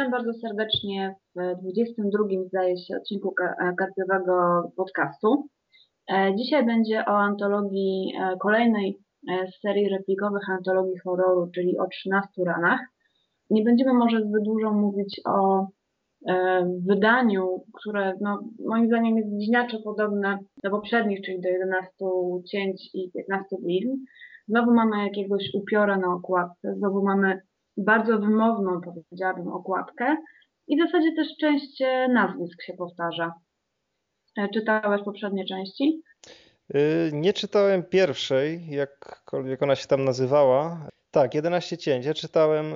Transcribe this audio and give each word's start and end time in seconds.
Witam 0.00 0.12
bardzo 0.12 0.32
serdecznie 0.32 1.14
w 1.36 1.60
22, 1.62 2.24
zdaje 2.46 2.76
się, 2.78 2.96
odcinku 2.96 3.34
kartowego 3.78 4.62
podcastu. 4.76 5.48
E, 6.12 6.34
dzisiaj 6.36 6.66
będzie 6.66 7.04
o 7.06 7.18
antologii, 7.18 8.12
e, 8.20 8.36
kolejnej 8.38 8.98
e, 9.30 9.46
z 9.46 9.60
serii 9.60 9.88
replikowych 9.88 10.50
antologii 10.50 10.98
horroru, 10.98 11.50
czyli 11.54 11.78
o 11.78 11.86
13 11.86 12.44
ranach. 12.46 12.80
Nie 13.50 13.62
będziemy 13.62 13.94
może 13.94 14.20
zbyt 14.20 14.44
dużo 14.44 14.72
mówić 14.72 15.20
o 15.26 15.66
wydaniu, 16.88 17.64
które 17.72 18.14
no, 18.20 18.42
moim 18.66 18.86
zdaniem 18.86 19.16
jest 19.16 19.30
bliźniaczo 19.30 19.78
podobne 19.84 20.38
do 20.64 20.70
poprzednich, 20.70 21.20
czyli 21.24 21.40
do 21.40 21.48
11 21.48 21.92
cięć 22.50 22.90
i 22.94 23.10
15 23.12 23.56
blizn. 23.62 23.96
Znowu 24.48 24.74
mamy 24.74 25.04
jakiegoś 25.04 25.42
upiora 25.54 25.96
na 25.96 26.14
okładce, 26.14 26.74
znowu 26.74 27.02
mamy 27.02 27.40
bardzo 27.76 28.18
wymowną, 28.18 28.80
powiedziałabym, 28.80 29.48
okładkę 29.48 30.16
i 30.68 30.76
w 30.76 30.86
zasadzie 30.86 31.12
też 31.16 31.28
część 31.40 31.82
e, 31.82 32.08
nazwisk 32.08 32.62
się 32.62 32.72
powtarza. 32.72 33.34
E, 34.38 34.48
czytałeś 34.48 35.02
poprzednie 35.04 35.44
części? 35.44 36.02
Y, 36.74 37.10
nie 37.12 37.32
czytałem 37.32 37.82
pierwszej, 37.82 38.70
jakkolwiek 38.70 39.62
ona 39.62 39.76
się 39.76 39.86
tam 39.86 40.04
nazywała. 40.04 40.88
Tak, 41.10 41.34
11 41.34 41.78
cięć. 41.78 42.06
Ja 42.06 42.14
czytałem 42.14 42.74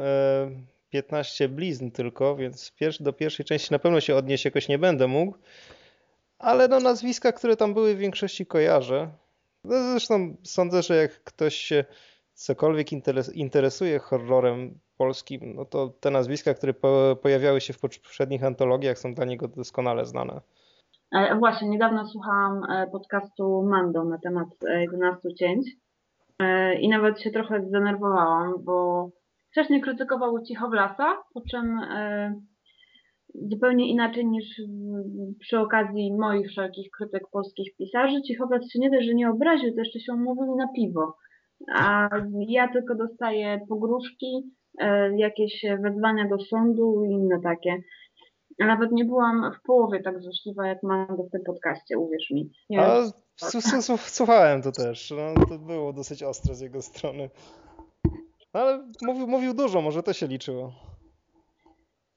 15 0.91 1.45
e, 1.45 1.49
blizn 1.49 1.91
tylko, 1.91 2.37
więc 2.37 2.73
do 3.01 3.13
pierwszej 3.13 3.47
części 3.47 3.73
na 3.73 3.79
pewno 3.79 4.01
się 4.01 4.15
odnieść 4.15 4.45
jakoś 4.45 4.69
nie 4.69 4.79
będę 4.79 5.07
mógł. 5.07 5.38
Ale 6.38 6.69
no 6.69 6.80
nazwiska, 6.80 7.33
które 7.33 7.57
tam 7.57 7.74
były 7.74 7.95
w 7.95 7.99
większości 7.99 8.47
kojarzę. 8.47 9.11
No 9.65 9.91
zresztą 9.91 10.37
sądzę, 10.43 10.83
że 10.83 10.97
jak 10.97 11.24
ktoś 11.24 11.55
się 11.55 11.85
cokolwiek 12.35 12.88
interesuje 13.35 13.99
horrorem 13.99 14.79
polskim, 14.97 15.55
no 15.57 15.65
to 15.65 15.89
te 15.89 16.11
nazwiska, 16.11 16.55
które 16.55 16.75
po, 16.75 17.16
pojawiały 17.23 17.60
się 17.60 17.73
w 17.73 17.80
poprzednich 17.80 18.45
antologiach 18.45 18.99
są 18.99 19.15
dla 19.15 19.24
niego 19.24 19.49
doskonale 19.49 20.05
znane. 20.05 20.41
E, 21.13 21.38
właśnie, 21.38 21.68
niedawno 21.68 22.07
słuchałam 22.07 22.65
e, 22.71 22.87
podcastu 22.87 23.63
Mando 23.63 24.05
na 24.05 24.18
temat 24.18 24.49
11 24.80 25.29
e, 25.29 25.35
cięć 25.35 25.66
i 26.80 26.88
nawet 26.88 27.21
się 27.21 27.30
trochę 27.30 27.63
zdenerwowałam, 27.63 28.55
bo 28.65 29.09
wcześniej 29.51 29.80
krytykował 29.80 30.43
Cichowlasa, 30.43 31.23
po 31.35 31.40
czym 31.51 31.80
zupełnie 33.35 33.88
inaczej 33.88 34.27
niż 34.27 34.45
przy 35.40 35.59
okazji 35.59 36.13
moich 36.13 36.49
wszelkich 36.49 36.90
krytyk 36.90 37.23
polskich 37.33 37.77
pisarzy. 37.77 38.23
Cichowlas 38.23 38.71
się 38.73 38.79
nie 38.79 38.90
dość, 38.90 39.07
że 39.07 39.15
nie 39.15 39.30
obraził, 39.30 39.74
to 39.74 39.79
jeszcze 39.79 40.01
się 40.01 40.13
umówił 40.13 40.57
na 40.57 40.68
piwo. 40.77 41.16
A 41.74 42.09
ja 42.49 42.73
tylko 42.73 42.95
dostaję 42.95 43.61
pogróżki, 43.68 44.55
jakieś 45.17 45.65
wezwania 45.83 46.29
do 46.29 46.39
sądu 46.39 47.05
i 47.05 47.13
inne 47.13 47.41
takie. 47.41 47.83
Nawet 48.59 48.93
nie 48.93 49.05
byłam 49.05 49.53
w 49.59 49.63
połowie 49.67 50.03
tak 50.03 50.21
złośliwa, 50.21 50.67
jak 50.67 50.83
mam 50.83 51.07
w 51.07 51.30
tym 51.33 51.43
podcaście, 51.47 51.99
uwierz 51.99 52.30
mi. 52.30 52.51
Nie 52.71 52.80
A, 52.80 53.02
słuchałem 53.97 54.63
to 54.63 54.73
też. 54.73 55.11
No, 55.11 55.47
to 55.47 55.59
było 55.59 55.93
dosyć 55.93 56.23
ostre 56.23 56.55
z 56.55 56.61
jego 56.61 56.83
strony. 56.83 57.30
No, 58.55 58.61
ale 58.61 58.89
mówił, 59.02 59.27
mówił 59.27 59.55
dużo, 59.55 59.83
może 59.83 60.02
to 60.02 60.13
się 60.13 60.27
liczyło. 60.27 60.73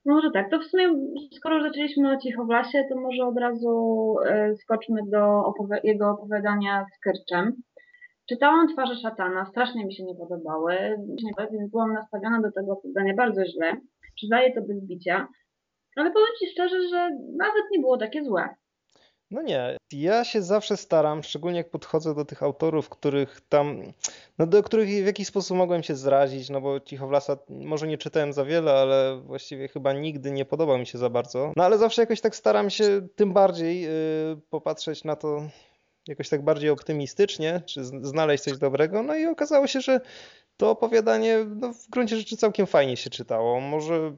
Może 0.05 0.31
tak. 0.31 0.51
To 0.51 0.59
w 0.59 0.63
sumie, 0.63 0.93
skoro 1.37 1.63
zaczęliśmy 1.63 2.11
o 2.11 2.17
Cichowlasie, 2.17 2.83
to 2.89 3.01
może 3.01 3.23
od 3.23 3.37
razu 3.37 4.15
e, 4.25 4.55
skoczmy 4.55 5.01
do 5.07 5.45
opowi 5.45 5.73
jego 5.83 6.09
opowiadania 6.09 6.85
z 6.95 6.99
Kyrczem. 6.99 7.61
Czytałam 8.29 8.73
Twarze 8.73 8.95
Szatana, 8.95 9.45
strasznie 9.45 9.85
mi 9.85 9.95
się 9.95 10.03
nie 10.03 10.15
podobały, 10.15 10.75
więc 11.51 11.71
byłam 11.71 11.93
nastawiona 11.93 12.41
do 12.41 12.51
tego 12.51 12.71
opowiadania 12.73 13.13
bardzo 13.13 13.45
źle. 13.45 13.73
Przyznaję 14.15 14.53
to 14.53 14.61
bez 14.61 14.85
bicia. 14.85 15.27
Ale 15.95 16.11
powiem 16.11 16.27
Ci 16.39 16.51
szczerze, 16.51 16.87
że 16.89 17.09
nawet 17.37 17.63
nie 17.71 17.79
było 17.79 17.97
takie 17.97 18.23
złe. 18.23 18.49
No 19.31 19.41
nie, 19.41 19.77
ja 19.91 20.23
się 20.23 20.41
zawsze 20.41 20.77
staram, 20.77 21.23
szczególnie 21.23 21.57
jak 21.57 21.69
podchodzę 21.69 22.15
do 22.15 22.25
tych 22.25 22.43
autorów, 22.43 22.89
których 22.89 23.41
tam, 23.41 23.81
no 24.39 24.47
do 24.47 24.63
których 24.63 24.89
w 24.89 25.05
jakiś 25.05 25.27
sposób 25.27 25.57
mogłem 25.57 25.83
się 25.83 25.95
zrazić, 25.95 26.49
no 26.49 26.61
bo 26.61 26.79
Cichowlasa 26.79 27.37
może 27.49 27.87
nie 27.87 27.97
czytałem 27.97 28.33
za 28.33 28.45
wiele, 28.45 28.73
ale 28.73 29.21
właściwie 29.25 29.67
chyba 29.67 29.93
nigdy 29.93 30.31
nie 30.31 30.45
podobał 30.45 30.77
mi 30.77 30.87
się 30.87 30.97
za 30.97 31.09
bardzo. 31.09 31.53
No 31.55 31.63
ale 31.63 31.77
zawsze 31.77 32.01
jakoś 32.01 32.21
tak 32.21 32.35
staram 32.35 32.69
się 32.69 33.07
tym 33.15 33.33
bardziej 33.33 33.81
yy, 33.81 33.89
popatrzeć 34.49 35.03
na 35.03 35.15
to 35.15 35.41
jakoś 36.07 36.29
tak 36.29 36.43
bardziej 36.43 36.69
optymistycznie, 36.69 37.61
czy 37.65 37.83
znaleźć 37.83 38.43
coś 38.43 38.57
dobrego. 38.57 39.03
No 39.03 39.15
i 39.15 39.25
okazało 39.25 39.67
się, 39.67 39.81
że 39.81 40.01
to 40.57 40.71
opowiadanie 40.71 41.45
no, 41.55 41.73
w 41.73 41.89
gruncie 41.89 42.17
rzeczy 42.17 42.37
całkiem 42.37 42.67
fajnie 42.67 42.97
się 42.97 43.09
czytało. 43.09 43.59
Może 43.59 44.15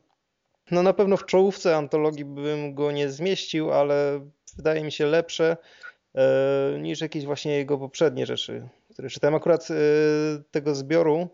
no 0.71 0.83
na 0.83 0.93
pewno 0.93 1.17
w 1.17 1.25
czołówce 1.25 1.75
antologii 1.75 2.25
bym 2.25 2.75
go 2.75 2.91
nie 2.91 3.09
zmieścił, 3.09 3.71
ale 3.71 4.27
wydaje 4.57 4.83
mi 4.83 4.91
się 4.91 5.05
lepsze 5.05 5.57
e, 6.15 6.79
niż 6.79 7.01
jakieś 7.01 7.25
właśnie 7.25 7.51
jego 7.57 7.77
poprzednie 7.77 8.25
rzeczy, 8.25 8.69
które 8.93 9.09
czytałem. 9.09 9.35
Akurat 9.35 9.67
e, 9.71 9.75
tego 10.51 10.75
zbioru 10.75 11.29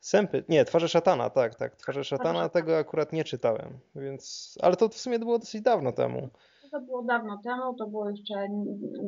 Sępy, 0.00 0.44
nie, 0.48 0.64
Twarze 0.64 0.88
Szatana, 0.88 1.30
tak, 1.30 1.54
tak, 1.54 1.76
Twarze 1.76 2.04
Szatana, 2.04 2.48
tego 2.48 2.78
akurat 2.78 3.12
nie 3.12 3.24
czytałem, 3.24 3.78
więc, 3.94 4.54
ale 4.62 4.76
to 4.76 4.88
w 4.88 4.98
sumie 4.98 5.18
było 5.18 5.38
dosyć 5.38 5.62
dawno 5.62 5.92
temu 5.92 6.30
to 6.74 6.80
było 6.80 7.02
dawno 7.02 7.40
temu, 7.44 7.74
to 7.74 7.86
było 7.86 8.10
jeszcze 8.10 8.34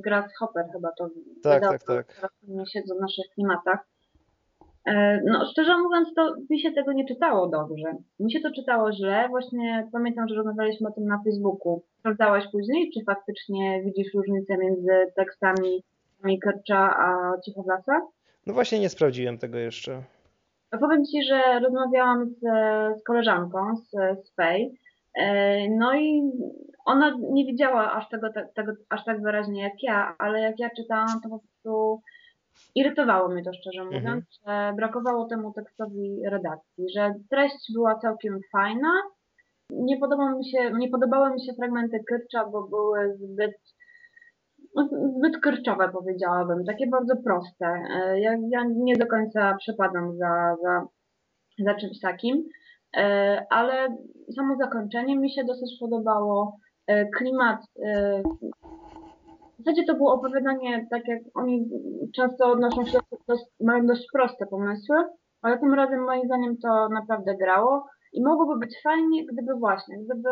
Grasshopper 0.04 0.66
chyba 0.72 0.88
to 0.99 1.09
tak, 1.43 1.54
wydał, 1.54 1.72
tak, 1.72 1.84
tak. 1.84 2.15
teraz 2.15 2.31
nie 2.49 2.66
siedzą 2.66 2.94
w 2.94 3.00
naszych 3.00 3.25
klimatach. 3.34 3.87
E, 4.87 5.21
no, 5.25 5.47
szczerze 5.53 5.78
mówiąc, 5.78 6.09
to 6.16 6.34
mi 6.50 6.60
się 6.60 6.72
tego 6.72 6.93
nie 6.93 7.09
czytało 7.09 7.49
dobrze. 7.49 7.93
Mi 8.21 8.32
się 8.32 8.41
to 8.41 8.50
czytało 8.56 8.93
źle. 8.93 9.28
Właśnie 9.28 9.88
pamiętam, 9.93 10.28
że 10.28 10.34
rozmawialiśmy 10.34 10.88
o 10.88 10.93
tym 10.93 11.04
na 11.04 11.22
Facebooku. 11.25 11.82
Sprawdzałaś 11.99 12.44
później, 12.53 12.91
czy 12.94 13.04
faktycznie 13.04 13.83
widzisz 13.84 14.15
różnicę 14.15 14.56
między 14.59 15.12
tekstami 15.16 15.83
Kercza 16.43 16.97
a 16.98 17.33
Cichowlasa? 17.44 18.00
No 18.47 18.54
właśnie 18.54 18.81
nie 18.81 18.88
sprawdziłem 18.88 19.38
tego 19.38 19.59
jeszcze. 19.59 20.03
Powiem 20.81 21.04
Ci, 21.04 21.22
że 21.25 21.60
rozmawiałam 21.60 22.27
z, 22.27 22.41
z 23.00 23.04
koleżanką 23.04 23.77
z, 23.77 23.91
z 24.27 24.34
Fej, 24.34 24.78
e, 25.15 25.69
no 25.71 25.97
i 25.97 26.33
ona 26.87 27.17
nie 27.33 27.45
widziała 27.45 27.93
aż 27.93 28.09
tego, 28.09 28.29
tego 28.55 28.73
aż 28.89 29.05
tak 29.05 29.23
wyraźnie 29.23 29.63
jak 29.63 29.83
ja, 29.83 30.15
ale 30.19 30.41
jak 30.41 30.59
ja 30.59 30.71
czytałam, 30.77 31.21
to 31.23 31.29
po 31.29 31.39
prostu 31.39 32.01
irytowało 32.75 33.29
mnie 33.29 33.43
to 33.43 33.53
szczerze 33.53 33.83
mhm. 33.83 34.03
mówiąc, 34.03 34.25
mhm. 34.41 34.71
że 34.71 34.77
brakowało 34.77 35.29
temu 35.29 35.53
tekstowi 35.53 36.23
redakcji, 36.31 36.85
że 36.97 37.15
treść 37.31 37.73
była 37.75 37.99
całkiem 37.99 38.41
fajna. 38.53 38.89
Nie, 39.71 39.99
podobało 39.99 40.39
mi 40.39 40.51
się, 40.51 40.71
nie 40.79 40.91
podobały 40.91 41.31
mi 41.31 41.47
się 41.47 41.53
fragmenty 41.55 42.05
Kyrcza, 42.09 42.45
bo 42.45 42.63
były 42.63 43.17
zbyt 43.17 43.57
no, 44.77 44.89
zbyt 45.19 45.41
kyrczowe 45.41 45.89
powiedziałabym, 45.93 46.65
takie 46.65 46.87
bardzo 46.87 47.17
proste. 47.17 47.67
E, 47.67 48.21
ja, 48.21 48.33
ja 48.51 48.65
nie 48.77 48.97
do 48.97 49.07
końca 49.07 49.57
przepadam 49.59 50.17
za, 50.17 50.57
za, 50.63 50.87
za 51.59 51.75
czymś 51.75 52.01
takim, 52.01 52.45
e, 52.97 53.47
ale 53.51 53.97
samo 54.37 54.57
zakończenie 54.57 55.19
mi 55.19 55.33
się 55.33 55.45
dosyć 55.45 55.77
podobało. 55.81 56.57
E, 56.87 57.07
klimat. 57.07 57.61
E, 57.85 58.23
w 59.59 59.65
zasadzie 59.65 59.85
to 59.85 59.95
było 59.95 60.13
opowiadanie, 60.13 60.87
tak 60.91 61.09
jak 61.09 61.21
oni 61.35 61.69
często 62.17 62.53
odnoszą 62.53 62.87
się 62.87 62.99
do, 63.29 63.35
mają 63.61 63.87
dość 63.87 64.07
proste 64.13 64.47
pomysły, 64.47 64.97
ale 65.43 65.59
tym 65.59 65.75
razem 65.75 66.05
moim 66.05 66.25
zdaniem 66.25 66.57
to 66.59 66.89
naprawdę 66.89 67.37
grało 67.37 67.87
i 68.13 68.23
mogłoby 68.23 68.59
być 68.67 68.77
fajnie, 68.83 69.27
gdyby 69.33 69.55
właśnie, 69.55 69.99
gdyby 69.99 70.31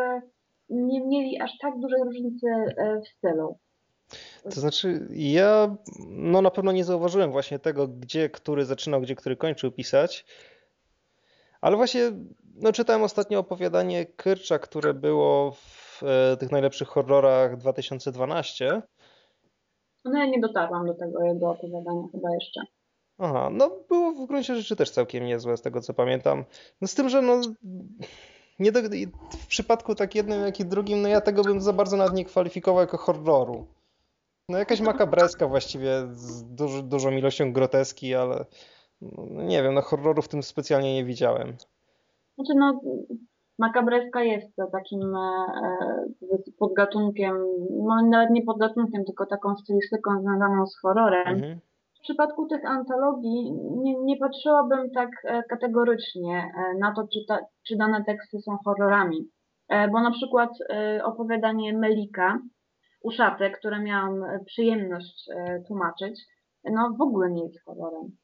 nie 0.69 1.05
mieli 1.05 1.41
aż 1.41 1.51
tak 1.61 1.79
dużej 1.79 2.03
różnicy 2.03 2.47
e, 2.77 3.01
w 3.01 3.07
stylu. 3.07 3.57
To 4.43 4.59
znaczy, 4.59 5.07
ja 5.11 5.75
no 6.09 6.41
na 6.41 6.51
pewno 6.51 6.71
nie 6.71 6.83
zauważyłem 6.83 7.31
właśnie 7.31 7.59
tego, 7.59 7.87
gdzie 7.87 8.29
który 8.29 8.65
zaczynał, 8.65 9.01
gdzie 9.01 9.15
który 9.15 9.35
kończył 9.35 9.71
pisać. 9.71 10.25
Ale 11.61 11.77
właśnie 11.77 12.01
no, 12.55 12.71
czytałem 12.71 13.03
ostatnio 13.03 13.39
opowiadanie 13.39 14.05
Kyrcza, 14.05 14.59
które 14.59 14.93
było 14.93 15.51
w 15.51 15.84
w 16.01 16.03
e, 16.03 16.37
tych 16.37 16.51
najlepszych 16.51 16.87
horrorach 16.87 17.57
2012. 17.57 18.81
No 20.05 20.19
ja 20.19 20.25
nie 20.25 20.39
dotarłam 20.39 20.87
do 20.87 20.93
tego 20.93 21.23
jego 21.23 21.49
opowiadania 21.49 22.03
chyba 22.11 22.33
jeszcze. 22.33 22.61
Aha, 23.17 23.49
no 23.51 23.69
było 23.89 24.11
w 24.11 24.27
gruncie 24.27 24.55
rzeczy 24.55 24.75
też 24.75 24.91
całkiem 24.91 25.25
niezłe 25.25 25.57
z 25.57 25.61
tego 25.61 25.81
co 25.81 25.93
pamiętam. 25.93 26.45
No 26.81 26.87
z 26.87 26.95
tym, 26.95 27.09
że 27.09 27.21
no 27.21 27.41
nie 28.59 28.71
do, 28.71 28.79
w 29.39 29.47
przypadku 29.47 29.95
tak 29.95 30.15
jednym 30.15 30.41
jak 30.41 30.59
i 30.59 30.65
drugim, 30.65 31.01
no 31.01 31.07
ja 31.07 31.21
tego 31.21 31.43
bym 31.43 31.61
za 31.61 31.73
bardzo 31.73 31.97
nawet 31.97 32.13
nie 32.13 32.25
kwalifikował 32.25 32.81
jako 32.81 32.97
horroru. 32.97 33.67
No 34.49 34.57
jakaś 34.57 34.81
makabreska 34.81 35.47
właściwie 35.47 35.91
z 36.11 36.43
duży, 36.43 36.83
dużą 36.83 37.11
ilością 37.11 37.53
groteski, 37.53 38.15
ale 38.15 38.45
no, 39.01 39.43
nie 39.43 39.63
wiem, 39.63 39.73
no 39.73 39.81
horroru 39.81 40.21
w 40.21 40.27
tym 40.27 40.43
specjalnie 40.43 40.93
nie 40.93 41.05
widziałem. 41.05 41.55
Znaczy 42.35 42.53
no 42.55 42.81
Makabreska 43.59 44.23
jest 44.23 44.55
takim 44.71 45.15
e, 45.15 45.45
e, 46.31 46.37
podgatunkiem, 46.59 47.35
no 47.71 48.01
nawet 48.01 48.29
nie 48.29 48.43
podgatunkiem, 48.43 49.05
tylko 49.05 49.25
taką 49.25 49.55
stylistyką 49.55 50.21
związaną 50.21 50.67
z 50.67 50.79
horrorem. 50.79 51.27
Mhm. 51.27 51.59
przypadku 52.01 52.47
tych 52.47 52.65
antologii 52.65 53.53
nie, 53.53 53.99
nie 53.99 54.17
patrzyłabym 54.17 54.91
tak 54.91 55.09
e, 55.23 55.43
kategorycznie 55.43 56.51
na 56.79 56.93
to, 56.93 57.07
czy, 57.13 57.19
ta, 57.27 57.39
czy 57.67 57.77
dane 57.77 58.03
teksty 58.03 58.39
są 58.39 58.57
horrorami. 58.65 59.29
Bo 59.91 60.01
na 60.01 60.11
przykład 60.11 60.49
opowiadanie 61.03 61.77
Melika, 61.77 62.39
Uszatek, 63.03 63.59
które 63.59 63.79
miałam 63.79 64.25
przyjemność 64.45 65.29
tłumaczyć, 65.67 66.21
no 66.63 66.95
w 66.97 67.01
ogóle 67.01 67.31
nie 67.31 67.43
jest 67.43 67.65
horrorem. 67.65 68.17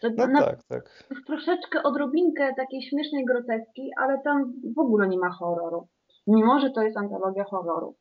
To 0.00 0.08
No 0.16 0.26
na, 0.26 0.42
tak, 0.42 0.62
tak. 0.62 1.04
jest 1.10 1.26
troszeczkę 1.26 1.82
odrobinkę 1.82 2.54
takiej 2.54 2.82
śmiesznej 2.82 3.24
groteski, 3.24 3.90
ale 4.00 4.20
tam 4.24 4.52
w 4.76 4.78
ogóle 4.78 5.08
nie 5.08 5.18
ma 5.18 5.30
horroru. 5.30 5.88
Mimo, 6.26 6.60
że 6.60 6.70
to 6.70 6.82
jest 6.82 6.96
antologia 6.96 7.44
horroru. 7.44 7.96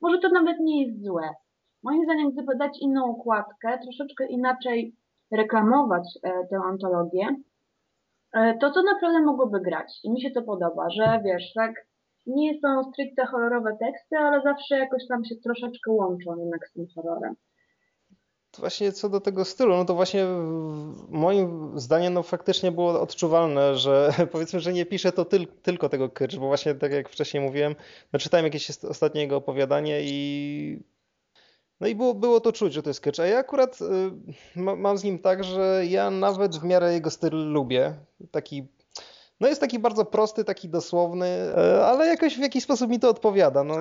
Może 0.00 0.18
to 0.18 0.28
nawet 0.28 0.60
nie 0.60 0.86
jest 0.86 1.04
złe. 1.04 1.30
Moim 1.82 2.04
zdaniem, 2.04 2.30
gdyby 2.30 2.56
dać 2.56 2.78
inną 2.80 3.04
okładkę, 3.04 3.78
troszeczkę 3.82 4.26
inaczej 4.26 4.96
reklamować 5.32 6.18
e, 6.22 6.46
tę 6.50 6.56
antologię, 6.56 7.36
e, 8.32 8.58
to 8.58 8.70
to 8.70 8.82
naprawdę 8.82 9.20
mogłoby 9.20 9.60
grać. 9.60 10.00
I 10.04 10.10
mi 10.10 10.20
się 10.20 10.30
to 10.30 10.42
podoba, 10.42 10.90
że 10.90 11.20
wiesz, 11.24 11.52
tak, 11.54 11.72
nie 12.26 12.60
są 12.60 12.92
stricte 12.92 13.26
horrorowe 13.26 13.76
teksty, 13.80 14.16
ale 14.16 14.42
zawsze 14.42 14.78
jakoś 14.78 15.02
tam 15.08 15.24
się 15.24 15.34
troszeczkę 15.36 15.92
łączą 15.92 16.36
jednak 16.38 16.68
z 16.68 16.72
tym 16.72 16.86
horrorem. 16.94 17.34
Właśnie 18.58 18.92
co 18.92 19.08
do 19.08 19.20
tego 19.20 19.44
stylu, 19.44 19.76
no 19.76 19.84
to 19.84 19.94
właśnie 19.94 20.26
moim 21.08 21.72
zdaniem 21.80 22.14
no 22.14 22.22
faktycznie 22.22 22.72
było 22.72 23.00
odczuwalne, 23.00 23.76
że 23.76 24.14
powiedzmy, 24.32 24.60
że 24.60 24.72
nie 24.72 24.86
pisze 24.86 25.12
to 25.12 25.24
tyl, 25.24 25.46
tylko 25.62 25.88
tego 25.88 26.08
Kyrcz, 26.08 26.36
bo 26.36 26.46
właśnie 26.46 26.74
tak 26.74 26.92
jak 26.92 27.08
wcześniej 27.08 27.42
mówiłem, 27.42 27.74
no 28.12 28.18
czytałem 28.18 28.46
jakieś 28.46 28.70
ostatnie 28.84 29.20
jego 29.20 29.36
opowiadanie 29.36 30.00
i 30.02 30.78
no 31.80 31.86
i 31.86 31.94
było, 31.94 32.14
było 32.14 32.40
to 32.40 32.52
czuć, 32.52 32.72
że 32.72 32.82
to 32.82 32.90
jest 32.90 33.00
Kyrcz. 33.00 33.20
A 33.20 33.26
ja 33.26 33.38
akurat 33.38 33.78
y, 33.80 33.84
ma, 34.60 34.76
mam 34.76 34.98
z 34.98 35.04
nim 35.04 35.18
tak, 35.18 35.44
że 35.44 35.82
ja 35.88 36.10
nawet 36.10 36.56
w 36.56 36.64
miarę 36.64 36.92
jego 36.92 37.10
styl 37.10 37.52
lubię. 37.52 37.94
Taki, 38.30 38.66
no 39.40 39.48
jest 39.48 39.60
taki 39.60 39.78
bardzo 39.78 40.04
prosty, 40.04 40.44
taki 40.44 40.68
dosłowny, 40.68 41.26
e, 41.26 41.86
ale 41.86 42.06
jakoś 42.06 42.36
w 42.36 42.40
jakiś 42.40 42.64
sposób 42.64 42.90
mi 42.90 43.00
to 43.00 43.10
odpowiada. 43.10 43.64
No, 43.64 43.74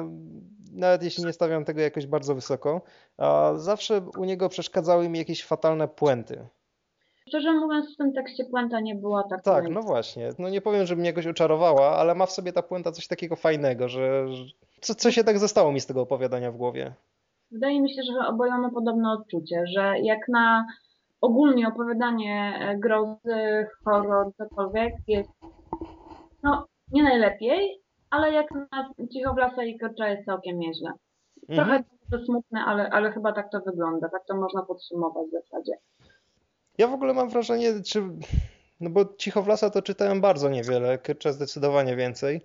nawet 0.75 1.03
jeśli 1.03 1.25
nie 1.25 1.33
stawiam 1.33 1.65
tego 1.65 1.81
jakoś 1.81 2.07
bardzo 2.07 2.35
wysoko. 2.35 2.81
A 3.17 3.51
zawsze 3.55 4.01
u 4.17 4.25
niego 4.25 4.49
przeszkadzały 4.49 5.09
mi 5.09 5.19
jakieś 5.19 5.45
fatalne 5.45 5.87
puenty. 5.87 6.47
Szczerze 7.27 7.53
mówiąc, 7.53 7.93
w 7.93 7.97
tym 7.97 8.13
tekście 8.13 8.45
puenta 8.45 8.79
nie 8.79 8.95
była 8.95 9.23
tak 9.23 9.41
Tak, 9.43 9.69
no 9.69 9.81
właśnie. 9.81 10.29
No 10.39 10.49
nie 10.49 10.61
powiem, 10.61 10.85
że 10.85 10.95
mnie 10.95 11.07
jakoś 11.09 11.27
oczarowała, 11.27 11.97
ale 11.97 12.15
ma 12.15 12.25
w 12.25 12.31
sobie 12.31 12.53
ta 12.53 12.61
puenta 12.61 12.91
coś 12.91 13.07
takiego 13.07 13.35
fajnego, 13.35 13.89
że 13.89 14.27
że- 14.33 14.45
co, 14.81 14.95
co 14.95 15.11
się 15.11 15.23
tak 15.23 15.39
zostało 15.39 15.71
mi 15.71 15.79
z 15.79 15.85
tego 15.85 16.01
opowiadania 16.01 16.51
w 16.51 16.57
głowie. 16.57 16.93
Wydaje 17.51 17.81
mi 17.81 17.89
się, 17.93 18.01
że 18.03 18.27
oboje 18.27 18.51
mamy 18.51 18.71
podobne 18.71 19.11
odczucie, 19.11 19.63
że 19.75 19.93
jak 19.99 20.19
na 20.27 20.65
ogólnie 21.21 21.67
opowiadanie 21.67 22.53
e, 22.59 22.77
grozy, 22.77 23.67
horror, 23.85 24.31
cokolwiek 24.37 24.93
jest 25.07 25.29
no 26.43 26.65
nie 26.91 27.03
najlepiej, 27.03 27.81
ale 28.15 28.33
jak 28.33 28.51
na 28.51 28.89
Cichowlasa 29.13 29.63
i 29.63 29.79
Korcza 29.79 30.09
jest 30.09 30.25
całkiem 30.25 30.59
nieźle. 30.59 30.91
Trochę 31.47 31.61
Mhm. 31.61 31.83
to 32.11 32.25
smutne, 32.25 32.59
ale, 32.65 32.89
ale 32.89 33.11
chyba 33.11 33.33
tak 33.33 33.51
to 33.51 33.59
wygląda, 33.65 34.09
tak 34.09 34.25
to 34.27 34.35
można 34.35 34.61
podsumować 34.61 35.27
w 35.27 35.31
zasadzie. 35.31 35.73
Ja 36.77 36.87
w 36.87 36.93
ogóle 36.93 37.13
mam 37.13 37.29
wrażenie, 37.29 37.73
czy. 37.87 38.03
No 38.79 38.89
bo 38.89 39.05
Cichowlasa 39.17 39.69
to 39.69 39.81
czytałem 39.81 40.21
bardzo 40.21 40.49
niewiele, 40.49 40.97
Kyrcza 40.97 41.31
zdecydowanie 41.31 41.95
więcej. 41.95 42.41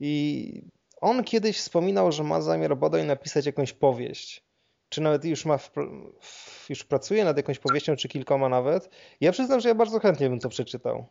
I 0.00 0.62
on 1.00 1.24
kiedyś 1.24 1.58
wspominał, 1.58 2.12
że 2.12 2.24
ma 2.24 2.40
zamiar 2.40 2.76
bodaj 2.76 3.06
napisać 3.06 3.46
jakąś 3.46 3.72
powieść. 3.72 4.44
Czy 4.88 5.00
nawet 5.00 5.24
już 5.24 5.44
ma. 5.44 5.58
W, 5.58 6.66
już 6.68 6.84
pracuje 6.84 7.24
nad 7.24 7.36
jakąś 7.36 7.58
powieścią, 7.58 7.96
czy 7.96 8.08
kilkoma 8.08 8.48
nawet. 8.48 8.90
Ja 9.20 9.32
przyznam, 9.32 9.60
że 9.60 9.68
ja 9.68 9.74
bardzo 9.74 10.00
chętnie 10.00 10.28
bym 10.30 10.40
to 10.40 10.48
przeczytał. 10.48 11.06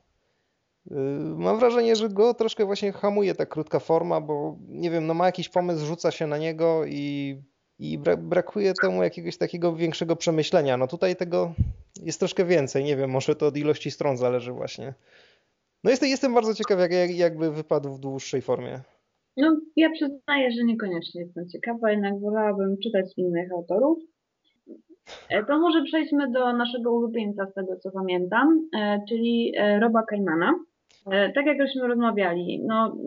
Yy, 0.91 0.97
Mam 1.37 1.59
wrażenie, 1.59 1.95
że 1.95 2.09
go 2.09 2.33
troszkę 2.33 2.65
właśnie 2.65 2.91
hamuje 2.91 3.35
ta 3.35 3.45
krótka 3.45 3.79
forma, 3.79 4.21
bo 4.21 4.57
nie 4.67 4.91
wiem, 4.91 5.07
no 5.07 5.13
ma 5.13 5.25
jakiś 5.25 5.49
pomysł, 5.49 5.85
rzuca 5.85 6.11
się 6.11 6.27
na 6.27 6.37
niego 6.37 6.85
i, 6.85 7.35
i 7.79 7.97
bra 7.97 8.17
brakuje 8.17 8.73
temu 8.81 9.03
jakiegoś 9.03 9.37
takiego 9.37 9.75
większego 9.75 10.15
przemyślenia. 10.15 10.77
No 10.77 10.87
tutaj 10.87 11.15
tego 11.15 11.53
jest 12.03 12.19
troszkę 12.19 12.45
więcej, 12.45 12.83
nie 12.83 12.95
wiem, 12.95 13.09
może 13.09 13.35
to 13.35 13.47
od 13.47 13.57
ilości 13.57 13.91
stron 13.91 14.17
zależy 14.17 14.51
właśnie. 14.51 14.93
No 15.83 15.89
jestem, 15.89 16.09
jestem 16.09 16.33
bardzo 16.33 16.53
ciekaw, 16.53 16.79
jak, 16.79 16.91
jak, 16.91 17.15
jakby 17.15 17.51
wypadł 17.51 17.93
w 17.93 17.99
dłuższej 17.99 18.41
formie. 18.41 18.79
No 19.37 19.59
ja 19.75 19.89
przyznaję, 19.89 20.51
że 20.51 20.63
niekoniecznie 20.63 21.21
jestem 21.21 21.49
ciekawa, 21.49 21.91
jednak 21.91 22.19
wolałabym 22.19 22.75
czytać 22.83 23.05
innych 23.17 23.51
autorów. 23.51 23.99
E, 25.29 25.45
To 25.45 25.59
może 25.59 25.83
przejdźmy 25.83 26.31
do 26.31 26.53
naszego 26.53 26.91
ulubieńca 26.93 27.45
z 27.45 27.53
tego 27.53 27.75
co 27.79 27.91
pamiętam, 27.91 28.69
e, 28.75 29.01
czyli 29.09 29.53
e, 29.57 29.79
Roba 29.79 30.03
Kaimana. 30.03 30.53
E, 31.11 31.31
Tak 31.33 31.45
jak 31.45 31.57
żeśmy 31.61 31.87
rozmawiali, 31.87 32.63
no 32.67 32.97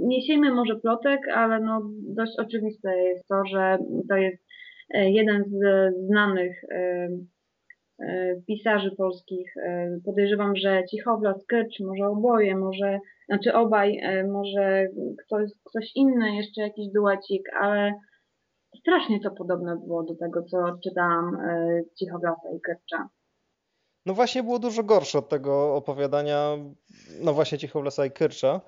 nie 0.00 0.22
siejmy 0.22 0.52
może 0.52 0.76
plotek, 0.76 1.20
ale 1.34 1.60
no 1.60 1.82
dość 2.16 2.32
oczywiste 2.38 2.98
jest 2.98 3.28
to, 3.28 3.44
że 3.52 3.78
to 4.08 4.16
jest 4.16 4.44
e, 4.94 5.10
jeden 5.10 5.44
z 5.44 5.54
znanych 6.06 6.64
e, 6.70 7.08
pisarzy 8.46 8.90
polskich. 8.96 9.54
Podejrzewam, 10.04 10.56
że 10.56 10.82
Cichowlas, 10.90 11.46
Kycz, 11.46 11.80
może 11.80 12.06
oboje, 12.06 12.56
może, 12.56 12.98
znaczy 13.28 13.52
obaj, 13.52 14.00
może 14.32 14.86
ktoś, 15.26 15.50
ktoś 15.64 15.90
inny, 15.94 16.36
jeszcze 16.36 16.60
jakiś 16.60 16.86
duecik, 16.94 17.42
ale 17.60 17.94
strasznie 18.80 19.20
to 19.20 19.30
podobne 19.30 19.76
było 19.76 20.02
do 20.02 20.14
tego, 20.14 20.42
co 20.42 20.58
czytałam 20.84 21.36
Cichowlasa 21.98 22.50
i 22.56 22.60
Kycza. 22.60 23.08
No 24.06 24.14
właśnie 24.14 24.42
było 24.42 24.58
dużo 24.58 24.82
gorsze 24.82 25.18
od 25.18 25.28
tego 25.28 25.76
opowiadania, 25.76 26.58
no 27.20 27.34
właśnie 27.34 27.58
Cichowlasa 27.58 28.06
i 28.06 28.10
Kyrcza. 28.10 28.60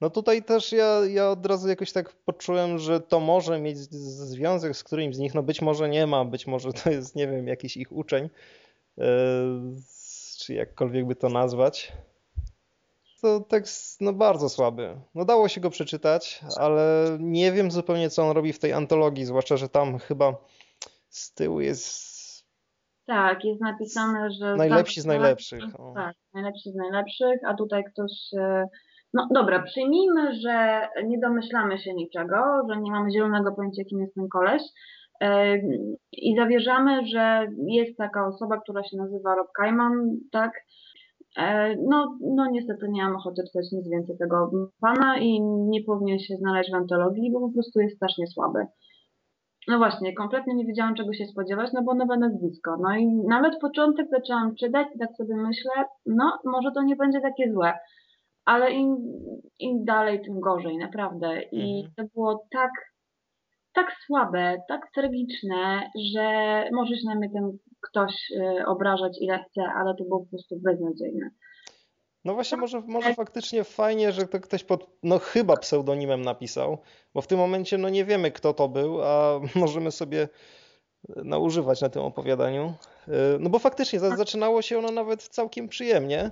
No 0.00 0.10
tutaj 0.10 0.42
też 0.42 0.72
ja, 0.72 1.00
ja 1.06 1.30
od 1.30 1.46
razu 1.46 1.68
jakoś 1.68 1.92
tak 1.92 2.12
poczułem, 2.12 2.78
że 2.78 3.00
to 3.00 3.20
może 3.20 3.60
mieć 3.60 3.78
związek 3.78 4.76
z 4.76 4.84
którymś 4.84 5.16
z 5.16 5.18
nich, 5.18 5.34
no 5.34 5.42
być 5.42 5.62
może 5.62 5.88
nie 5.88 6.06
ma, 6.06 6.24
być 6.24 6.46
może 6.46 6.72
to 6.72 6.90
jest, 6.90 7.16
nie 7.16 7.28
wiem, 7.28 7.48
jakiś 7.48 7.76
ich 7.76 7.92
uczeń, 7.92 8.28
e, 8.98 9.04
czy 10.38 10.54
jakkolwiek 10.54 11.06
by 11.06 11.16
to 11.16 11.28
nazwać. 11.28 11.92
To 13.20 13.40
tekst 13.40 14.00
no 14.00 14.12
bardzo 14.12 14.48
słaby. 14.48 15.00
No 15.14 15.24
dało 15.24 15.48
się 15.48 15.60
go 15.60 15.70
przeczytać, 15.70 16.40
ale 16.56 17.16
nie 17.20 17.52
wiem 17.52 17.70
zupełnie 17.70 18.10
co 18.10 18.22
on 18.22 18.36
robi 18.36 18.52
w 18.52 18.58
tej 18.58 18.72
antologii, 18.72 19.24
zwłaszcza, 19.24 19.56
że 19.56 19.68
tam 19.68 19.98
chyba 19.98 20.34
z 21.08 21.34
tyłu 21.34 21.60
jest 21.60 22.11
Tak, 23.06 23.44
jest 23.44 23.60
napisane, 23.60 24.30
że... 24.30 24.56
Najlepsi 24.56 25.00
z 25.00 25.06
najlepszych, 25.06 25.80
o. 25.80 25.92
Tak, 25.96 26.16
najlepsi 26.34 26.70
z 26.72 26.74
najlepszych, 26.74 27.40
a 27.46 27.54
tutaj 27.54 27.84
ktoś... 27.84 28.12
e, 28.38 28.66
No 29.14 29.28
dobra, 29.34 29.62
przyjmijmy, 29.62 30.34
że 30.34 30.88
nie 31.06 31.18
domyślamy 31.18 31.78
się 31.78 31.94
niczego, 31.94 32.36
że 32.70 32.80
nie 32.80 32.90
mamy 32.90 33.10
zielonego 33.10 33.52
pojęcia, 33.52 33.84
kim 33.84 34.00
jest 34.00 34.14
ten 34.14 34.28
koleś 34.28 34.62
e, 35.20 35.56
i 36.12 36.36
zawierzamy, 36.36 37.06
że 37.06 37.46
jest 37.66 37.96
taka 37.98 38.26
osoba, 38.26 38.60
która 38.60 38.82
się 38.82 38.96
nazywa 38.96 39.34
Rob 39.34 39.48
Kajman, 39.56 39.92
tak? 40.32 40.52
E, 41.36 41.74
No, 41.88 42.18
no 42.36 42.50
niestety 42.50 42.86
nie 42.88 43.02
mam 43.02 43.16
ochoty 43.16 43.42
czytać 43.46 43.72
nic 43.72 43.88
więcej 43.90 44.16
tego 44.18 44.50
pana 44.80 45.18
i 45.18 45.40
nie 45.42 45.82
powinien 45.84 46.18
się 46.18 46.36
znaleźć 46.36 46.70
w 46.70 46.74
antologii, 46.74 47.32
bo 47.32 47.40
po 47.40 47.52
prostu 47.52 47.80
jest 47.80 47.96
strasznie 47.96 48.26
słaby. 48.26 48.66
No 49.68 49.78
właśnie, 49.78 50.14
kompletnie 50.14 50.54
nie 50.54 50.66
wiedziałam 50.66 50.94
czego 50.94 51.12
się 51.12 51.24
spodziewać, 51.26 51.70
no 51.72 51.82
bo 51.82 51.94
nowe 51.94 52.16
nazwisko. 52.16 52.76
No 52.80 52.96
i 52.96 53.06
nawet 53.28 53.60
początek 53.60 54.06
zaczęłam 54.10 54.54
czytać 54.54 54.86
i 54.94 54.98
tak 54.98 55.16
sobie 55.16 55.36
myślę, 55.36 55.72
no 56.06 56.38
może 56.44 56.72
to 56.74 56.82
nie 56.82 56.96
będzie 56.96 57.20
takie 57.20 57.52
złe. 57.52 57.72
Ale 58.44 58.70
im, 58.70 58.96
im 59.58 59.84
dalej, 59.84 60.22
tym 60.24 60.40
gorzej, 60.40 60.78
naprawdę. 60.78 61.42
I 61.42 61.84
Mhm. 61.84 61.92
to 61.96 62.14
było 62.14 62.44
tak, 62.52 62.70
tak 63.74 63.86
słabe, 64.06 64.56
tak 64.68 64.80
tragiczne, 64.94 65.90
że 66.14 66.28
może 66.72 66.94
się 66.96 67.08
na 67.08 67.14
mnie 67.14 67.30
ten 67.30 67.58
ktoś 67.90 68.12
y, 68.60 68.66
obrażać 68.66 69.12
ile 69.20 69.38
chce, 69.38 69.62
ale 69.76 69.94
to 69.98 70.04
było 70.04 70.20
po 70.20 70.30
prostu 70.30 70.56
beznadziejne. 70.64 71.30
No 72.24 72.34
właśnie, 72.34 72.58
może, 72.58 72.80
może 72.80 73.14
faktycznie 73.14 73.64
fajnie, 73.64 74.12
że 74.12 74.26
to 74.26 74.40
ktoś 74.40 74.64
pod, 74.64 74.86
no 75.02 75.18
chyba 75.18 75.56
pseudonimem 75.56 76.22
napisał, 76.22 76.78
bo 77.14 77.20
w 77.22 77.26
tym 77.26 77.38
momencie 77.38 77.78
no 77.78 77.88
nie 77.88 78.04
wiemy 78.04 78.30
kto 78.30 78.54
to 78.54 78.68
był, 78.68 79.02
a 79.02 79.40
możemy 79.54 79.90
sobie 79.90 80.28
naużywać 81.16 81.80
na 81.80 81.88
tym 81.88 82.02
opowiadaniu. 82.02 82.74
Yy, 83.08 83.14
No 83.40 83.50
bo 83.50 83.58
faktycznie 83.58 84.00
za- 84.00 84.16
zaczynało 84.16 84.62
się 84.62 84.78
ono 84.78 84.90
nawet 84.90 85.22
całkiem 85.22 85.68
przyjemnie. 85.68 86.30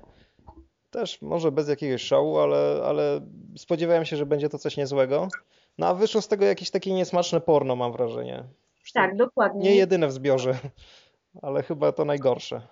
Też 0.90 1.22
może 1.22 1.52
bez 1.52 1.68
jakiegoś 1.68 2.02
szału, 2.02 2.38
ale, 2.38 2.82
ale 2.84 3.20
spodziewałem 3.56 4.04
się, 4.04 4.16
że 4.16 4.26
będzie 4.26 4.48
to 4.48 4.58
coś 4.58 4.76
niezłego. 4.76 5.28
No 5.78 5.86
a 5.86 5.94
wyszło 5.94 6.22
z 6.22 6.28
tego 6.28 6.44
jakieś 6.44 6.70
takie 6.70 6.92
niesmaczne 6.92 7.40
porno, 7.40 7.76
mam 7.76 7.92
wrażenie. 7.92 8.44
Zresztą 8.78 9.00
Tak, 9.00 9.16
dokładnie. 9.16 9.60
Nie 9.70 9.76
jedyne 9.76 10.06
w 10.08 10.12
zbiorze, 10.12 10.58
ale 11.42 11.62
chyba 11.62 11.92
to 11.92 12.04
najgorsze. 12.04 12.62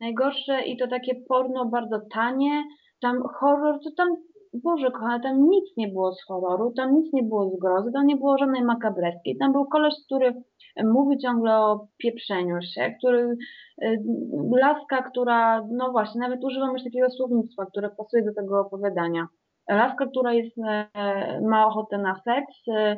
Najgorsze 0.00 0.62
i 0.62 0.76
to 0.76 0.88
takie 0.88 1.14
porno 1.28 1.64
bardzo 1.64 2.00
tanie. 2.14 2.64
Tam 3.00 3.22
horror, 3.40 3.78
to 3.84 3.90
tam 3.96 4.08
Boże 4.54 4.90
kochana, 4.90 5.20
tam 5.20 5.48
nic 5.48 5.76
nie 5.76 5.88
było 5.88 6.12
z 6.12 6.24
horroru, 6.24 6.72
tam 6.76 6.94
nic 6.94 7.12
nie 7.12 7.22
było 7.22 7.50
z 7.50 7.60
grozy, 7.60 7.92
tam 7.92 8.06
nie 8.06 8.16
było 8.16 8.38
żadnej 8.38 8.64
makabreskiej. 8.64 9.36
Tam 9.38 9.52
był 9.52 9.64
koleś, 9.64 9.94
który 10.06 10.42
mówi 10.84 11.18
ciągle 11.18 11.56
o 11.56 11.86
pieprzeniu 11.98 12.62
się, 12.62 12.94
który, 12.98 13.36
y, 13.82 14.02
laska, 14.60 15.02
która, 15.02 15.66
no 15.70 15.90
właśnie, 15.90 16.20
nawet 16.20 16.44
używam 16.44 16.72
już 16.72 16.84
takiego 16.84 17.10
słownictwa, 17.10 17.66
które 17.66 17.90
pasuje 17.90 18.22
do 18.24 18.34
tego 18.34 18.60
opowiadania. 18.60 19.26
Laska, 19.70 20.06
która 20.06 20.32
jest, 20.32 20.58
e, 20.58 21.40
ma 21.40 21.66
ochotę 21.66 21.98
na 21.98 22.14
seks 22.14 22.68
y, 22.68 22.96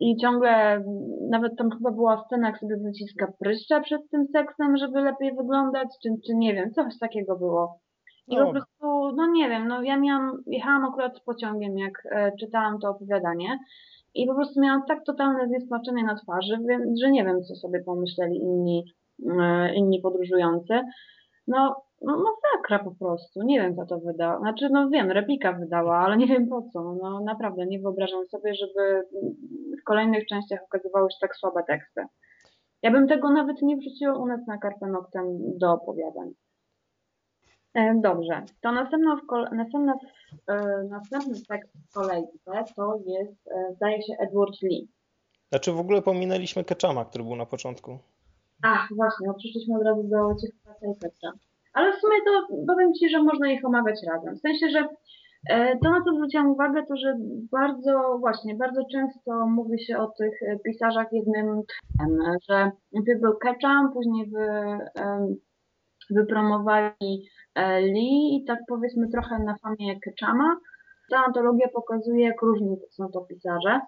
i 0.00 0.16
ciągle, 0.16 0.84
nawet 1.30 1.56
tam 1.56 1.70
chyba 1.70 1.90
była 1.90 2.24
scena, 2.26 2.48
jak 2.48 2.58
sobie 2.58 2.76
wyciska 2.76 3.32
pryszcza 3.40 3.80
przed 3.80 4.10
tym 4.10 4.26
seksem, 4.32 4.76
żeby 4.76 5.00
lepiej 5.00 5.34
wyglądać, 5.36 5.88
czy, 6.02 6.08
czy 6.26 6.34
nie 6.34 6.54
wiem, 6.54 6.72
coś 6.72 6.98
takiego 6.98 7.36
było. 7.36 7.78
I 8.28 8.36
No. 8.36 8.46
po 8.46 8.52
prostu, 8.52 9.16
no 9.16 9.26
nie 9.32 9.48
wiem, 9.48 9.68
no 9.68 9.82
ja 9.82 9.98
miałam, 9.98 10.42
jechałam 10.46 10.84
akurat 10.84 11.20
pociągiem, 11.20 11.78
jak 11.78 11.92
e, 12.10 12.32
czytałam 12.40 12.78
to 12.78 12.90
opowiadanie 12.90 13.58
i 14.14 14.26
po 14.26 14.34
prostu 14.34 14.60
miałam 14.60 14.82
tak 14.88 15.04
totalne 15.04 15.46
zniesmaczenie 15.48 16.04
na 16.04 16.14
twarzy, 16.14 16.58
więc, 16.68 17.00
że 17.00 17.10
nie 17.10 17.24
wiem, 17.24 17.42
co 17.42 17.54
sobie 17.54 17.82
pomyśleli 17.82 18.36
inni, 18.36 18.84
e, 19.40 19.74
inni 19.74 20.00
podróżujący. 20.00 20.80
No, 21.46 21.82
no 22.02 22.16
masakra 22.24 22.78
po 22.78 22.90
prostu, 22.90 23.42
nie 23.42 23.60
wiem, 23.60 23.76
co 23.76 23.86
to 23.86 23.98
wydała. 23.98 24.38
Znaczy, 24.38 24.68
no 24.70 24.88
wiem, 24.88 25.10
replika 25.10 25.52
wydała, 25.52 25.98
ale 25.98 26.16
nie 26.16 26.26
wiem 26.26 26.48
po 26.48 26.62
co. 26.72 26.94
No 27.02 27.20
naprawdę, 27.20 27.66
nie 27.66 27.78
wyobrażam 27.80 28.26
sobie, 28.26 28.54
żeby 28.54 29.08
w 29.80 29.84
kolejnych 29.84 30.26
częściach 30.26 30.60
okazywały 30.64 31.10
się 31.10 31.16
tak 31.20 31.36
słabe 31.36 31.62
teksty. 31.66 32.04
Ja 32.82 32.90
bym 32.90 33.08
tego 33.08 33.30
nawet 33.30 33.62
nie 33.62 33.76
wrzuciła 33.76 34.18
u 34.18 34.26
nas 34.26 34.46
na 34.46 34.58
kartę 34.58 34.86
noctem 34.86 35.24
do 35.58 35.72
opowiadań. 35.72 36.30
E, 37.74 37.94
Dobrze, 38.00 38.42
to 38.62 38.72
następna 38.72 39.16
w 39.16 39.26
kol- 39.26 39.48
następna 39.52 39.94
e, 40.48 40.84
następny 40.90 41.34
tekst 41.48 41.72
w 41.90 41.94
kolejce 41.94 42.32
to 42.76 42.98
jest, 43.06 43.48
e, 43.48 43.74
zdaje 43.76 44.02
się, 44.02 44.12
Edward 44.20 44.62
Lee. 44.62 44.88
Znaczy 45.48 45.72
w 45.72 45.78
ogóle 45.80 46.02
pominęliśmy 46.02 46.64
Ketchama, 46.64 47.04
który 47.04 47.24
był 47.24 47.36
na 47.36 47.46
początku. 47.46 47.98
Ach, 48.62 48.88
właśnie, 48.96 49.26
no 49.26 49.34
przeszliśmy 49.34 49.76
od 49.76 49.84
razu 49.84 50.02
do 50.02 50.16
Ciechowca 50.16 50.86
i 50.86 50.94
Petra. 51.00 51.32
Ale 51.78 51.92
w 51.92 52.00
sumie 52.00 52.16
to 52.26 52.56
powiem 52.66 52.94
Ci, 52.94 53.08
że 53.08 53.22
można 53.22 53.52
ich 53.52 53.64
omawiać 53.64 54.00
razem. 54.12 54.36
W 54.36 54.40
sensie, 54.40 54.68
że 54.70 54.88
e, 55.50 55.78
to, 55.78 55.90
na 55.90 56.00
co 56.04 56.14
zwróciłam 56.14 56.50
uwagę, 56.50 56.82
to 56.88 56.96
że 56.96 57.14
bardzo, 57.52 58.18
właśnie, 58.20 58.54
bardzo 58.54 58.80
często 58.92 59.46
mówi 59.46 59.84
się 59.84 59.98
o 59.98 60.06
tych 60.18 60.42
e, 60.42 60.58
pisarzach 60.58 61.06
jednym 61.12 61.62
tchem, 61.66 62.18
że 62.48 62.70
najpierw 62.92 63.20
był 63.20 63.36
Ketchum, 63.36 63.92
później 63.92 64.30
wy, 64.30 64.46
em, 65.02 65.36
wypromowali 66.10 67.28
e, 67.54 67.80
Lee 67.80 68.36
i 68.36 68.44
tak 68.46 68.58
powiedzmy 68.68 69.08
trochę 69.08 69.38
na 69.38 69.56
famie 69.56 70.00
Ketchama. 70.00 70.56
Ta 71.10 71.24
antologia 71.26 71.68
pokazuje, 71.68 72.24
jak 72.24 72.42
różni 72.42 72.76
są 72.90 73.08
to 73.08 73.20
pisarze. 73.20 73.80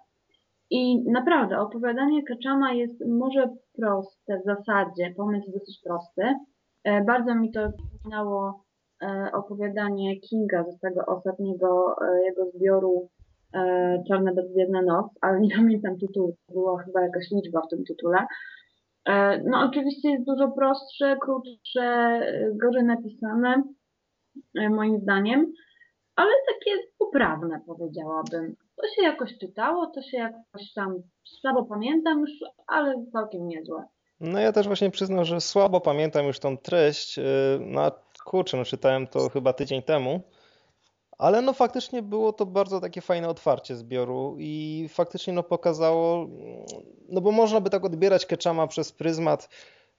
I 0.69 1.11
naprawdę, 1.11 1.59
opowiadanie 1.59 2.23
Ketchama 2.23 2.73
jest 2.73 3.05
może 3.07 3.49
proste 3.77 4.39
w 4.39 4.45
zasadzie, 4.45 5.13
pomysł 5.17 5.45
jest 5.45 5.59
dosyć 5.59 5.79
prosty. 5.83 6.35
E, 6.83 7.03
Bardzo 7.03 7.35
mi 7.35 7.51
to 7.51 7.71
przypominało 7.71 8.63
e, 9.03 9.31
opowiadanie 9.33 10.19
Kinga 10.19 10.63
z 10.63 10.79
tego 10.79 11.05
ostatniego 11.05 11.95
e, 12.01 12.23
jego 12.23 12.45
zbioru 12.51 13.09
Czarna 14.07 14.33
bezwiedna 14.33 14.81
noc, 14.81 15.05
ale 15.21 15.39
nie 15.39 15.55
pamiętam 15.55 15.97
tytułu, 15.97 16.35
była 16.51 16.83
chyba 16.83 17.01
jakaś 17.01 17.31
liczba 17.31 17.61
w 17.61 17.67
tym 17.69 17.83
tytule. 17.83 18.25
No 19.45 19.69
oczywiście 19.69 20.09
jest 20.09 20.25
dużo 20.25 20.51
prostsze, 20.51 21.17
krótsze, 21.21 22.19
gorzej 22.61 22.83
napisane, 22.83 23.63
moim 24.69 24.99
zdaniem, 24.99 25.51
ale 26.15 26.29
takie 26.47 26.77
poprawne 26.99 27.61
powiedziałabym. 27.67 28.55
To 28.75 28.87
się 28.87 29.03
jakoś 29.03 29.37
czytało, 29.37 29.87
to 29.87 30.01
się 30.01 30.17
jakoś 30.17 30.73
tam 30.75 30.95
słabo 31.23 31.65
pamiętam 31.65 32.19
już, 32.19 32.31
ale 32.67 33.05
całkiem 33.11 33.47
niezłe. 33.47 33.83
No 34.21 34.39
ja 34.39 34.51
też 34.51 34.67
właśnie 34.67 34.91
przyznam, 34.91 35.25
że 35.25 35.41
słabo 35.41 35.81
pamiętam 35.81 36.25
już 36.25 36.39
tą 36.39 36.57
treść. 36.57 37.17
yy, 37.17 37.23
No 37.59 37.91
kurczę, 38.25 38.57
no 38.57 38.65
czytałem 38.65 39.07
to 39.07 39.29
chyba 39.29 39.53
tydzień 39.53 39.81
temu. 39.81 40.21
Ale 41.17 41.41
no 41.41 41.53
faktycznie 41.53 42.01
było 42.01 42.33
to 42.33 42.45
bardzo 42.45 42.79
takie 42.79 43.01
fajne 43.01 43.29
otwarcie 43.29 43.75
zbioru 43.75 44.35
i 44.39 44.87
faktycznie 44.89 45.33
no 45.33 45.43
pokazało, 45.43 46.27
no 47.09 47.21
bo 47.21 47.31
można 47.31 47.61
by 47.61 47.69
tak 47.69 47.85
odbierać 47.85 48.25
Ketchama 48.25 48.67
przez 48.67 48.91
pryzmat 48.91 49.49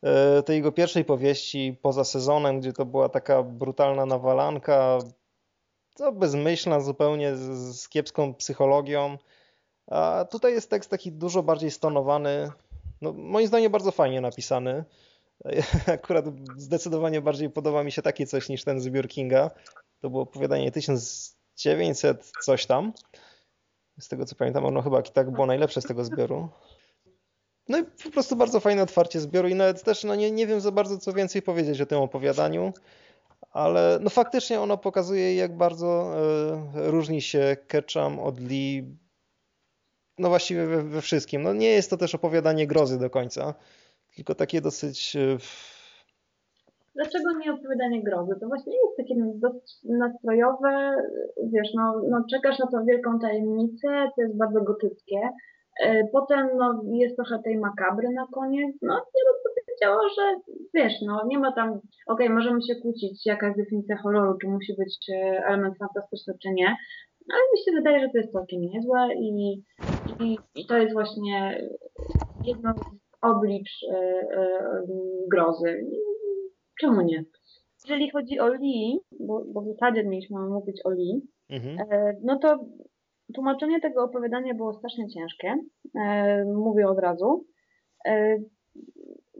e, 0.02 0.42
tej 0.42 0.56
jego 0.56 0.72
pierwszej 0.72 1.04
powieści 1.04 1.78
poza 1.82 2.04
sezonem, 2.04 2.60
gdzie 2.60 2.72
to 2.72 2.86
była 2.86 3.08
taka 3.08 3.42
brutalna 3.42 4.06
nawalanka, 4.06 4.98
to 5.96 6.12
bezmyślna 6.12 6.80
zupełnie 6.80 7.36
z, 7.36 7.40
z 7.80 7.88
kiepską 7.88 8.34
psychologią. 8.34 9.18
A 9.86 10.24
tutaj 10.30 10.52
jest 10.52 10.70
tekst 10.70 10.90
taki 10.90 11.12
dużo 11.12 11.42
bardziej 11.42 11.70
stonowany, 11.70 12.50
no 13.02 13.12
moim 13.12 13.46
zdaniem 13.46 13.72
bardzo 13.72 13.90
fajnie 13.90 14.20
napisany. 14.20 14.84
Akurat 15.86 16.24
zdecydowanie 16.56 17.20
bardziej 17.20 17.50
podoba 17.50 17.84
mi 17.84 17.92
się 17.92 18.02
takie 18.02 18.26
coś 18.26 18.48
niż 18.48 18.64
ten 18.64 18.80
zbiór 18.80 19.08
Kinga. 19.08 19.50
To 20.00 20.10
było 20.10 20.22
opowiadanie 20.22 20.72
1900 20.72 22.32
coś 22.44 22.66
tam. 22.66 22.92
Z 24.00 24.08
tego 24.08 24.24
co 24.24 24.34
pamiętam, 24.34 24.64
ono 24.64 24.82
chyba 24.82 25.02
tak 25.02 25.30
było 25.30 25.46
najlepsze 25.46 25.80
z 25.80 25.84
tego 25.84 26.04
zbioru. 26.04 26.48
No 27.68 27.78
i 27.78 27.84
po 28.04 28.10
prostu 28.10 28.36
bardzo 28.36 28.60
fajne 28.60 28.82
otwarcie 28.82 29.20
zbioru 29.20 29.48
i 29.48 29.54
nawet 29.54 29.82
też 29.82 30.04
no 30.04 30.14
nie, 30.14 30.30
nie 30.30 30.46
wiem 30.46 30.60
za 30.60 30.72
bardzo 30.72 30.98
co 30.98 31.12
więcej 31.12 31.42
powiedzieć 31.42 31.80
o 31.80 31.86
tym 31.86 31.98
opowiadaniu, 31.98 32.72
ale 33.50 33.98
no 34.00 34.10
faktycznie 34.10 34.60
ono 34.60 34.78
pokazuje 34.78 35.36
jak 35.36 35.56
bardzo 35.56 36.14
e, 36.74 36.90
różni 36.90 37.22
się 37.22 37.56
Ketchum 37.66 38.18
od 38.18 38.40
Lee 38.40 38.96
no 40.22 40.28
właściwie 40.28 40.66
we, 40.66 40.82
we 40.82 41.00
wszystkim. 41.00 41.42
No 41.42 41.52
nie 41.52 41.70
jest 41.70 41.90
to 41.90 41.96
też 41.96 42.14
opowiadanie 42.14 42.66
grozy 42.66 42.98
do 42.98 43.10
końca, 43.10 43.54
tylko 44.16 44.34
takie 44.34 44.60
dosyć 44.60 45.16
e, 45.16 45.38
Dlaczego 46.94 47.38
nie 47.38 47.52
opowiadanie 47.52 48.02
grozy? 48.02 48.32
To 48.40 48.46
właśnie 48.46 48.72
jest 48.72 48.96
takie 48.96 49.14
nastrojowe, 49.84 50.94
wiesz, 51.52 51.68
no, 51.74 52.02
no 52.10 52.24
czekasz 52.30 52.58
na 52.58 52.66
tą 52.66 52.84
wielką 52.84 53.18
tajemnicę, 53.18 53.88
to 54.16 54.22
jest 54.22 54.36
bardzo 54.36 54.60
gotyckie. 54.60 55.20
E, 55.82 56.08
Potem 56.12 56.48
no, 56.56 56.82
jest 56.92 57.16
trochę 57.16 57.42
tej 57.44 57.58
makabry 57.58 58.08
na 58.08 58.26
koniec. 58.34 58.76
No, 58.82 58.94
ja 58.94 59.22
bym 59.26 59.52
powiedziała, 59.64 60.02
że 60.16 60.54
wiesz, 60.74 60.92
no 61.06 61.22
nie 61.26 61.38
ma 61.38 61.52
tam, 61.52 61.80
okej, 62.06 62.30
możemy 62.30 62.62
się 62.62 62.74
kłócić, 62.82 63.26
jaka 63.26 63.46
jest 63.46 63.58
definicja 63.58 63.96
horroru, 63.96 64.38
czy 64.38 64.48
musi 64.48 64.74
być 64.78 65.10
e, 65.10 65.46
element 65.46 65.78
fantastyczny, 65.78 66.34
czy 66.42 66.48
nie, 66.50 66.76
ale 67.32 67.42
mi 67.52 67.58
się 67.64 67.72
wydaje, 67.72 68.00
że 68.00 68.08
to 68.12 68.18
jest 68.18 68.32
całkiem 68.32 68.60
niezłe 68.60 69.08
i, 69.14 69.62
i, 70.20 70.38
i 70.54 70.66
to 70.66 70.76
jest 70.76 70.92
właśnie 70.92 71.68
jedno 72.44 72.74
z 72.74 73.02
oblicz 73.22 73.70
e, 73.92 73.96
e, 73.96 74.82
grozy. 75.30 75.86
Czemu 76.80 77.00
nie? 77.00 77.24
Jeżeli 77.84 78.10
chodzi 78.10 78.40
o 78.40 78.48
Lee, 78.48 79.00
bo, 79.20 79.44
bo 79.52 79.62
w 79.62 79.66
zasadzie 79.66 80.04
mieliśmy 80.04 80.40
mówić 80.40 80.80
o 80.84 80.90
Lee, 80.90 81.22
mhm. 81.50 81.78
e, 81.90 82.16
no 82.24 82.38
to 82.38 82.58
tłumaczenie 83.34 83.80
tego 83.80 84.04
opowiadania 84.04 84.54
było 84.54 84.72
strasznie 84.72 85.08
ciężkie. 85.08 85.54
Mówię 86.46 86.88
od 86.88 86.98
razu. 86.98 87.46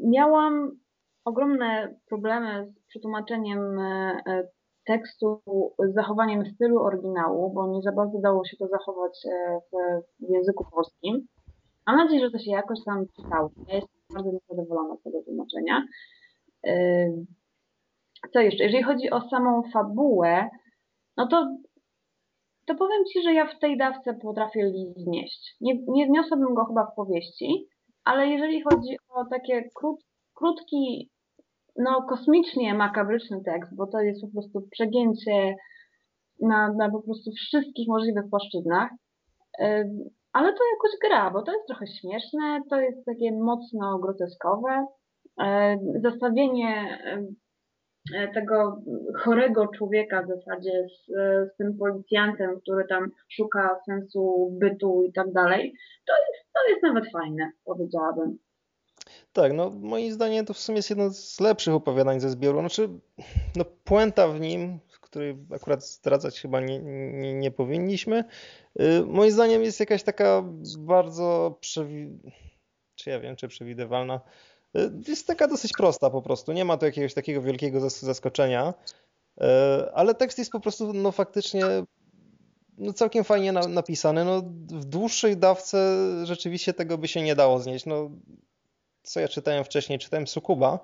Miałam 0.05 0.71
ogromne 1.25 1.95
problemy 2.09 2.73
z 2.76 2.87
przetłumaczeniem 2.88 3.61
tekstu, 4.87 5.41
z 5.79 5.95
zachowaniem 5.95 6.47
stylu 6.55 6.83
oryginału, 6.83 7.53
bo 7.55 7.67
nie 7.67 7.83
za 7.83 7.93
bardzo 7.93 8.19
dało 8.19 8.45
się 8.45 8.57
to 8.57 8.69
zachować 8.69 9.27
e, 9.27 9.59
w, 10.21 10.31
języku 10.33 10.65
polskim. 10.75 11.27
Mam 11.87 11.97
nadzieję, 11.97 12.21
że 12.21 12.31
to 12.31 12.39
się 12.39 12.51
jakoś 12.51 12.79
tam 12.85 13.07
czytało. 13.17 13.51
Ja 13.69 13.75
jestem 13.75 14.01
bardzo 14.15 14.31
niezadowolona 14.33 14.97
z 14.97 15.03
tego 15.03 15.23
tłumaczenia. 15.23 15.83
E, 16.67 17.07
Co 18.33 18.41
jeszcze? 18.41 18.65
Jeżeli 18.65 18.83
chodzi 18.83 19.11
o 19.11 19.21
samą 19.21 19.62
fabułę, 19.73 20.51
no 21.17 21.27
to, 21.27 21.57
to 22.67 22.75
powiem 22.75 23.05
Ci, 23.12 23.23
że 23.23 23.33
ja 23.33 23.47
w 23.47 23.59
tej 23.59 23.79
dawce 23.79 24.15
potrafię 24.15 24.65
Lee 24.65 24.95
znieść. 24.97 25.57
Nie, 25.61 25.75
nie 25.89 26.07
zniosłabym 26.07 26.55
go 26.55 26.65
chyba 26.65 26.87
w 26.87 26.95
powieści, 26.95 27.69
ale 28.05 28.27
jeżeli 28.27 28.62
chodzi 28.62 28.97
o 29.09 29.25
takie 29.25 29.71
krót, 29.75 30.01
krótki, 30.35 31.11
no 31.76 32.07
kosmicznie 32.09 32.75
makabryczny 32.75 33.43
tekst, 33.45 33.76
bo 33.76 33.87
to 33.87 34.00
jest 34.00 34.21
po 34.21 34.29
prostu 34.33 34.69
przegięcie 34.71 35.55
na, 36.41 36.73
na 36.73 36.91
po 36.91 37.02
prostu 37.02 37.31
wszystkich 37.33 37.88
możliwych 37.88 38.25
płaszczyznach, 38.31 38.91
ale 40.33 40.52
to 40.52 40.59
jakoś 40.75 40.91
gra, 41.05 41.31
bo 41.31 41.43
to 41.43 41.52
jest 41.52 41.67
trochę 41.67 41.87
śmieszne, 41.87 42.61
to 42.71 42.81
jest 42.81 43.05
takie 43.07 43.33
mocno 43.33 43.99
groteskowe. 43.99 44.87
Ym, 45.43 45.79
Zestawienie 46.02 46.99
ym, 47.12 47.37
e, 48.14 48.29
tego 48.35 48.83
chorego 49.19 49.67
człowieka 49.76 50.23
w 50.23 50.29
zasadzie 50.29 50.71
z, 50.88 51.07
z 51.52 51.57
tym 51.57 51.76
policjantem, 51.79 52.61
który 52.61 52.87
tam 52.88 53.11
szuka 53.37 53.81
sensu 53.87 54.50
bytu 54.61 55.05
i 55.05 55.12
tak 55.12 55.33
dalej, 55.33 55.73
to 56.07 56.12
jest, 56.12 56.52
to 56.52 56.71
jest 56.71 56.83
nawet 56.83 57.05
fajne, 57.12 57.50
powiedziałabym. 57.64 58.38
Tak, 59.33 59.53
no 59.53 59.71
moim 59.71 60.12
zdaniem 60.12 60.47
to 60.47 60.55
w 60.55 60.59
sumie 60.59 60.77
jest 60.77 60.91
jedno 60.91 61.11
z 61.11 61.41
lepszych 61.41 61.75
opowiadań 61.75 62.21
ze 62.21 62.31
zbioru. 62.31 62.61
Znaczy, 62.61 62.89
no 63.57 63.65
puenta 63.85 64.29
w 64.29 64.41
nim, 64.41 64.79
której 65.01 65.37
akurat 65.55 65.87
zdradzać 65.87 66.41
chyba 66.41 66.61
nie, 66.61 66.79
nie, 67.12 67.35
nie 67.35 67.51
powinniśmy. 67.51 68.25
Y, 68.81 69.05
moim 69.07 69.31
zdaniem 69.31 69.62
jest 69.62 69.81
jakaś 69.81 70.03
taka 70.03 70.43
bardzo 70.79 71.59
przewi... 71.61 72.19
czy 72.95 73.11
ja 73.11 73.21
wiem, 73.21 73.37
czy 73.37 73.49
przewidywalna. 73.49 74.21
Y, 74.77 74.91
jest 75.09 75.27
taka 75.27 75.49
dosyć 75.49 75.73
prosta 75.77 76.11
po 76.11 76.23
prostu. 76.23 76.53
Nie 76.53 76.65
ma 76.65 76.77
tu 76.77 76.87
jakiegoś 76.87 77.15
takiego 77.15 77.43
wielkiego 77.43 77.91
zaskoczenia. 77.91 78.75
Ale 79.95 80.15
tekst 80.15 80.39
jest 80.39 80.51
po 80.51 80.61
prostu 80.61 80.93
no 80.93 81.12
faktycznie 81.12 81.65
no 82.79 82.93
całkiem 82.93 83.25
fajnie 83.25 83.53
na, 83.53 83.69
napisany. 83.69 84.25
No, 84.25 84.43
w 84.67 84.85
dłuższej 84.85 85.37
dawce 85.37 85.99
rzeczywiście 86.25 86.75
tego 86.75 86.99
by 86.99 87.09
się 87.09 87.23
nie 87.23 87.37
dało 87.37 87.61
znieść. 87.61 87.87
No, 87.87 88.11
co 89.03 89.21
ja 89.21 89.29
czytałem 89.29 89.65
wcześniej, 89.65 89.99
czytałem 89.99 90.27
Sukuba 90.27 90.79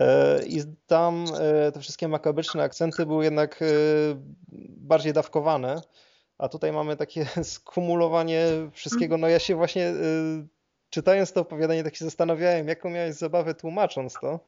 e, 0.00 0.40
i 0.46 0.60
tam 0.86 1.24
e, 1.40 1.72
te 1.72 1.80
wszystkie 1.80 2.08
makabryczne 2.08 2.62
akcenty 2.62 3.06
były 3.06 3.24
jednak 3.24 3.62
e, 3.62 3.66
bardziej 4.68 5.12
dawkowane, 5.12 5.80
a 6.38 6.48
tutaj 6.48 6.72
mamy 6.72 6.96
takie 6.96 7.26
skumulowanie 7.42 8.46
wszystkiego. 8.72 9.18
No 9.18 9.28
ja 9.28 9.38
się 9.38 9.54
właśnie 9.54 9.92
czytając 10.90 11.32
to 11.32 11.40
opowiadanie 11.40 11.84
tak 11.84 11.96
się 11.96 12.04
zastanawiałem, 12.04 12.68
jaką 12.68 12.90
miałeś 12.90 13.14
zabawę 13.14 13.54
tłumacząc 13.54 14.14
to. 14.20 14.40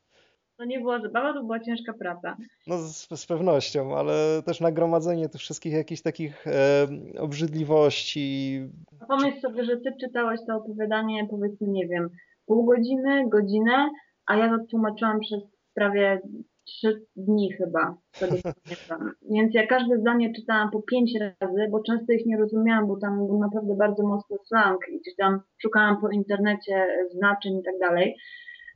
To 0.56 0.64
nie 0.64 0.80
była 0.80 1.00
zabawa, 1.00 1.32
to 1.32 1.42
była 1.42 1.60
ciężka 1.60 1.92
praca. 1.92 2.36
No 2.66 2.78
z, 2.78 3.20
z 3.20 3.26
pewnością, 3.26 3.96
ale 3.96 4.42
też 4.46 4.60
nagromadzenie 4.60 5.28
tych 5.28 5.40
wszystkich 5.40 5.72
jakichś 5.72 6.02
takich 6.02 6.46
e, 6.46 6.88
obrzydliwości. 7.18 8.60
Pomyśl 9.08 9.40
sobie, 9.40 9.64
że 9.64 9.76
ty 9.76 9.92
czytałeś 10.00 10.40
to 10.46 10.56
opowiadanie 10.56 11.26
powiedzmy, 11.30 11.68
nie 11.68 11.88
wiem, 11.88 12.10
pół 12.46 12.64
godziny, 12.64 13.28
godzinę, 13.28 13.90
a 14.26 14.36
ja 14.36 14.48
to 14.48 14.64
tłumaczyłam 14.70 15.20
przez 15.20 15.40
prawie 15.74 16.20
trzy 16.64 17.06
dni 17.16 17.52
chyba. 17.52 17.96
Więc 19.34 19.54
ja 19.54 19.66
każde 19.66 19.98
zdanie 19.98 20.34
czytałam 20.34 20.70
po 20.70 20.82
pięć 20.82 21.12
razy, 21.40 21.68
bo 21.70 21.82
często 21.82 22.12
ich 22.12 22.26
nie 22.26 22.36
rozumiałam, 22.36 22.86
bo 22.86 22.96
tam 22.96 23.26
był 23.26 23.38
naprawdę 23.38 23.76
bardzo 23.76 24.06
mocny 24.06 24.36
slang 24.48 24.80
i 24.88 25.00
gdzieś 25.00 25.16
tam 25.16 25.40
szukałam 25.62 26.00
po 26.00 26.10
internecie 26.10 26.86
znaczeń 27.10 27.58
i 27.58 27.62
tak 27.62 27.78
dalej 27.80 28.16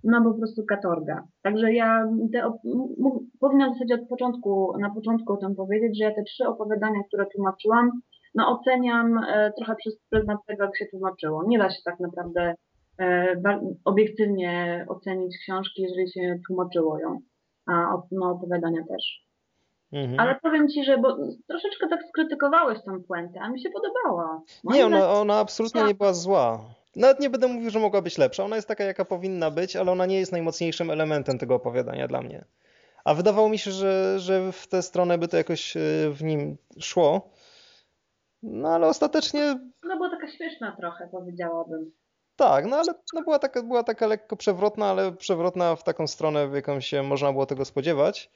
ma 0.04 0.24
po 0.24 0.34
prostu 0.34 0.64
katorga. 0.64 1.22
Także 1.42 1.72
ja 1.72 2.08
te, 2.32 2.52
powinnam 3.40 3.70
w 3.70 3.74
zasadzie 3.74 3.94
od 3.94 4.08
początku, 4.08 4.78
na 4.80 4.90
początku 4.94 5.32
o 5.32 5.36
tym 5.36 5.54
powiedzieć, 5.54 5.98
że 5.98 6.04
ja 6.04 6.14
te 6.14 6.22
trzy 6.22 6.46
opowiadania, 6.46 7.00
które 7.08 7.26
tłumaczyłam, 7.34 7.90
no 8.34 8.48
oceniam 8.48 9.18
e, 9.18 9.52
trochę 9.56 9.74
przez 9.76 9.94
pryzmat 10.10 10.38
tego, 10.46 10.64
jak 10.64 10.78
się 10.78 10.86
tłumaczyło. 10.90 11.44
Nie 11.48 11.58
da 11.58 11.70
się 11.70 11.80
tak 11.84 12.00
naprawdę 12.00 12.54
obiektywnie 13.84 14.84
ocenić 14.88 15.38
książki, 15.38 15.82
jeżeli 15.82 16.12
się 16.12 16.38
tłumaczyło 16.46 16.98
ją, 16.98 17.20
a 17.66 18.02
no, 18.10 18.30
opowiadania 18.30 18.84
też. 18.88 19.26
Mhm. 19.92 20.20
Ale 20.20 20.34
powiem 20.42 20.68
Ci, 20.68 20.84
że 20.84 20.98
bo 20.98 21.16
troszeczkę 21.48 21.88
tak 21.88 22.00
skrytykowałeś 22.08 22.78
tą 22.84 23.02
puentę, 23.02 23.40
a 23.40 23.48
mi 23.48 23.60
się 23.60 23.70
podobała. 23.70 24.42
Moim 24.64 24.78
nie, 24.78 24.86
ona, 24.86 25.10
ona 25.10 25.38
absolutnie 25.38 25.84
nie 25.84 25.94
była 25.94 26.12
zła. 26.12 26.60
Nawet 26.96 27.20
nie 27.20 27.30
będę 27.30 27.48
mówił, 27.48 27.70
że 27.70 27.78
mogła 27.78 28.02
być 28.02 28.18
lepsza. 28.18 28.44
Ona 28.44 28.56
jest 28.56 28.68
taka, 28.68 28.84
jaka 28.84 29.04
powinna 29.04 29.50
być, 29.50 29.76
ale 29.76 29.92
ona 29.92 30.06
nie 30.06 30.18
jest 30.18 30.32
najmocniejszym 30.32 30.90
elementem 30.90 31.38
tego 31.38 31.54
opowiadania 31.54 32.08
dla 32.08 32.22
mnie. 32.22 32.44
A 33.04 33.14
wydawało 33.14 33.48
mi 33.48 33.58
się, 33.58 33.70
że, 33.70 34.18
że 34.18 34.52
w 34.52 34.66
tę 34.66 34.82
stronę 34.82 35.18
by 35.18 35.28
to 35.28 35.36
jakoś 35.36 35.76
e, 35.76 35.80
w 36.10 36.22
nim 36.22 36.56
szło. 36.80 37.30
No 38.42 38.68
ale 38.68 38.86
ostatecznie. 38.86 39.60
No 39.84 39.96
była 39.96 40.10
taka 40.10 40.28
śmieszna 40.28 40.76
trochę, 40.76 41.08
powiedziałabym. 41.12 41.92
Tak, 42.36 42.66
no 42.66 42.76
ale 42.76 42.92
no 43.14 43.22
była, 43.22 43.38
taka, 43.38 43.62
była 43.62 43.82
taka 43.82 44.06
lekko 44.06 44.36
przewrotna, 44.36 44.86
ale 44.86 45.12
przewrotna 45.12 45.76
w 45.76 45.84
taką 45.84 46.06
stronę, 46.06 46.48
w 46.48 46.54
jaką 46.54 46.80
się 46.80 47.02
można 47.02 47.32
było 47.32 47.46
tego 47.46 47.64
spodziewać. 47.64 48.30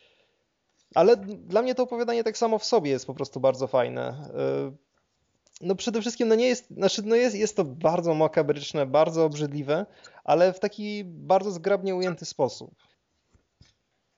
Ale 0.95 1.17
dla 1.27 1.63
mnie 1.63 1.75
to 1.75 1.83
opowiadanie 1.83 2.25
tak 2.25 2.39
samo 2.39 2.59
w 2.59 2.65
sobie 2.65 2.91
jest 2.91 3.07
po 3.07 3.15
prostu 3.15 3.41
bardzo 3.41 3.67
fajne. 3.67 4.03
E, 4.09 4.73
no 5.61 5.75
przede 5.75 6.01
wszystkim 6.01 6.29
no 6.29 6.35
nie 6.35 6.49
jest, 6.49 6.71
znaczy 6.71 7.03
no 7.05 7.17
jest, 7.17 7.37
jest 7.37 7.57
to 7.57 7.65
bardzo 7.65 8.15
makabryczne, 8.15 8.87
bardzo 8.87 9.25
obrzydliwe, 9.25 9.87
ale 10.25 10.53
w 10.53 10.61
taki 10.61 11.05
bardzo 11.05 11.51
zgrabnie 11.51 11.95
ujęty 11.95 12.25
sposób. 12.25 12.71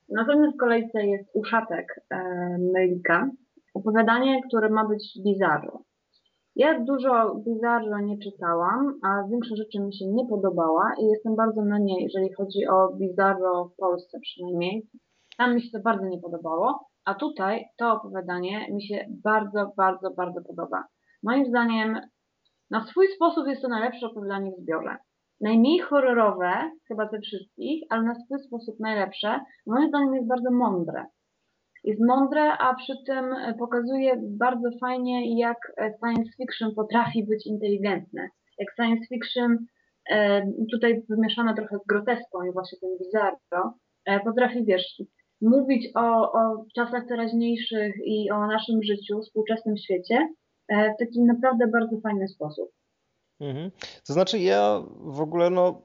Natomiast 0.09 0.55
w 0.55 0.59
kolejce 0.59 1.05
jest 1.05 1.29
Uszatek 1.33 2.01
e, 2.09 2.17
Melika. 2.73 3.29
Opowiadanie, 3.73 4.41
które 4.47 4.69
ma 4.69 4.85
być 4.85 5.19
bizarro. 5.23 5.79
Ja 6.55 6.79
dużo 6.79 7.35
bizarro 7.45 7.99
nie 7.99 8.17
czytałam, 8.17 8.99
a 9.03 9.27
większość 9.29 9.61
rzeczy 9.61 9.79
mi 9.79 9.95
się 9.95 10.05
nie 10.07 10.25
podobała 10.29 10.91
i 11.01 11.05
jestem 11.05 11.35
bardzo 11.35 11.61
na 11.61 11.79
niej, 11.79 12.03
jeżeli 12.03 12.33
chodzi 12.33 12.67
o 12.67 12.95
bizarro 12.95 13.65
w 13.65 13.75
Polsce 13.75 14.19
przynajmniej. 14.19 14.87
Tam 15.37 15.55
mi 15.55 15.61
się 15.61 15.69
to 15.73 15.79
bardzo 15.83 16.05
nie 16.05 16.21
podobało, 16.21 16.87
a 17.05 17.13
tutaj 17.13 17.65
to 17.77 17.93
opowiadanie 17.93 18.67
mi 18.71 18.83
się 18.83 19.05
bardzo, 19.23 19.71
bardzo, 19.77 20.11
bardzo 20.11 20.41
podoba. 20.41 20.83
Moim 21.23 21.45
zdaniem 21.45 21.99
na 22.71 22.85
swój 22.85 23.07
sposób 23.15 23.47
jest 23.47 23.61
to 23.61 23.67
najlepsze 23.67 24.07
opowiadanie 24.07 24.51
w 24.51 24.61
zbiorze. 24.61 24.97
Najmniej 25.41 25.79
horrorowe 25.79 26.71
chyba 26.87 27.09
ze 27.09 27.19
wszystkich, 27.19 27.83
ale 27.89 28.03
na 28.03 28.15
swój 28.15 28.39
sposób 28.39 28.75
najlepsze. 28.79 29.39
Moim 29.67 29.89
zdaniem 29.89 30.15
jest 30.15 30.27
bardzo 30.27 30.51
mądre. 30.51 31.05
Jest 31.83 32.01
mądre, 32.01 32.41
a 32.41 32.75
przy 32.75 32.93
tym 33.05 33.25
pokazuje 33.59 34.21
bardzo 34.21 34.69
fajnie, 34.81 35.39
jak 35.39 35.57
science 35.77 36.31
fiction 36.37 36.75
potrafi 36.75 37.25
być 37.25 37.47
inteligentne. 37.47 38.29
Jak 38.59 38.75
science 38.75 39.05
fiction, 39.07 39.57
e, 40.09 40.45
tutaj 40.71 41.03
wymieszane 41.09 41.55
trochę 41.55 41.77
z 41.77 41.87
groteską 41.87 42.43
i 42.43 42.53
właśnie 42.53 42.77
tym 42.79 42.89
bizarro, 42.99 43.73
e, 44.05 44.19
potrafi, 44.19 44.65
wiesz, 44.65 45.01
mówić 45.41 45.89
o, 45.95 46.31
o 46.31 46.65
czasach 46.75 47.07
teraźniejszych 47.07 47.95
i 48.05 48.31
o 48.31 48.47
naszym 48.47 48.83
życiu, 48.83 49.21
współczesnym 49.21 49.77
świecie, 49.77 50.27
E, 50.67 50.93
w 50.93 50.97
taki 50.99 51.21
naprawdę 51.21 51.67
bardzo 51.67 51.99
fajny 52.03 52.27
sposób. 52.27 52.69
Mhm. 53.39 53.71
To 54.07 54.13
znaczy 54.13 54.39
ja 54.39 54.83
w 54.99 55.21
ogóle 55.21 55.49
no, 55.49 55.81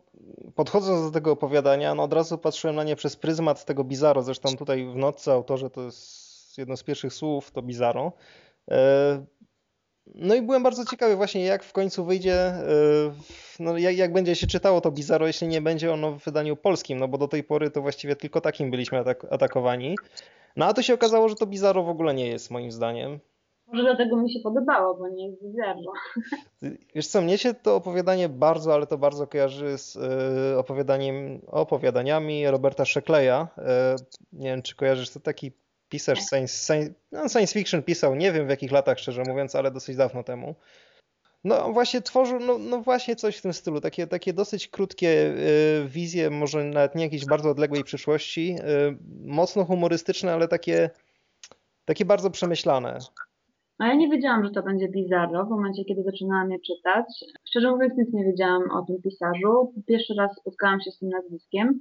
podchodząc 0.54 1.04
do 1.04 1.10
tego 1.10 1.32
opowiadania, 1.32 1.94
no 1.94 2.02
od 2.02 2.12
razu 2.12 2.38
patrzyłem 2.38 2.76
na 2.76 2.84
nie 2.84 2.96
przez 2.96 3.16
pryzmat 3.16 3.64
tego 3.64 3.84
bizarro. 3.84 4.22
Zresztą 4.22 4.56
tutaj 4.56 4.86
w 4.86 4.96
notce 4.96 5.32
autorze 5.32 5.70
to 5.70 5.82
jest 5.82 6.58
jedno 6.58 6.76
z 6.76 6.82
pierwszych 6.82 7.12
słów, 7.12 7.50
to 7.50 7.62
bizarro. 7.62 8.12
E, 8.70 9.24
no 10.14 10.34
i 10.34 10.42
byłem 10.42 10.62
bardzo 10.62 10.84
ciekawy 10.84 11.16
właśnie 11.16 11.44
jak 11.44 11.64
w 11.64 11.72
końcu 11.72 12.04
wyjdzie, 12.04 12.34
e, 12.34 12.62
no 13.58 13.78
jak, 13.78 13.96
jak 13.96 14.12
będzie 14.12 14.36
się 14.36 14.46
czytało 14.46 14.80
to 14.80 14.90
bizarro, 14.90 15.26
jeśli 15.26 15.48
nie 15.48 15.62
będzie 15.62 15.92
ono 15.92 16.12
w 16.12 16.24
wydaniu 16.24 16.56
polskim, 16.56 16.98
no 16.98 17.08
bo 17.08 17.18
do 17.18 17.28
tej 17.28 17.44
pory 17.44 17.70
to 17.70 17.82
właściwie 17.82 18.16
tylko 18.16 18.40
takim 18.40 18.70
byliśmy 18.70 18.98
atak 18.98 19.26
atakowani. 19.30 19.96
No 20.56 20.66
a 20.66 20.74
to 20.74 20.82
się 20.82 20.94
okazało, 20.94 21.28
że 21.28 21.34
to 21.34 21.46
bizarro 21.46 21.82
w 21.82 21.88
ogóle 21.88 22.14
nie 22.14 22.28
jest 22.28 22.50
moim 22.50 22.72
zdaniem. 22.72 23.20
Może 23.72 23.82
dlatego 23.82 24.16
mi 24.16 24.32
się 24.32 24.40
podobało, 24.40 24.94
bo 24.94 25.08
nie 25.08 25.28
jest 25.28 25.42
bizarro. 25.42 25.92
Wiesz 26.94 27.06
co, 27.06 27.20
mnie 27.20 27.38
się 27.38 27.54
to 27.54 27.76
opowiadanie 27.76 28.28
bardzo, 28.28 28.74
ale 28.74 28.86
to 28.86 28.98
bardzo 28.98 29.26
kojarzy 29.26 29.78
z 29.78 29.96
y, 29.96 30.58
opowiadaniem, 30.58 31.40
opowiadaniami 31.46 32.50
Roberta 32.50 32.84
Shekleya. 32.84 33.46
Y, 33.58 33.62
nie 34.32 34.48
wiem, 34.48 34.62
czy 34.62 34.76
kojarzysz, 34.76 35.10
to 35.10 35.20
taki 35.20 35.52
pisarz 35.88 36.18
science, 36.18 36.66
science, 36.66 36.94
no 37.12 37.28
science 37.28 37.54
fiction 37.54 37.82
pisał, 37.82 38.14
nie 38.14 38.32
wiem 38.32 38.46
w 38.46 38.50
jakich 38.50 38.72
latach 38.72 38.98
szczerze 38.98 39.22
mówiąc, 39.28 39.54
ale 39.54 39.70
dosyć 39.70 39.96
dawno 39.96 40.22
temu. 40.22 40.54
No 41.44 41.72
właśnie 41.72 42.02
tworzył, 42.02 42.40
no, 42.40 42.58
no 42.58 42.80
właśnie 42.80 43.16
coś 43.16 43.36
w 43.36 43.42
tym 43.42 43.52
stylu, 43.52 43.80
takie, 43.80 44.06
takie 44.06 44.32
dosyć 44.32 44.68
krótkie 44.68 45.08
y, 45.08 45.88
wizje, 45.88 46.30
może 46.30 46.64
nawet 46.64 46.94
nie 46.94 47.04
jakiejś 47.04 47.24
bardzo 47.24 47.50
odległej 47.50 47.84
przyszłości, 47.84 48.56
y, 48.60 48.96
mocno 49.24 49.64
humorystyczne, 49.64 50.32
ale 50.32 50.48
takie, 50.48 50.90
takie 51.84 52.04
bardzo 52.04 52.30
przemyślane. 52.30 52.98
A 53.78 53.86
ja 53.86 53.94
nie 53.94 54.08
wiedziałam, 54.08 54.44
że 54.44 54.50
to 54.50 54.62
będzie 54.62 54.88
Bizarro 54.88 55.44
w 55.44 55.50
momencie, 55.50 55.84
kiedy 55.84 56.02
zaczynałam 56.02 56.50
je 56.50 56.58
czytać. 56.60 57.04
Szczerze 57.48 57.70
mówiąc, 57.70 57.92
nic 57.96 58.12
nie 58.12 58.24
wiedziałam 58.24 58.62
o 58.70 58.82
tym 58.82 58.96
pisarzu. 59.02 59.72
Pierwszy 59.86 60.14
raz 60.18 60.36
spotkałam 60.40 60.80
się 60.80 60.90
z 60.90 60.98
tym 60.98 61.08
nazwiskiem. 61.08 61.80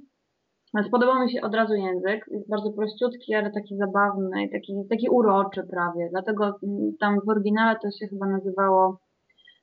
Spodobał 0.88 1.24
mi 1.24 1.32
się 1.32 1.40
od 1.40 1.54
razu 1.54 1.74
język. 1.74 2.24
Jest 2.30 2.48
bardzo 2.48 2.72
prościutki, 2.72 3.34
ale 3.34 3.50
taki 3.50 3.76
zabawny, 3.76 4.48
taki, 4.52 4.72
taki 4.90 5.08
uroczy 5.08 5.62
prawie. 5.70 6.08
Dlatego 6.10 6.44
mm, 6.44 6.92
tam 7.00 7.20
w 7.26 7.28
oryginale 7.28 7.78
to 7.82 7.90
się 7.90 8.06
chyba 8.06 8.26
nazywało, 8.26 9.00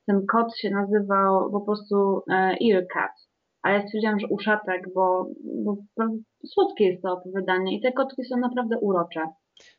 ten 0.07 0.25
kot 0.25 0.57
się 0.57 0.69
nazywał 0.69 1.51
po 1.51 1.61
prostu 1.61 2.21
e, 2.29 2.57
Ear 2.71 2.87
Cat. 2.93 3.11
A 3.63 3.71
ja 3.71 3.87
stwierdziłam, 3.87 4.19
że 4.19 4.27
uszatek, 4.27 4.93
bo, 4.93 5.29
bo, 5.63 5.77
bo 5.97 6.03
słodkie 6.45 6.85
jest 6.85 7.03
to 7.03 7.13
opowiadanie 7.13 7.77
i 7.77 7.81
te 7.81 7.91
kotki 7.91 8.25
są 8.25 8.37
naprawdę 8.37 8.77
urocze. 8.79 9.21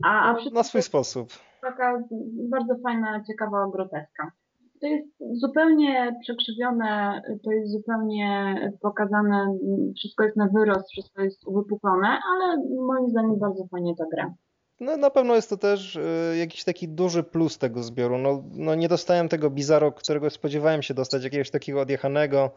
A, 0.05 0.31
a 0.31 0.35
przy... 0.35 0.51
Na 0.51 0.63
swój 0.63 0.83
sposób 0.83 1.29
taka 1.61 2.03
bardzo 2.51 2.75
fajna, 2.83 3.25
ciekawa 3.25 3.67
groteska. 3.73 4.33
To 4.81 4.87
jest 4.87 5.09
zupełnie 5.33 6.17
przekrzywione, 6.23 7.23
to 7.45 7.53
jest 7.53 7.73
zupełnie 7.73 8.55
pokazane, 8.83 9.59
wszystko 9.97 10.25
jest 10.25 10.37
na 10.37 10.49
wyrost, 10.49 10.91
wszystko 10.91 11.23
jest 11.23 11.47
uwypuklone, 11.47 12.09
ale 12.09 12.63
moim 12.87 13.11
zdaniem 13.11 13.39
bardzo 13.39 13.67
fajnie 13.71 13.95
to 13.97 14.05
gra. 14.13 14.35
No 14.81 14.97
na 14.97 15.11
pewno 15.11 15.35
jest 15.35 15.51
to 15.51 15.57
też 15.57 15.97
y, 15.97 16.37
jakiś 16.39 16.65
taki 16.65 16.89
duży 16.89 17.23
plus 17.23 17.59
tego 17.59 17.83
zbioru. 17.83 18.19
No, 18.19 18.43
no 18.53 18.75
nie 18.75 18.89
dostałem 18.89 19.29
tego 19.29 19.51
bizarro, 19.51 19.93
którego 19.93 20.31
spodziewałem 20.31 20.83
się 20.83 20.95
dostać, 20.95 21.25
jakiegoś 21.25 21.51
takiego 21.51 21.81
odjechanego, 21.81 22.51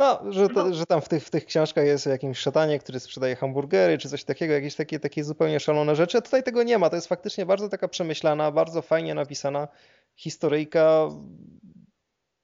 No, 0.00 0.32
że, 0.32 0.48
to, 0.48 0.74
że 0.74 0.86
tam 0.86 1.00
w 1.00 1.08
tych, 1.08 1.24
w 1.24 1.30
tych 1.30 1.44
książkach 1.44 1.86
jest 1.86 2.06
jakimś 2.06 2.38
szatanie, 2.38 2.78
który 2.78 3.00
sprzedaje 3.00 3.36
hamburgery, 3.36 3.98
czy 3.98 4.08
coś 4.08 4.24
takiego, 4.24 4.52
jakieś 4.52 4.76
takie, 4.76 5.00
takie 5.00 5.24
zupełnie 5.24 5.60
szalone 5.60 5.96
rzeczy. 5.96 6.18
A 6.18 6.20
tutaj 6.20 6.42
tego 6.42 6.62
nie 6.62 6.78
ma. 6.78 6.90
To 6.90 6.96
jest 6.96 7.08
faktycznie 7.08 7.46
bardzo 7.46 7.68
taka 7.68 7.88
przemyślana, 7.88 8.50
bardzo 8.50 8.82
fajnie 8.82 9.14
napisana 9.14 9.68
historyjka. 10.14 11.08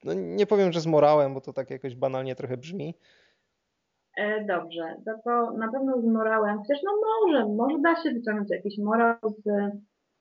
No, 0.05 0.13
nie 0.15 0.47
powiem, 0.47 0.73
że 0.73 0.81
z 0.81 0.87
morałem, 0.87 1.35
bo 1.35 1.41
to 1.41 1.53
tak 1.53 1.71
jakoś 1.71 1.95
banalnie 1.95 2.35
trochę 2.35 2.57
brzmi. 2.57 2.95
E, 4.17 4.45
dobrze, 4.45 4.97
to, 5.05 5.13
to 5.25 5.51
na 5.51 5.73
pewno 5.73 6.01
z 6.01 6.05
morałem, 6.05 6.59
chociaż 6.59 6.79
no 6.85 6.93
może, 7.07 7.47
może 7.47 7.79
da 7.79 8.03
się 8.03 8.11
wyciągnąć 8.11 8.51
jakiś 8.51 8.79
morał 8.79 9.17
z 9.45 9.73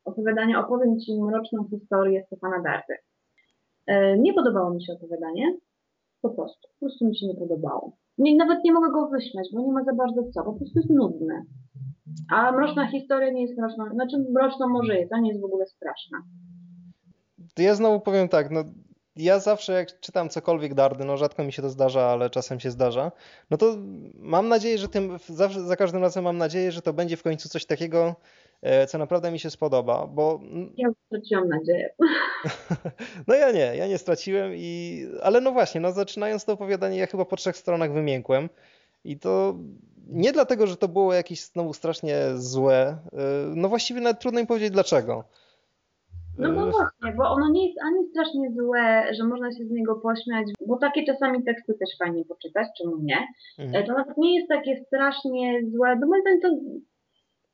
opowiadania, 0.06 0.60
opowiem 0.60 1.00
Ci 1.00 1.21
mroczną 1.21 1.67
historię 1.69 2.24
Stefana 2.28 2.62
Dardy. 2.62 2.95
E, 3.88 4.17
nie 4.17 4.34
podobało 4.34 4.74
mi 4.74 4.86
się 4.86 4.93
opowiadanie, 4.93 5.58
po 6.30 6.36
prostu, 6.36 6.68
po 6.80 6.86
prostu 6.86 7.06
mi 7.06 7.18
się 7.18 7.28
nie 7.28 7.36
podobało. 7.36 7.98
Nawet 8.18 8.64
nie 8.64 8.74
mogę 8.74 8.92
go 8.92 9.08
wyśmiać, 9.08 9.48
bo 9.54 9.62
nie 9.62 9.72
ma 9.72 9.84
za 9.84 9.94
bardzo 9.94 10.24
co, 10.34 10.44
po 10.44 10.54
prostu 10.54 10.80
jest 10.80 10.90
nudne. 10.90 11.44
A 12.32 12.52
mroczna 12.52 12.92
historia 12.92 13.32
nie 13.32 13.42
jest 13.42 13.58
mroczna, 13.58 13.90
znaczy 13.94 14.18
mroczną 14.34 14.70
może 14.70 14.96
jest, 15.00 15.14
a 15.14 15.20
nie 15.20 15.30
jest 15.30 15.42
w 15.42 15.46
ogóle 15.46 15.66
straszna. 15.66 16.18
To 17.54 17.62
ja 17.62 17.76
znowu 17.76 18.00
powiem 18.00 18.30
tak, 18.30 18.52
no 18.52 18.64
ja 19.16 19.40
zawsze 19.40 19.74
jak 19.74 20.00
czytam 20.00 20.30
cokolwiek 20.30 20.74
Dardy, 20.74 21.06
no 21.06 21.18
rzadko 21.18 21.44
mi 21.44 21.54
się 21.54 21.62
to 21.62 21.70
zdarza, 21.70 22.06
ale 22.06 22.30
czasem 22.30 22.60
się 22.60 22.72
zdarza, 22.72 23.12
no 23.50 23.58
to 23.58 23.76
mam 24.20 24.48
nadzieję, 24.48 24.78
że 24.78 24.88
tym, 24.88 25.18
zawsze, 25.30 25.62
za 25.62 25.76
każdym 25.76 26.02
razem 26.02 26.24
mam 26.24 26.38
nadzieję, 26.38 26.72
że 26.72 26.82
to 26.82 26.94
będzie 26.94 27.18
w 27.18 27.24
końcu 27.24 27.50
coś 27.50 27.66
takiego, 27.66 28.16
co 28.88 28.98
naprawdę 28.98 29.32
mi 29.32 29.39
się 29.39 29.50
spodoba, 29.50 30.08
bo... 30.08 30.39
Ja 30.78 30.89
straciłam 31.06 31.50
nadzieję. 31.50 31.89
No 33.28 33.36
ja 33.36 33.52
nie, 33.52 33.76
ja 33.76 33.88
nie 33.88 33.98
straciłem 33.98 34.52
i... 34.56 35.02
Ale 35.24 35.41
no 35.41 35.52
właśnie, 35.52 35.82
no 35.82 35.91
zaczynając 35.91 36.46
to 36.46 36.54
opowiadanie, 36.54 36.98
ja 36.98 37.08
chyba 37.08 37.26
po 37.26 37.36
trzech 37.36 37.58
stronach 37.58 37.94
wymiękłem 37.94 38.50
i 39.04 39.20
to 39.20 39.56
nie 40.08 40.32
dlatego, 40.32 40.68
że 40.68 40.78
to 40.78 40.88
było 40.88 41.13
jakieś 41.13 41.46
znowu 41.46 41.74
strasznie 41.74 42.18
złe, 42.36 42.88
e, 42.88 42.98
no 43.56 43.70
właściwie 43.70 44.02
nawet 44.02 44.20
trudno 44.20 44.39
mi 44.41 44.48
powiedzieć 44.48 44.72
dlaczego. 44.72 45.24
No 46.38 46.54
bo 46.54 46.72
właśnie, 46.72 47.18
bo 47.18 47.24
ono 47.30 47.50
nie 47.50 47.68
jest 47.68 47.80
ani 47.84 48.10
strasznie 48.10 48.52
złe, 48.52 49.13
że 49.18 49.24
można 49.24 49.52
się 49.52 49.65
z 49.65 49.72
niego 49.72 49.96
pośmiać, 49.96 50.48
bo 50.68 50.78
takie 50.78 51.06
czasami 51.06 51.44
teksty 51.44 51.74
też 51.74 51.89
fajnie 52.00 52.26
poczytać, 52.26 52.68
czemu 52.78 52.98
nie. 52.98 53.28
Mhm. 53.60 53.86
To 53.86 53.94
nawet 53.94 54.18
nie 54.18 54.36
jest 54.36 54.50
takie 54.50 54.84
strasznie 54.88 55.62
złe, 55.76 55.98
bo 56.02 56.08
moim 56.08 56.22
zdaniem 56.22 56.41
to 56.41 56.50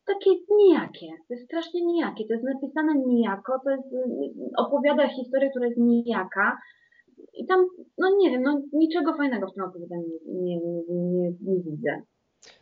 takie 0.06 0.32
nijakie, 0.58 1.08
to 1.28 1.34
jest 1.34 1.46
strasznie 1.46 1.86
nijakie, 1.86 2.28
to 2.28 2.34
jest 2.34 2.46
napisane 2.46 2.94
nijako, 3.08 3.60
to 3.64 3.70
jest, 3.70 3.88
opowiada 4.58 5.08
historię, 5.08 5.50
która 5.50 5.66
jest 5.66 5.78
nijaka 5.78 6.58
i 7.34 7.46
tam, 7.46 7.68
no 7.98 8.08
nie 8.18 8.32
wiem, 8.32 8.44
no 8.44 8.62
niczego 8.74 9.14
fajnego 9.14 9.48
w 9.48 9.54
tym 9.54 9.64
opowiadaniu 9.64 10.06
nie, 10.26 10.58
nie, 10.58 10.82
nie, 10.90 11.32
nie 11.42 11.64
widzę. 11.64 12.02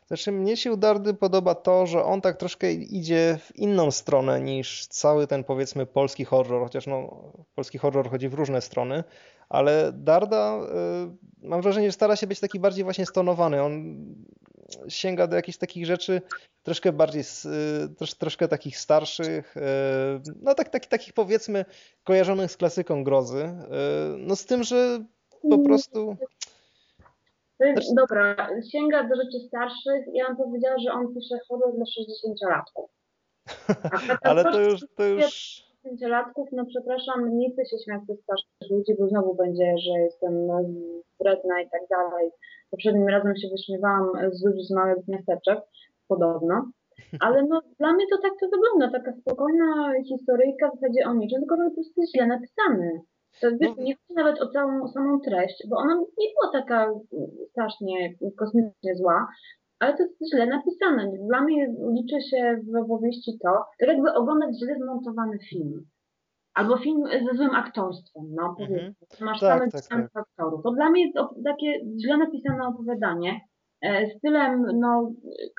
Znaczy, 0.08 0.32
mnie 0.32 0.58
się 0.58 0.72
u 0.72 0.78
Dardy 0.78 1.14
podoba 1.14 1.56
to, 1.56 1.86
że 1.86 2.04
on 2.04 2.22
tak 2.22 2.38
troszkę 2.38 2.72
idzie 2.74 3.38
w 3.42 3.56
inną 3.56 3.92
stronę 3.92 4.42
niż 4.42 4.88
cały 4.88 5.28
ten, 5.28 5.44
powiedzmy, 5.44 5.86
polski 5.86 6.26
horror, 6.26 6.64
chociaż 6.64 6.88
no, 6.88 7.32
polski 7.56 7.78
horror 7.78 8.10
chodzi 8.10 8.30
w 8.30 8.34
różne 8.34 8.62
strony, 8.62 9.04
ale 9.50 9.92
Darda, 9.94 10.60
y, 11.44 11.48
mam 11.48 11.62
wrażenie, 11.62 11.88
że 11.88 11.92
stara 11.92 12.16
się 12.16 12.28
być 12.28 12.40
taki 12.40 12.60
bardziej 12.60 12.84
właśnie 12.84 13.06
stonowany. 13.06 13.64
On 13.64 13.98
sięga 14.88 15.28
do 15.28 15.36
jakichś 15.36 15.58
takich 15.58 15.86
rzeczy 15.86 16.22
troszkę 16.64 16.92
bardziej, 16.92 17.22
y, 17.22 17.96
trosz, 17.96 18.14
troszkę 18.14 18.48
takich 18.48 18.78
starszych, 18.78 19.58
y, 19.58 19.62
no 20.42 20.56
tak, 20.56 20.70
tak, 20.70 20.86
takich 20.86 21.14
powiedzmy 21.14 21.66
kojarzonych 22.04 22.52
z 22.52 22.58
klasyką 22.58 23.04
grozy. 23.04 23.54
No 24.18 24.36
z 24.36 24.46
tym, 24.46 24.64
że 24.64 25.06
po 25.42 25.56
mm. 25.56 25.66
prostu 25.66 26.18
znaczy... 27.60 27.88
Dobra, 27.96 28.50
sięga 28.72 29.04
do 29.04 29.16
rzeczy 29.16 29.48
starszych. 29.48 30.06
Ja 30.14 30.28
bym 30.28 30.38
powiedziała, 30.38 30.76
że 30.80 30.92
on 30.92 31.14
pisze 31.14 31.36
horror 31.48 31.76
dla 31.76 31.86
60-latków. 31.86 32.88
Ale 34.30 34.44
to 34.44 34.62
już, 34.62 34.86
to 34.96 35.04
już... 35.04 35.64
60-latków, 35.90 36.46
no 36.52 36.66
przepraszam, 36.66 37.38
nie 37.38 37.52
chcę 37.52 37.66
się 37.66 37.78
śmiać 37.84 38.02
ze 38.08 38.16
starszych 38.16 38.70
ludzi, 38.72 38.94
bo 39.00 39.08
znowu 39.08 39.36
będzie, 39.36 39.76
że 39.78 40.00
jestem 40.00 40.48
no, 40.48 40.62
wredna 41.20 41.62
i 41.62 41.70
tak 41.70 41.82
dalej. 41.90 42.32
Poprzednim 42.72 43.08
razem 43.08 43.36
się 43.36 43.48
wyśmiewałam 43.52 44.10
z 44.32 44.46
ludzi 44.46 44.64
z 44.64 44.72
małych 44.72 45.08
miasteczek, 45.08 45.60
podobno. 46.08 46.72
Ale 47.26 47.44
no, 47.50 47.62
dla 47.80 47.94
mnie 47.94 48.06
to 48.12 48.18
tak 48.22 48.34
to 48.40 48.48
wygląda, 48.48 49.00
taka 49.00 49.18
spokojna 49.22 49.94
historyjka 50.08 50.70
w 50.70 50.80
zasadzie 50.80 51.06
o 51.06 51.14
niczym, 51.14 51.40
tylko 51.40 51.56
że 51.56 51.70
to 51.76 51.82
jest 51.82 52.14
źle 52.16 52.28
napisany. 52.28 53.02
To 53.42 53.48
wiesz, 53.52 53.72
no. 53.78 53.84
nie 53.84 53.96
chodzi 53.96 54.14
nawet 54.16 54.42
o 54.42 54.48
całą 54.48 54.88
samą 54.88 55.20
treść, 55.20 55.64
bo 55.70 55.78
ona 55.78 55.96
nie 55.96 56.28
była 56.34 56.62
taka 56.62 56.92
strasznie 57.52 58.14
kosmicznie 58.38 58.96
zła, 58.96 59.28
ale 59.80 59.98
to 59.98 60.04
jest 60.04 60.34
źle 60.34 60.46
napisane. 60.46 61.12
Dla 61.28 61.42
mnie 61.42 61.74
liczy 61.94 62.22
się 62.30 62.60
w 62.74 62.84
opowieści 62.84 63.40
to, 63.44 63.66
tak 63.80 63.90
jakby 63.90 64.14
oglądać 64.14 64.50
źle 64.60 64.76
zmontowany 64.84 65.40
film. 65.50 65.86
Albo 66.54 66.78
film 66.78 67.04
ze 67.30 67.38
złym 67.38 67.56
aktorstwem, 67.56 68.24
no 68.36 68.56
powiedzmy. 68.58 68.80
Mm 68.80 68.94
-hmm. 68.94 69.26
Masz 69.26 69.40
tak, 69.40 69.60
samych 69.60 69.72
tak, 69.72 70.14
tak. 70.14 70.24
aktorów. 70.24 70.64
To 70.64 70.72
dla 70.72 70.90
mnie 70.90 71.06
jest 71.06 71.18
takie 71.44 71.80
źle 72.00 72.18
napisane 72.18 72.68
opowiadanie, 72.68 73.40
E, 73.82 74.10
stylem, 74.18 74.66
no, 74.80 75.12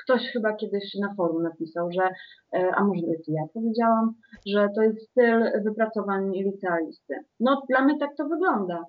ktoś 0.03 0.23
chyba 0.33 0.53
kiedyś 0.53 0.95
na 0.95 1.15
forum 1.15 1.43
napisał, 1.43 1.89
że, 1.93 2.09
e, 2.55 2.71
a 2.75 2.85
może 2.85 3.01
to 3.01 3.33
ja 3.33 3.43
powiedziałam, 3.55 4.15
że 4.47 4.69
to 4.75 4.83
jest 4.83 5.11
styl 5.11 5.63
wypracowań 5.65 6.31
licealisty. 6.33 7.15
No, 7.41 7.63
dla 7.69 7.85
mnie 7.85 7.99
tak 7.99 8.17
to 8.17 8.29
wygląda. 8.29 8.85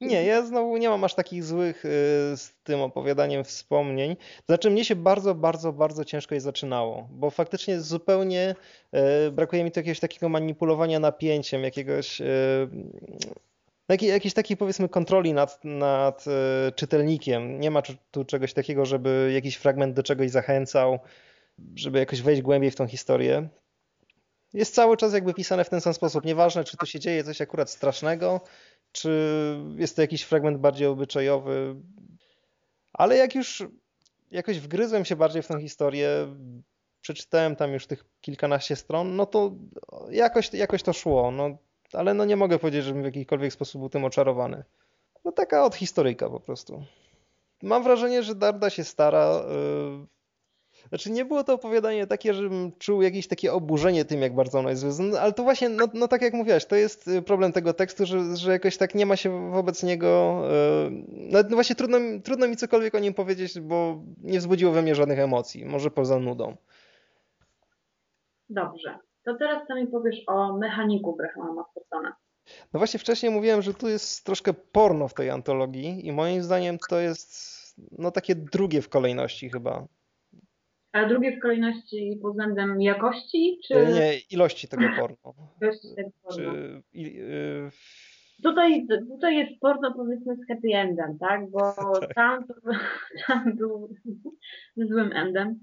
Nie, 0.00 0.24
ja 0.24 0.46
znowu 0.46 0.76
nie 0.76 0.88
mam 0.88 1.04
aż 1.04 1.14
takich 1.14 1.44
złych 1.44 1.84
y, 1.84 1.88
z 2.36 2.52
tym 2.62 2.80
opowiadaniem 2.80 3.44
wspomnień. 3.44 4.16
Znaczy, 4.46 4.70
mnie 4.70 4.84
się 4.84 4.96
bardzo, 4.96 5.34
bardzo, 5.34 5.72
bardzo 5.72 6.04
ciężko 6.04 6.34
je 6.34 6.40
zaczynało, 6.40 7.08
bo 7.10 7.30
faktycznie 7.30 7.80
zupełnie 7.80 8.54
y, 9.26 9.30
brakuje 9.32 9.64
mi 9.64 9.72
tu 9.72 9.80
jakiegoś 9.80 10.00
takiego 10.00 10.28
manipulowania 10.28 11.00
napięciem, 11.00 11.64
jakiegoś 11.64 12.20
y, 12.20 12.24
jakiej, 13.88 14.08
jakiejś 14.08 14.34
takiej 14.34 14.56
powiedzmy 14.56 14.88
kontroli 14.88 15.32
nad, 15.32 15.64
nad 15.64 16.24
czytelnikiem. 16.74 17.60
Nie 17.60 17.70
ma 17.70 17.82
tu 18.10 18.24
czegoś 18.24 18.52
takiego, 18.52 18.86
żeby 18.86 19.30
jakiś 19.34 19.56
fragment 19.56 19.94
do 19.94 20.02
czegoś 20.02 20.30
zachęcał, 20.30 20.98
żeby 21.74 21.98
jakoś 21.98 22.22
wejść 22.22 22.42
głębiej 22.42 22.70
w 22.70 22.76
tą 22.76 22.86
historię. 22.86 23.48
Jest 24.54 24.74
cały 24.74 24.96
czas 24.96 25.12
jakby 25.12 25.34
pisane 25.34 25.64
w 25.64 25.68
ten 25.68 25.80
sam 25.80 25.94
sposób. 25.94 26.24
Nieważne, 26.24 26.64
czy 26.64 26.76
tu 26.76 26.86
się 26.86 27.00
dzieje 27.00 27.24
coś 27.24 27.40
akurat 27.40 27.70
strasznego, 27.70 28.40
czy 28.98 29.10
jest 29.76 29.96
to 29.96 30.02
jakiś 30.02 30.22
fragment 30.22 30.58
bardziej 30.58 30.86
obyczajowy. 30.86 31.74
Ale 32.92 33.16
jak 33.16 33.34
już 33.34 33.64
jakoś 34.30 34.60
wgryzłem 34.60 35.04
się 35.04 35.16
bardziej 35.16 35.42
w 35.42 35.46
tą 35.46 35.60
historię, 35.60 36.08
przeczytałem 37.00 37.56
tam 37.56 37.72
już 37.72 37.86
tych 37.86 38.04
kilkanaście 38.20 38.76
stron, 38.76 39.16
no 39.16 39.26
to 39.26 39.52
jakoś, 40.10 40.52
jakoś 40.52 40.82
to 40.82 40.92
szło. 40.92 41.30
No, 41.30 41.58
ale 41.92 42.14
no 42.14 42.24
nie 42.24 42.36
mogę 42.36 42.58
powiedzieć, 42.58 42.84
żebym 42.84 43.02
w 43.02 43.04
jakikolwiek 43.04 43.52
sposób 43.52 43.80
był 43.80 43.88
tym 43.88 44.04
oczarowany. 44.04 44.64
No 45.24 45.32
taka 45.32 45.64
od 45.64 45.74
historyjka 45.74 46.30
po 46.30 46.40
prostu. 46.40 46.84
Mam 47.62 47.82
wrażenie, 47.82 48.22
że 48.22 48.34
Darda 48.34 48.70
się 48.70 48.84
stara. 48.84 49.42
Yy... 49.48 50.17
Znaczy 50.88 51.10
nie 51.10 51.24
było 51.24 51.44
to 51.44 51.54
opowiadanie 51.54 52.06
takie, 52.06 52.34
żebym 52.34 52.72
czuł 52.78 53.02
jakieś 53.02 53.28
takie 53.28 53.52
oburzenie 53.52 54.04
tym, 54.04 54.22
jak 54.22 54.34
bardzo 54.34 54.58
ono 54.58 54.70
jest 54.70 54.82
złe. 54.82 55.06
No, 55.06 55.18
ale 55.18 55.32
to 55.32 55.42
właśnie, 55.42 55.68
no, 55.68 55.86
no 55.94 56.08
tak 56.08 56.22
jak 56.22 56.34
mówiłaś, 56.34 56.66
to 56.66 56.76
jest 56.76 57.08
y, 57.08 57.22
problem 57.22 57.52
tego 57.52 57.72
tekstu, 57.72 58.06
że, 58.06 58.36
że 58.36 58.52
jakoś 58.52 58.76
tak 58.76 58.94
nie 58.94 59.06
ma 59.06 59.16
się 59.16 59.50
wobec 59.50 59.82
niego... 59.82 60.42
Yy... 60.90 61.04
No, 61.10 61.42
właśnie 61.50 61.76
trudno, 61.76 61.98
trudno 62.24 62.48
mi 62.48 62.56
cokolwiek 62.56 62.94
o 62.94 62.98
nim 62.98 63.14
powiedzieć, 63.14 63.60
bo 63.60 64.02
nie 64.22 64.38
wzbudziło 64.38 64.72
we 64.72 64.82
mnie 64.82 64.94
żadnych 64.94 65.18
emocji. 65.18 65.64
Może 65.64 65.90
poza 65.90 66.18
nudą. 66.18 66.56
Dobrze. 68.50 68.98
To 69.24 69.34
teraz 69.34 69.66
co 69.68 69.74
mi 69.74 69.86
powiesz 69.86 70.16
o 70.26 70.58
mechaniku 70.58 71.16
Grahama 71.16 71.52
Mastersona. 71.52 72.16
No 72.72 72.78
właśnie 72.78 73.00
wcześniej 73.00 73.32
mówiłem, 73.32 73.62
że 73.62 73.74
tu 73.74 73.88
jest 73.88 74.24
troszkę 74.24 74.52
porno 74.52 75.08
w 75.08 75.14
tej 75.14 75.30
antologii 75.30 76.06
i 76.06 76.12
moim 76.12 76.42
zdaniem 76.42 76.78
to 76.88 76.98
jest 76.98 77.58
no 77.98 78.10
takie 78.10 78.34
drugie 78.34 78.82
w 78.82 78.88
kolejności 78.88 79.50
chyba. 79.50 79.86
Ale 80.98 81.08
drugie 81.08 81.36
w 81.36 81.40
kolejności 81.40 82.18
pod 82.22 82.30
względem 82.30 82.82
jakości, 82.82 83.58
czy... 83.68 83.74
Nie, 83.74 84.18
ilości 84.30 84.68
tego 84.68 84.84
porno. 85.00 85.34
Ilości 85.62 85.88
tego 85.96 86.10
porno. 86.22 86.52
Czy, 86.52 86.82
i, 86.92 87.20
y... 87.20 87.70
Tutaj, 88.42 88.86
tutaj 89.08 89.36
jest 89.36 89.60
porno 89.60 89.94
powiedzmy 89.94 90.36
z 90.36 90.46
happy 90.48 90.68
endem, 90.74 91.18
tak? 91.18 91.50
Bo 91.50 91.72
tak. 92.00 92.14
Tam, 92.14 92.44
tam 93.26 93.56
był 93.56 93.88
złym 94.90 95.12
endem 95.12 95.60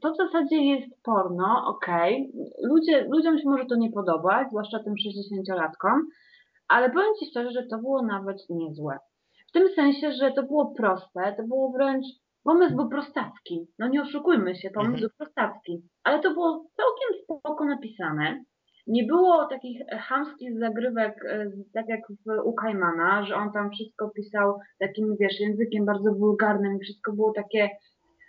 to 0.00 0.12
w 0.12 0.16
zasadzie 0.16 0.56
jest 0.56 1.02
porno, 1.02 1.64
okej. 1.66 2.32
Okay. 2.34 2.70
Ludzie, 2.70 3.06
ludziom 3.10 3.38
się 3.38 3.48
może 3.48 3.64
to 3.66 3.76
nie 3.76 3.92
podobać, 3.92 4.48
zwłaszcza 4.48 4.78
tym 4.78 4.94
60-latkom, 4.94 6.00
ale 6.68 6.90
powiem 6.90 7.14
Ci 7.20 7.26
szczerze, 7.30 7.50
że 7.50 7.62
to 7.62 7.78
było 7.78 8.02
nawet 8.02 8.36
niezłe. 8.50 8.98
W 9.48 9.52
tym 9.52 9.68
sensie, 9.74 10.12
że 10.12 10.32
to 10.32 10.42
było 10.42 10.74
proste, 10.74 11.34
to 11.36 11.42
było 11.42 11.72
wręcz, 11.72 12.06
pomysł 12.46 12.76
był 12.76 12.88
prostacki. 12.88 13.66
No 13.78 13.88
nie 13.88 14.02
oszukujmy 14.02 14.54
się, 14.54 14.70
pomysł 14.70 14.92
mhm. 14.92 15.00
był 15.00 15.10
prostacki. 15.18 15.82
Ale 16.04 16.22
to 16.22 16.30
było 16.34 16.66
całkiem 16.76 17.22
spoko 17.22 17.64
napisane. 17.64 18.44
nie 18.86 19.04
było 19.04 19.46
takich 19.46 19.78
chamskich 20.08 20.58
zagrywek, 20.58 21.24
e, 21.24 21.50
tak 21.74 21.88
jak 21.88 22.00
w, 22.08 22.44
u 22.44 22.52
Kajmana, 22.54 23.26
że 23.26 23.34
on 23.34 23.52
tam 23.52 23.70
wszystko 23.70 24.10
pisał 24.10 24.58
takim, 24.78 25.16
wiesz, 25.20 25.40
językiem 25.40 25.84
bardzo 25.84 26.12
wulgarnym 26.12 26.76
i 26.76 26.80
wszystko 26.80 27.12
było 27.12 27.32
takie, 27.32 27.70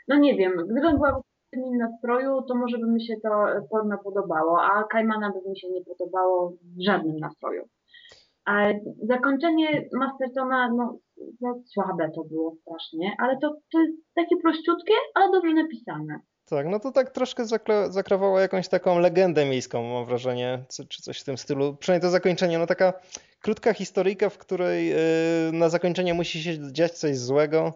no 0.08 0.18
nie 0.18 0.36
wiem, 0.38 0.54
gdybym 0.70 0.96
była 0.96 1.22
w 1.22 1.56
innym 1.58 1.78
nastroju, 1.78 2.42
to 2.42 2.56
może 2.56 2.78
by 2.78 2.88
mi 2.88 3.06
się 3.06 3.14
to 3.24 3.30
porno 3.72 3.98
podobało, 3.98 4.62
a 4.62 4.84
Kajmana 4.84 5.32
by 5.32 5.50
mi 5.50 5.60
się 5.60 5.70
nie 5.70 5.84
podobało 5.86 6.54
w 6.78 6.84
żadnym 6.86 7.18
nastroju. 7.18 7.64
A 8.46 8.54
zakończenie 9.04 9.90
Mastertona, 9.94 10.70
no, 10.78 10.98
no 11.42 11.62
słabe 11.74 12.12
to 12.16 12.24
było 12.24 12.56
strasznie, 12.62 13.16
ale 13.20 13.38
to, 13.42 13.56
to 13.72 13.80
jest 13.80 13.94
takie 14.16 14.38
prościutkie, 14.38 14.94
ale 15.14 15.32
dobrze 15.32 15.54
napisane. 15.54 16.20
Tak, 16.50 16.68
no 16.68 16.80
to 16.80 16.92
tak 16.92 17.10
troszkę 17.10 17.46
zakra 17.46 17.92
zakrawało 17.92 18.40
jakąś 18.40 18.68
taką 18.68 19.00
legendę 19.00 19.46
miejską, 19.46 19.84
mam 19.84 20.06
wrażenie, 20.06 20.66
czy 20.90 21.02
coś 21.02 21.22
w 21.22 21.24
tym 21.24 21.38
stylu. 21.38 21.76
Przynajmniej 21.76 22.02
to 22.02 22.12
zakończenie, 22.12 22.58
no 22.60 22.68
taka 22.68 22.94
krótka 23.42 23.74
historyjka, 23.74 24.30
w 24.30 24.38
której 24.38 24.90
yy, 24.90 25.52
na 25.54 25.70
zakończenie 25.70 26.14
musi 26.14 26.44
się 26.44 26.72
dziać 26.72 26.92
coś 26.92 27.18
złego. 27.18 27.74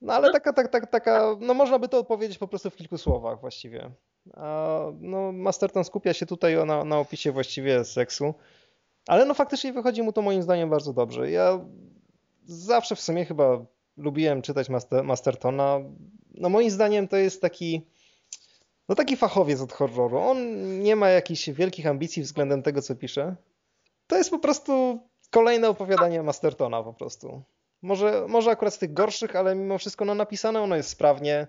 No 0.00 0.12
ale 0.12 0.32
taka, 0.32 0.52
taka, 0.52 0.68
taka, 0.68 0.86
taka, 0.86 1.36
no 1.40 1.54
można 1.54 1.78
by 1.78 1.88
to 1.88 1.98
opowiedzieć 1.98 2.38
po 2.38 2.48
prostu 2.48 2.70
w 2.70 2.76
kilku 2.76 2.98
słowach 2.98 3.40
właściwie. 3.40 3.90
A 4.34 4.78
no 5.00 5.32
Masterton 5.32 5.84
skupia 5.84 6.12
się 6.12 6.26
tutaj 6.26 6.66
na, 6.66 6.84
na 6.84 6.98
opisie 6.98 7.32
właściwie 7.32 7.84
seksu. 7.84 8.34
Ale 9.08 9.24
no 9.24 9.34
faktycznie 9.34 9.72
wychodzi 9.72 10.02
mu 10.02 10.12
to 10.12 10.22
moim 10.22 10.42
zdaniem 10.42 10.70
bardzo 10.70 10.92
dobrze. 10.92 11.30
Ja 11.30 11.60
zawsze 12.46 12.96
w 12.96 13.00
sumie 13.00 13.24
chyba 13.24 13.66
lubiłem 13.96 14.42
czytać 14.42 14.68
Master, 14.68 15.04
Mastertona. 15.04 15.80
No 16.34 16.48
moim 16.48 16.70
zdaniem 16.70 17.08
to 17.08 17.16
jest 17.16 17.42
taki 17.42 17.86
no 18.88 18.94
taki 18.94 19.16
fachowiec 19.16 19.60
od 19.60 19.72
horroru. 19.72 20.18
On 20.18 20.38
nie 20.82 20.96
ma 20.96 21.08
jakichś 21.08 21.50
wielkich 21.50 21.86
ambicji 21.86 22.22
względem 22.22 22.62
tego, 22.62 22.82
co 22.82 22.94
pisze. 22.94 23.36
To 24.06 24.16
jest 24.16 24.30
po 24.30 24.38
prostu 24.38 25.00
kolejne 25.30 25.68
opowiadanie 25.68 26.22
Mastertona 26.22 26.82
po 26.82 26.94
prostu. 26.94 27.42
Może, 27.82 28.24
może 28.28 28.50
akurat 28.50 28.74
z 28.74 28.78
tych 28.78 28.92
gorszych, 28.92 29.36
ale 29.36 29.54
mimo 29.54 29.78
wszystko 29.78 30.04
no, 30.04 30.14
napisane 30.14 30.60
ono 30.60 30.76
jest 30.76 30.88
sprawnie. 30.88 31.46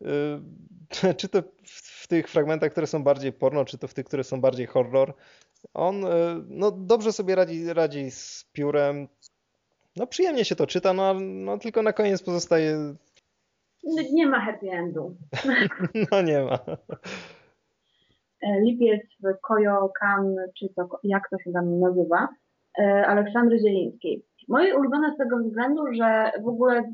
Yy, 0.00 1.14
czy 1.18 1.28
to 1.28 1.42
w, 1.66 2.02
w 2.02 2.06
tych 2.06 2.28
fragmentach, 2.28 2.72
które 2.72 2.86
są 2.86 3.02
bardziej 3.02 3.32
porno, 3.32 3.64
czy 3.64 3.78
to 3.78 3.88
w 3.88 3.94
tych, 3.94 4.06
które 4.06 4.24
są 4.24 4.40
bardziej 4.40 4.66
horror. 4.66 5.14
On 5.74 6.04
e, 6.04 6.08
no, 6.48 6.70
dobrze 6.70 7.12
sobie 7.12 7.34
radzi, 7.34 7.72
radzi 7.72 8.10
z 8.10 8.46
piórem. 8.52 9.08
No 9.96 10.06
przyjemnie 10.06 10.44
się 10.44 10.56
to 10.56 10.66
czyta, 10.66 10.92
no, 10.92 11.14
no 11.20 11.58
tylko 11.58 11.82
na 11.82 11.92
koniec 11.92 12.22
pozostaje... 12.22 12.94
Nie 14.12 14.26
ma 14.26 14.40
happy 14.40 14.70
endu. 14.70 15.16
No 16.12 16.22
nie 16.22 16.42
ma. 16.42 16.58
E, 18.42 18.60
lipiec 18.60 19.02
w 19.20 19.40
Koyokan, 19.40 20.36
czy 20.58 20.68
to, 20.76 20.88
jak 21.02 21.28
to 21.30 21.38
się 21.38 21.52
tam 21.52 21.80
nazywa, 21.80 22.28
e, 22.78 23.06
Aleksandry 23.06 23.58
Zielińskiej. 23.58 24.24
Moje 24.48 24.76
ulubione 24.76 25.14
z 25.14 25.18
tego 25.18 25.38
względu, 25.38 25.82
że 25.92 26.32
w 26.42 26.48
ogóle 26.48 26.92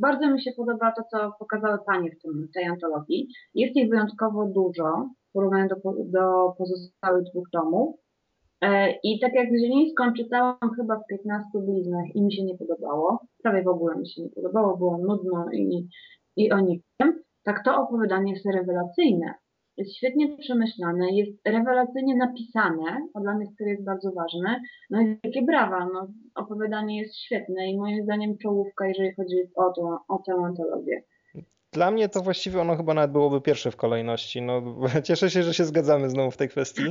bardzo 0.00 0.30
mi 0.30 0.42
się 0.42 0.50
podoba 0.56 0.92
to, 0.92 1.02
co 1.10 1.32
pokazały 1.38 1.78
panie 1.86 2.10
w 2.10 2.22
tym, 2.22 2.48
tej 2.54 2.64
antologii. 2.64 3.28
Jest 3.54 3.76
ich 3.76 3.90
wyjątkowo 3.90 4.46
dużo 4.46 5.08
w 5.28 5.32
porównaniu 5.32 5.68
do, 5.68 5.76
do 6.04 6.54
pozostałych 6.58 7.24
dwóch 7.24 7.50
tomów. 7.52 7.96
E, 8.62 8.94
I 9.02 9.20
tak 9.20 9.34
jak 9.34 9.48
Zielińską 9.48 10.12
czytałam 10.12 10.70
chyba 10.76 10.96
w 10.98 11.06
15 11.06 11.48
bliznach 11.54 12.04
i 12.14 12.22
mi 12.22 12.32
się 12.32 12.44
nie 12.44 12.58
podobało, 12.58 13.26
prawie 13.42 13.62
w 13.62 13.68
ogóle 13.68 13.96
mi 13.96 14.08
się 14.08 14.22
nie 14.22 14.30
podobało, 14.30 14.76
było 14.76 14.98
nudno 14.98 15.46
i, 15.52 15.88
i 16.36 16.52
o 16.52 16.60
niczym, 16.60 17.22
tak 17.44 17.64
to 17.64 17.82
opowiadanie 17.82 18.32
jest 18.32 18.46
rewelacyjne. 18.46 19.34
Jest 19.76 19.96
świetnie 19.96 20.36
przemyślane, 20.36 21.10
jest 21.10 21.40
rewelacyjnie 21.46 22.16
napisane, 22.16 23.08
a 23.14 23.20
dla 23.20 23.34
mnie 23.34 23.46
to 23.58 23.64
jest 23.64 23.84
bardzo 23.84 24.12
ważne. 24.12 24.60
No 24.90 25.00
i 25.00 25.18
takie 25.22 25.42
brawa, 25.42 25.88
no, 25.92 26.08
opowiadanie 26.34 26.98
jest 26.98 27.16
świetne 27.16 27.70
i 27.70 27.78
moim 27.78 28.04
zdaniem 28.04 28.38
czołówka, 28.38 28.86
jeżeli 28.86 29.14
chodzi 29.14 29.36
o, 29.56 29.72
to, 29.72 29.98
o 30.08 30.18
tę 30.26 30.32
antologię. 30.32 31.02
Dla 31.72 31.90
mnie 31.90 32.08
to 32.08 32.20
właściwie 32.20 32.60
ono 32.60 32.76
chyba 32.76 32.94
nawet 32.94 33.10
byłoby 33.10 33.40
pierwsze 33.40 33.70
w 33.70 33.76
kolejności. 33.76 34.42
No, 34.42 34.62
cieszę 35.04 35.30
się, 35.30 35.42
że 35.42 35.54
się 35.54 35.64
zgadzamy 35.64 36.10
znowu 36.10 36.30
w 36.30 36.36
tej 36.36 36.48
kwestii. 36.48 36.82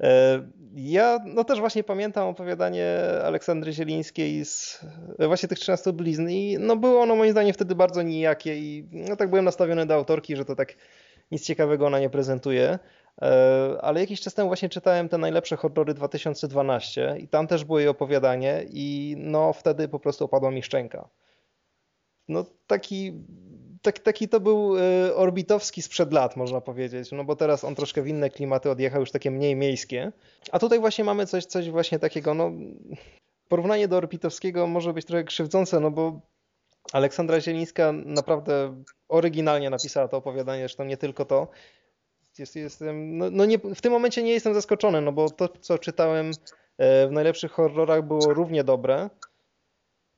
E, 0.00 0.42
ja 0.74 1.18
no 1.24 1.44
też 1.44 1.60
właśnie 1.60 1.84
pamiętam 1.84 2.28
opowiadanie 2.28 2.98
Aleksandry 3.24 3.72
Zielińskiej 3.72 4.44
z 4.44 4.84
e, 5.18 5.26
właśnie 5.26 5.48
tych 5.48 5.58
13 5.58 5.92
blizn 5.92 6.28
i 6.28 6.56
no 6.60 6.76
było 6.76 7.00
ono 7.00 7.16
moim 7.16 7.30
zdaniem 7.30 7.54
wtedy 7.54 7.74
bardzo 7.74 8.02
nijakie 8.02 8.56
i 8.56 8.88
no 8.92 9.16
tak 9.16 9.30
byłem 9.30 9.44
nastawiony 9.44 9.86
do 9.86 9.94
autorki, 9.94 10.36
że 10.36 10.44
to 10.44 10.56
tak 10.56 10.74
nic 11.30 11.44
ciekawego 11.44 11.86
ona 11.86 12.00
nie 12.00 12.10
prezentuje. 12.10 12.78
E, 13.22 13.78
ale 13.80 14.00
jakiś 14.00 14.20
czas 14.20 14.34
temu 14.34 14.48
właśnie 14.48 14.68
czytałem 14.68 15.08
te 15.08 15.18
najlepsze 15.18 15.56
horrory 15.56 15.94
2012 15.94 17.16
i 17.18 17.28
tam 17.28 17.46
też 17.46 17.64
było 17.64 17.78
jej 17.78 17.88
opowiadanie 17.88 18.64
i 18.70 19.14
no 19.18 19.52
wtedy 19.52 19.88
po 19.88 20.00
prostu 20.00 20.24
opadła 20.24 20.50
mi 20.50 20.62
szczęka. 20.62 21.08
No 22.28 22.44
taki 22.66 23.12
tak, 23.82 23.98
taki 23.98 24.28
to 24.28 24.40
był 24.40 24.76
e, 24.78 25.14
orbitowski 25.14 25.82
sprzed 25.82 26.12
lat, 26.12 26.36
można 26.36 26.60
powiedzieć, 26.60 27.12
no 27.12 27.24
bo 27.24 27.36
teraz 27.36 27.64
on 27.64 27.74
troszkę 27.74 28.02
w 28.02 28.08
inne 28.08 28.30
klimaty 28.30 28.70
odjechał, 28.70 29.00
już 29.00 29.10
takie 29.10 29.30
mniej 29.30 29.56
miejskie. 29.56 30.12
A 30.52 30.58
tutaj 30.58 30.80
właśnie 30.80 31.04
mamy 31.04 31.26
coś, 31.26 31.44
coś 31.44 31.70
właśnie 31.70 31.98
takiego, 31.98 32.34
no 32.34 32.52
porównanie 33.48 33.88
do 33.88 33.96
orbitowskiego 33.96 34.66
może 34.66 34.92
być 34.92 35.06
trochę 35.06 35.24
krzywdzące, 35.24 35.80
no 35.80 35.90
bo 35.90 36.20
Aleksandra 36.92 37.40
Zielińska 37.40 37.92
naprawdę 37.92 38.82
oryginalnie 39.08 39.70
napisała 39.70 40.08
to 40.08 40.16
opowiadanie, 40.16 40.62
zresztą 40.62 40.84
nie 40.84 40.96
tylko 40.96 41.24
to. 41.24 41.48
Jest, 42.38 42.56
jestem, 42.56 43.18
no, 43.18 43.30
no 43.30 43.44
nie, 43.44 43.58
w 43.58 43.80
tym 43.80 43.92
momencie 43.92 44.22
nie 44.22 44.32
jestem 44.32 44.54
zaskoczony, 44.54 45.00
no 45.00 45.12
bo 45.12 45.30
to, 45.30 45.48
co 45.48 45.78
czytałem 45.78 46.30
e, 46.78 47.08
w 47.08 47.10
najlepszych 47.12 47.52
horrorach 47.52 48.02
było 48.02 48.34
równie 48.34 48.64
dobre. 48.64 49.10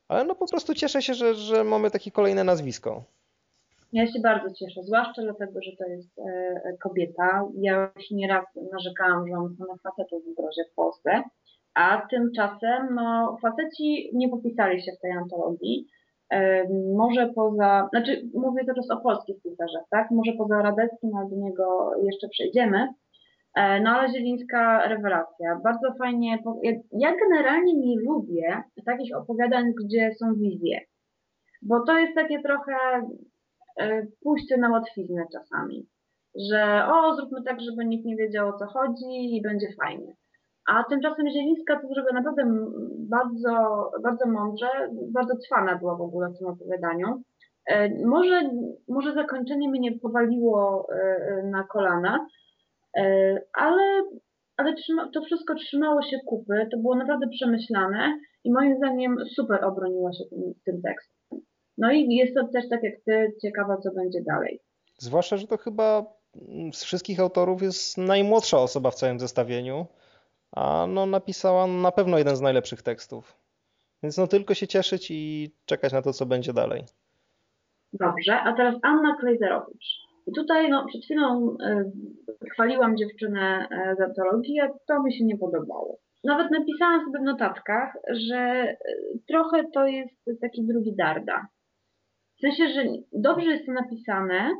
Ale 0.07 0.23
no 0.23 0.35
po 0.35 0.47
prostu 0.47 0.75
cieszę 0.75 1.01
się, 1.01 1.13
że, 1.13 1.35
że 1.35 1.63
mamy 1.63 1.91
takie 1.91 2.11
kolejne 2.11 2.43
nazwisko. 2.43 3.03
Ja 3.95 4.07
się 4.07 4.19
bardzo 4.19 4.47
cieszę, 4.59 4.83
zwłaszcza 4.83 5.21
dlatego, 5.21 5.59
że 5.61 5.71
to 5.77 5.85
jest 5.89 6.19
e, 6.19 6.77
kobieta. 6.83 7.47
Ja 7.57 7.91
już 7.95 8.11
nieraz 8.11 8.45
narzekałam, 8.73 9.27
że 9.27 9.33
mam 9.33 9.55
same 9.55 9.77
facetów 9.83 10.23
w 10.23 10.35
grozie 10.35 10.63
w 10.71 10.75
Polsce, 10.75 11.23
a 11.73 12.07
tymczasem 12.09 12.95
no, 12.95 13.37
faceci 13.41 14.09
nie 14.13 14.29
popisali 14.29 14.81
się 14.81 14.91
w 14.91 15.01
tej 15.01 15.11
antologii. 15.11 15.87
E, 16.29 16.63
może 16.95 17.29
poza, 17.35 17.87
znaczy 17.89 18.21
mówię 18.33 18.65
teraz 18.65 18.91
o 18.91 18.97
polskich 18.97 19.41
pisarzach, 19.43 19.83
tak? 19.89 20.11
Może 20.11 20.31
poza 20.37 20.61
Radeckim, 20.61 21.15
ale 21.15 21.29
do 21.29 21.35
niego 21.35 21.91
jeszcze 22.03 22.27
przejdziemy. 22.27 22.87
E, 23.55 23.81
no 23.81 23.89
ale 23.89 24.13
Zielińska 24.13 24.87
rewelacja. 24.87 25.59
Bardzo 25.63 25.93
fajnie. 25.99 26.37
Ja 26.91 27.13
generalnie 27.15 27.73
nie 27.73 27.95
lubię 27.99 28.63
takich 28.85 29.17
opowiadań, 29.17 29.73
gdzie 29.83 30.11
są 30.19 30.33
wizje. 30.33 30.79
Bo 31.61 31.85
to 31.85 31.99
jest 31.99 32.15
takie 32.15 32.41
trochę 32.41 32.73
E, 32.95 33.07
pójście 34.23 34.57
na 34.57 34.69
łatwiznę 34.69 35.25
czasami, 35.33 35.87
że 36.51 36.87
o, 36.87 37.15
zróbmy 37.15 37.43
tak, 37.43 37.61
żeby 37.61 37.85
nikt 37.85 38.05
nie 38.05 38.15
wiedział 38.15 38.49
o 38.49 38.57
co 38.57 38.65
chodzi 38.65 39.35
i 39.35 39.41
będzie 39.41 39.67
fajnie. 39.83 40.13
A 40.69 40.83
tymczasem 40.83 41.29
Zielińska 41.29 41.79
to 41.79 41.87
zrobiła 41.87 42.13
naprawdę 42.13 42.43
bardzo, 43.09 43.51
bardzo 44.03 44.27
mądrze, 44.27 44.67
bardzo 45.13 45.33
trwana 45.35 45.77
była 45.77 45.95
w 45.95 46.01
ogóle 46.01 46.29
w 46.29 46.37
tym 46.37 46.47
opowiadaniu. 46.47 47.23
E, 47.67 47.89
może, 48.05 48.49
może 48.87 49.13
zakończenie 49.13 49.69
mnie 49.69 49.79
nie 49.79 49.99
powaliło 49.99 50.87
e, 50.91 51.43
na 51.43 51.63
kolana, 51.63 52.27
ale, 53.53 54.03
ale 54.57 54.73
to 55.13 55.21
wszystko 55.21 55.55
trzymało 55.55 56.01
się 56.01 56.17
kupy, 56.25 56.67
to 56.71 56.77
było 56.77 56.95
naprawdę 56.95 57.27
przemyślane 57.27 58.19
i 58.43 58.53
moim 58.53 58.77
zdaniem 58.77 59.15
super 59.35 59.65
obroniła 59.65 60.13
się 60.13 60.23
tym, 60.29 60.39
tym 60.65 60.81
tekstem. 60.81 61.14
No 61.77 61.91
i 61.91 62.15
jest 62.15 62.33
to 62.35 62.47
też 62.47 62.69
tak 62.69 62.83
jak 62.83 62.93
ty, 63.05 63.33
ciekawa, 63.41 63.77
co 63.77 63.91
będzie 63.91 64.21
dalej. 64.21 64.59
Zwłaszcza, 64.97 65.37
że 65.37 65.47
to 65.47 65.57
chyba 65.57 66.05
z 66.73 66.83
wszystkich 66.83 67.19
autorów 67.19 67.61
jest 67.61 67.97
najmłodsza 67.97 68.59
osoba 68.59 68.91
w 68.91 68.95
całym 68.95 69.19
zestawieniu, 69.19 69.85
a 70.51 70.87
no 70.89 71.05
napisała 71.05 71.67
na 71.67 71.91
pewno 71.91 72.17
jeden 72.17 72.35
z 72.35 72.41
najlepszych 72.41 72.81
tekstów. 72.81 73.37
Więc 74.03 74.17
no 74.17 74.27
tylko 74.27 74.53
się 74.53 74.67
cieszyć 74.67 75.11
i 75.11 75.51
czekać 75.65 75.93
na 75.93 76.01
to, 76.01 76.13
co 76.13 76.25
będzie 76.25 76.53
dalej. 76.53 76.83
Dobrze, 77.93 78.39
a 78.39 78.53
teraz 78.53 78.75
Anna 78.81 79.15
Klejzerowicz. 79.19 80.05
I 80.27 80.31
tutaj 80.33 80.69
no, 80.69 80.85
przed 80.87 81.03
chwilą 81.03 81.57
y, 82.41 82.49
chwaliłam 82.53 82.97
dziewczynę 82.97 83.67
y, 83.91 83.95
z 83.95 84.01
antologii, 84.01 84.59
a 84.59 84.69
to 84.87 85.03
mi 85.03 85.13
się 85.13 85.25
nie 85.25 85.37
podobało. 85.37 85.97
Nawet 86.23 86.51
napisałam 86.51 87.05
sobie 87.05 87.19
w 87.19 87.21
notatkach, 87.21 87.93
że 88.09 88.71
y, 88.71 89.19
trochę 89.27 89.63
to 89.73 89.87
jest 89.87 90.41
taki 90.41 90.65
drugi 90.65 90.95
Darda. 90.95 91.47
W 92.37 92.41
sensie, 92.41 92.73
że 92.73 92.83
dobrze 93.13 93.45
jest 93.45 93.65
to 93.65 93.71
napisane, 93.71 94.51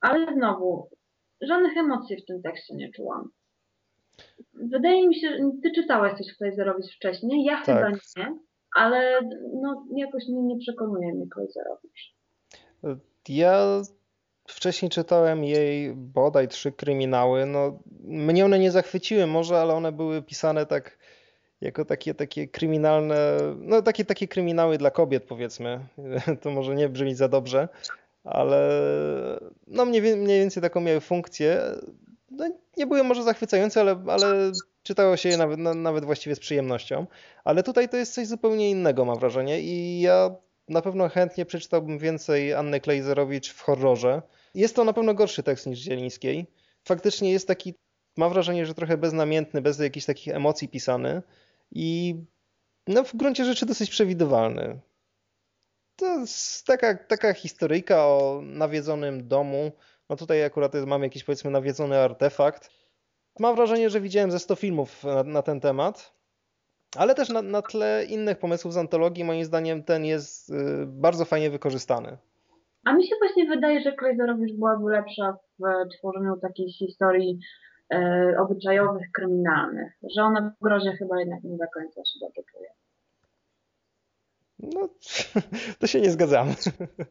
ale 0.00 0.34
znowu, 0.34 0.88
żadnych 1.40 1.76
emocji 1.76 2.16
w 2.16 2.26
tym 2.26 2.42
tekście 2.42 2.74
nie 2.74 2.92
czułam. 2.92 3.30
Wydaje 4.54 5.08
mi 5.08 5.14
się, 5.14 5.28
że 5.28 5.38
ty 5.62 5.70
czytałeś 5.74 6.18
coś 6.18 6.36
Klejzerowicz 6.36 6.96
wcześniej, 6.96 7.44
ja 7.44 7.62
tak. 7.64 7.76
chyba 7.76 7.90
nie, 7.90 8.38
ale 8.76 9.20
no, 9.62 9.86
jakoś 9.96 10.28
nie, 10.28 10.42
nie 10.42 10.58
przekonuje 10.58 11.14
mnie 11.14 11.26
Klejzerowicz. 11.28 12.14
Ja 13.28 13.82
Wcześniej 14.48 14.90
czytałem 14.90 15.44
jej 15.44 15.94
bodaj 15.94 16.48
trzy 16.48 16.72
kryminały. 16.72 17.46
No, 17.46 17.78
mnie 18.00 18.44
one 18.44 18.58
nie 18.58 18.70
zachwyciły 18.70 19.26
może, 19.26 19.60
ale 19.60 19.74
one 19.74 19.92
były 19.92 20.22
pisane 20.22 20.66
tak 20.66 20.97
jako 21.60 21.84
takie, 21.84 22.14
takie 22.14 22.48
kryminalne, 22.48 23.38
no 23.58 23.82
takie, 23.82 24.04
takie 24.04 24.28
kryminały 24.28 24.78
dla 24.78 24.90
kobiet 24.90 25.24
powiedzmy. 25.24 25.80
To 26.42 26.50
może 26.50 26.74
nie 26.74 26.88
brzmi 26.88 27.14
za 27.14 27.28
dobrze, 27.28 27.68
ale 28.24 28.70
no 29.66 29.84
mniej, 29.84 30.02
mniej 30.02 30.40
więcej 30.40 30.62
taką 30.62 30.80
miały 30.80 31.00
funkcję. 31.00 31.60
No, 32.30 32.50
nie 32.76 32.86
były 32.86 33.04
może 33.04 33.22
zachwycające, 33.22 33.80
ale, 33.80 34.04
ale 34.08 34.52
czytało 34.82 35.16
się 35.16 35.28
je 35.28 35.36
nawet, 35.36 35.58
nawet 35.58 36.04
właściwie 36.04 36.36
z 36.36 36.40
przyjemnością. 36.40 37.06
Ale 37.44 37.62
tutaj 37.62 37.88
to 37.88 37.96
jest 37.96 38.14
coś 38.14 38.26
zupełnie 38.26 38.70
innego 38.70 39.04
mam 39.04 39.18
wrażenie 39.18 39.60
i 39.60 40.00
ja 40.00 40.30
na 40.68 40.82
pewno 40.82 41.08
chętnie 41.08 41.46
przeczytałbym 41.46 41.98
więcej 41.98 42.54
Anny 42.54 42.80
Klejzerowicz 42.80 43.52
w 43.52 43.60
horrorze. 43.60 44.22
Jest 44.54 44.76
to 44.76 44.84
na 44.84 44.92
pewno 44.92 45.14
gorszy 45.14 45.42
tekst 45.42 45.66
niż 45.66 45.78
Zielińskiej. 45.78 46.46
Faktycznie 46.84 47.32
jest 47.32 47.48
taki, 47.48 47.74
mam 48.16 48.32
wrażenie, 48.32 48.66
że 48.66 48.74
trochę 48.74 48.96
beznamiętny, 48.96 49.62
bez 49.62 49.78
jakichś 49.78 50.06
takich 50.06 50.34
emocji 50.34 50.68
pisany 50.68 51.22
i 51.70 52.16
no, 52.86 53.04
w 53.04 53.16
gruncie 53.16 53.44
rzeczy 53.44 53.66
dosyć 53.66 53.90
przewidywalny. 53.90 54.80
To 55.96 56.20
jest 56.20 56.66
taka, 56.66 56.94
taka 56.94 57.34
historyjka 57.34 58.06
o 58.06 58.40
nawiedzonym 58.42 59.28
domu. 59.28 59.72
No 60.10 60.16
tutaj 60.16 60.44
akurat 60.44 60.74
mam 60.86 61.02
jakiś 61.02 61.24
powiedzmy 61.24 61.50
nawiedzony 61.50 61.98
artefakt. 61.98 62.70
Mam 63.38 63.56
wrażenie, 63.56 63.90
że 63.90 64.00
widziałem 64.00 64.30
ze 64.30 64.38
100 64.38 64.56
filmów 64.56 65.04
na, 65.04 65.22
na 65.22 65.42
ten 65.42 65.60
temat, 65.60 66.14
ale 66.96 67.14
też 67.14 67.28
na, 67.28 67.42
na, 67.42 67.62
tle 67.62 68.04
innych 68.08 68.38
pomysłów 68.38 68.72
z 68.72 68.76
antologii 68.76 69.24
moim 69.24 69.44
zdaniem 69.44 69.82
ten 69.82 70.04
jest 70.04 70.50
y, 70.50 70.54
bardzo 70.86 71.24
fajnie 71.24 71.50
wykorzystany. 71.50 72.18
A 72.84 72.92
mi 72.92 73.06
się 73.06 73.14
właśnie 73.18 73.46
wydaje, 73.46 73.80
że 73.80 73.92
Klejzerowicz 73.92 74.54
byłaby 74.54 74.90
lepsza 74.90 75.36
w 75.58 75.62
tworzeniu 75.98 76.36
takiej 76.36 76.72
historii 76.72 77.38
obyczajowych, 78.38 79.06
kryminalnych, 79.12 79.92
że 80.14 80.22
ona 80.22 80.54
w 80.60 80.64
grozie 80.64 80.92
chyba 80.92 81.20
jednak 81.20 81.44
nie 81.44 81.56
do 81.56 81.66
końca 81.74 82.04
się 82.04 82.18
dobrze 82.20 82.42
czuje. 82.52 82.68
No, 84.58 84.88
to 85.80 85.86
się 85.86 86.00
nie 86.00 86.10
zgadzamy. 86.10 86.54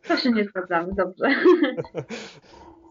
To 0.08 0.18
się 0.18 0.32
nie 0.32 0.44
zgadzamy, 0.44 0.94
dobrze. 0.94 1.26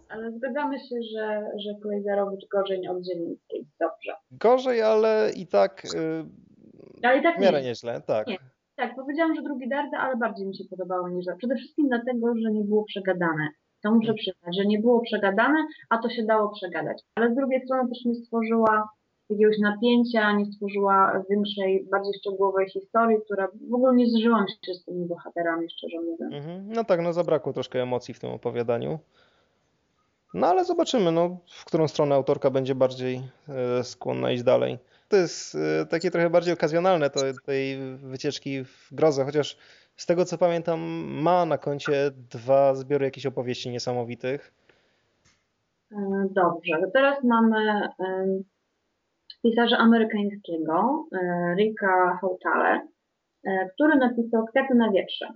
Ale 0.08 0.32
zgadzamy 0.32 0.78
się, 0.78 0.96
że, 1.12 1.44
że 1.58 1.70
Klejzerowicz 1.82 2.48
gorzej 2.48 2.88
od 2.88 3.04
Zielińskiej. 3.04 3.66
Dobrze. 3.80 4.12
Gorzej, 4.30 4.82
ale 4.82 5.30
i 5.36 5.46
tak, 5.46 5.82
yy, 5.94 7.08
ale 7.08 7.18
i 7.18 7.22
tak 7.22 7.36
w 7.36 7.40
miarę 7.40 7.62
nie. 7.62 7.68
nieźle, 7.68 8.00
tak. 8.00 8.26
Nie. 8.26 8.38
Tak, 8.76 8.94
powiedziałam, 8.94 9.34
że 9.34 9.42
drugi 9.42 9.68
Darda, 9.68 9.98
ale 9.98 10.16
bardziej 10.16 10.46
mi 10.46 10.56
się 10.56 10.64
podobało 10.70 11.08
niż 11.08 11.26
Przede 11.38 11.56
wszystkim 11.56 11.88
dlatego, 11.88 12.34
że 12.42 12.52
nie 12.52 12.64
było 12.64 12.84
przegadane. 12.84 13.48
To 13.86 13.94
muszę 13.94 14.08
mm. 14.08 14.16
przyznać, 14.16 14.56
że 14.56 14.66
nie 14.66 14.78
było 14.78 15.00
przegadane, 15.00 15.58
a 15.90 15.98
to 15.98 16.10
się 16.10 16.22
dało 16.22 16.48
przegadać. 16.48 17.02
Ale 17.14 17.32
z 17.32 17.36
drugiej 17.36 17.64
strony 17.64 17.88
też 17.88 18.04
nie 18.04 18.14
stworzyła 18.14 18.88
jakiegoś 19.30 19.58
napięcia, 19.58 20.32
nie 20.32 20.46
stworzyła 20.46 21.22
większej, 21.30 21.86
bardziej 21.90 22.12
szczegółowej 22.18 22.68
historii, 22.68 23.18
która 23.24 23.48
w 23.70 23.74
ogóle 23.74 23.94
nie 23.94 24.06
zżyłam 24.06 24.44
się 24.66 24.74
z 24.74 24.84
tymi 24.84 25.06
bohaterami, 25.06 25.70
szczerze 25.70 25.96
mówiąc. 26.00 26.34
Mhm. 26.34 26.72
No 26.72 26.84
tak, 26.84 27.02
no 27.02 27.12
zabrakło 27.12 27.52
troszkę 27.52 27.82
emocji 27.82 28.14
w 28.14 28.20
tym 28.20 28.30
opowiadaniu. 28.30 28.98
No 30.34 30.46
ale 30.46 30.64
zobaczymy, 30.64 31.12
no, 31.12 31.38
w 31.50 31.64
którą 31.64 31.88
stronę 31.88 32.14
autorka 32.14 32.50
będzie 32.50 32.74
bardziej 32.74 33.22
e, 33.48 33.84
skłonna 33.84 34.32
iść 34.32 34.42
dalej. 34.42 34.78
To 35.08 35.16
jest 35.16 35.54
e, 35.54 35.86
takie 35.86 36.10
trochę 36.10 36.30
bardziej 36.30 36.54
okazjonalne 36.54 37.10
to, 37.10 37.20
tej 37.44 37.78
wycieczki 37.96 38.64
w 38.64 38.88
grozę, 38.92 39.24
chociaż 39.24 39.56
z 39.96 40.06
tego 40.06 40.24
co 40.24 40.38
pamiętam 40.38 40.80
ma 41.22 41.46
na 41.46 41.58
koncie 41.58 42.10
dwa 42.30 42.74
zbiory 42.74 43.04
jakichś 43.04 43.26
opowieści 43.26 43.70
niesamowitych. 43.70 44.54
E, 45.92 45.96
dobrze, 46.30 46.90
teraz 46.94 47.24
mamy 47.24 47.88
pisarza 49.42 49.78
amerykańskiego, 49.78 51.04
Ricka 51.58 52.18
Hautale, 52.20 52.88
który 53.74 53.96
napisał 53.98 54.46
Kwiaty 54.46 54.74
na 54.74 54.90
wietrze. 54.90 55.28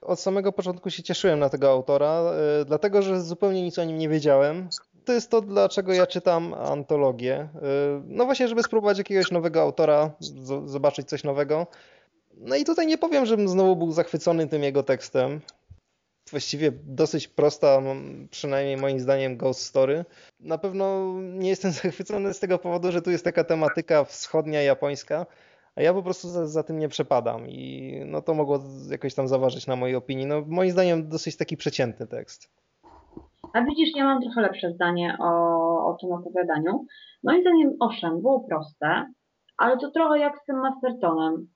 Od 0.00 0.20
samego 0.20 0.52
początku 0.52 0.90
się 0.90 1.02
cieszyłem 1.02 1.38
na 1.38 1.48
tego 1.48 1.70
autora, 1.70 2.22
dlatego 2.66 3.02
że 3.02 3.20
zupełnie 3.20 3.62
nic 3.62 3.78
o 3.78 3.84
nim 3.84 3.98
nie 3.98 4.08
wiedziałem 4.08 4.68
to 5.04 5.12
jest 5.14 5.30
to, 5.30 5.40
dlaczego 5.40 5.92
ja 5.92 6.06
czytam 6.06 6.54
antologię. 6.54 7.48
No 8.04 8.24
właśnie, 8.24 8.48
żeby 8.48 8.62
spróbować 8.62 8.98
jakiegoś 8.98 9.30
nowego 9.30 9.62
autora, 9.62 10.10
zobaczyć 10.64 11.08
coś 11.08 11.24
nowego. 11.24 11.66
No 12.36 12.56
i 12.56 12.64
tutaj 12.64 12.86
nie 12.86 12.98
powiem, 12.98 13.26
żebym 13.26 13.48
znowu 13.48 13.76
był 13.76 13.92
zachwycony 13.92 14.48
tym 14.48 14.62
jego 14.62 14.82
tekstem. 14.82 15.40
Właściwie 16.30 16.72
dosyć 16.84 17.28
prosta, 17.28 17.82
przynajmniej 18.30 18.76
moim 18.76 19.00
zdaniem, 19.00 19.36
ghost 19.36 19.60
story. 19.60 20.04
Na 20.40 20.58
pewno 20.58 21.14
nie 21.20 21.48
jestem 21.48 21.72
zachwycony 21.82 22.34
z 22.34 22.40
tego 22.40 22.58
powodu, 22.58 22.92
że 22.92 23.02
tu 23.02 23.10
jest 23.10 23.24
taka 23.24 23.44
tematyka 23.44 24.04
wschodnia, 24.04 24.62
japońska, 24.62 25.26
a 25.76 25.82
ja 25.82 25.94
po 25.94 26.02
prostu 26.02 26.28
za, 26.28 26.46
za, 26.46 26.62
tym 26.62 26.78
nie 26.78 26.88
przepadam 26.88 27.48
i 27.48 27.92
no 28.06 28.22
to 28.22 28.34
mogło 28.34 28.58
jakoś 28.90 29.14
tam 29.14 29.28
zaważyć 29.28 29.66
na 29.66 29.76
mojej 29.76 29.96
opinii. 29.96 30.26
No 30.26 30.44
moim 30.46 30.70
zdaniem 30.70 31.08
dosyć 31.08 31.36
taki 31.36 31.56
przeciętny 31.56 32.06
tekst. 32.06 32.50
A 33.52 33.62
widzisz, 33.62 33.96
ja 33.96 34.04
mam 34.04 34.22
trochę 34.22 34.40
lepsze 34.40 34.72
zdanie 34.72 35.16
o, 35.20 35.30
o 35.86 35.96
tym 36.00 36.12
opowiadaniu. 36.12 36.86
Moim 37.22 37.40
zdaniem, 37.40 37.76
owszem, 37.80 38.22
było 38.22 38.40
proste, 38.40 39.12
ale 39.56 39.78
to 39.78 39.90
trochę 39.90 40.18
jak 40.18 40.38
z 40.42 40.44
tym 40.44 40.56
Mastertonem, 40.56 41.48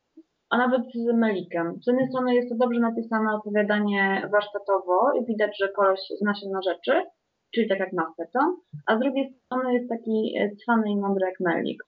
a 0.54 0.58
nawet 0.58 0.82
z 0.94 1.14
Melikiem. 1.14 1.78
Z 1.82 1.86
jednej 1.86 2.08
strony 2.08 2.34
jest 2.34 2.48
to 2.48 2.54
dobrze 2.54 2.80
napisane 2.80 3.34
opowiadanie 3.34 4.28
warsztatowo 4.32 5.12
i 5.20 5.26
widać, 5.26 5.58
że 5.60 5.68
koleś 5.68 6.00
zna 6.20 6.34
się 6.34 6.46
na 6.48 6.62
rzeczy, 6.62 7.02
czyli 7.54 7.68
tak 7.68 7.78
jak 7.78 7.92
Masterton, 7.92 8.56
a 8.86 8.96
z 8.96 9.00
drugiej 9.00 9.34
strony 9.44 9.74
jest 9.74 9.88
taki 9.88 10.34
e, 10.38 10.50
cwany 10.56 10.90
i 10.90 10.96
mądry 10.96 11.26
jak 11.26 11.40
Melik. 11.40 11.82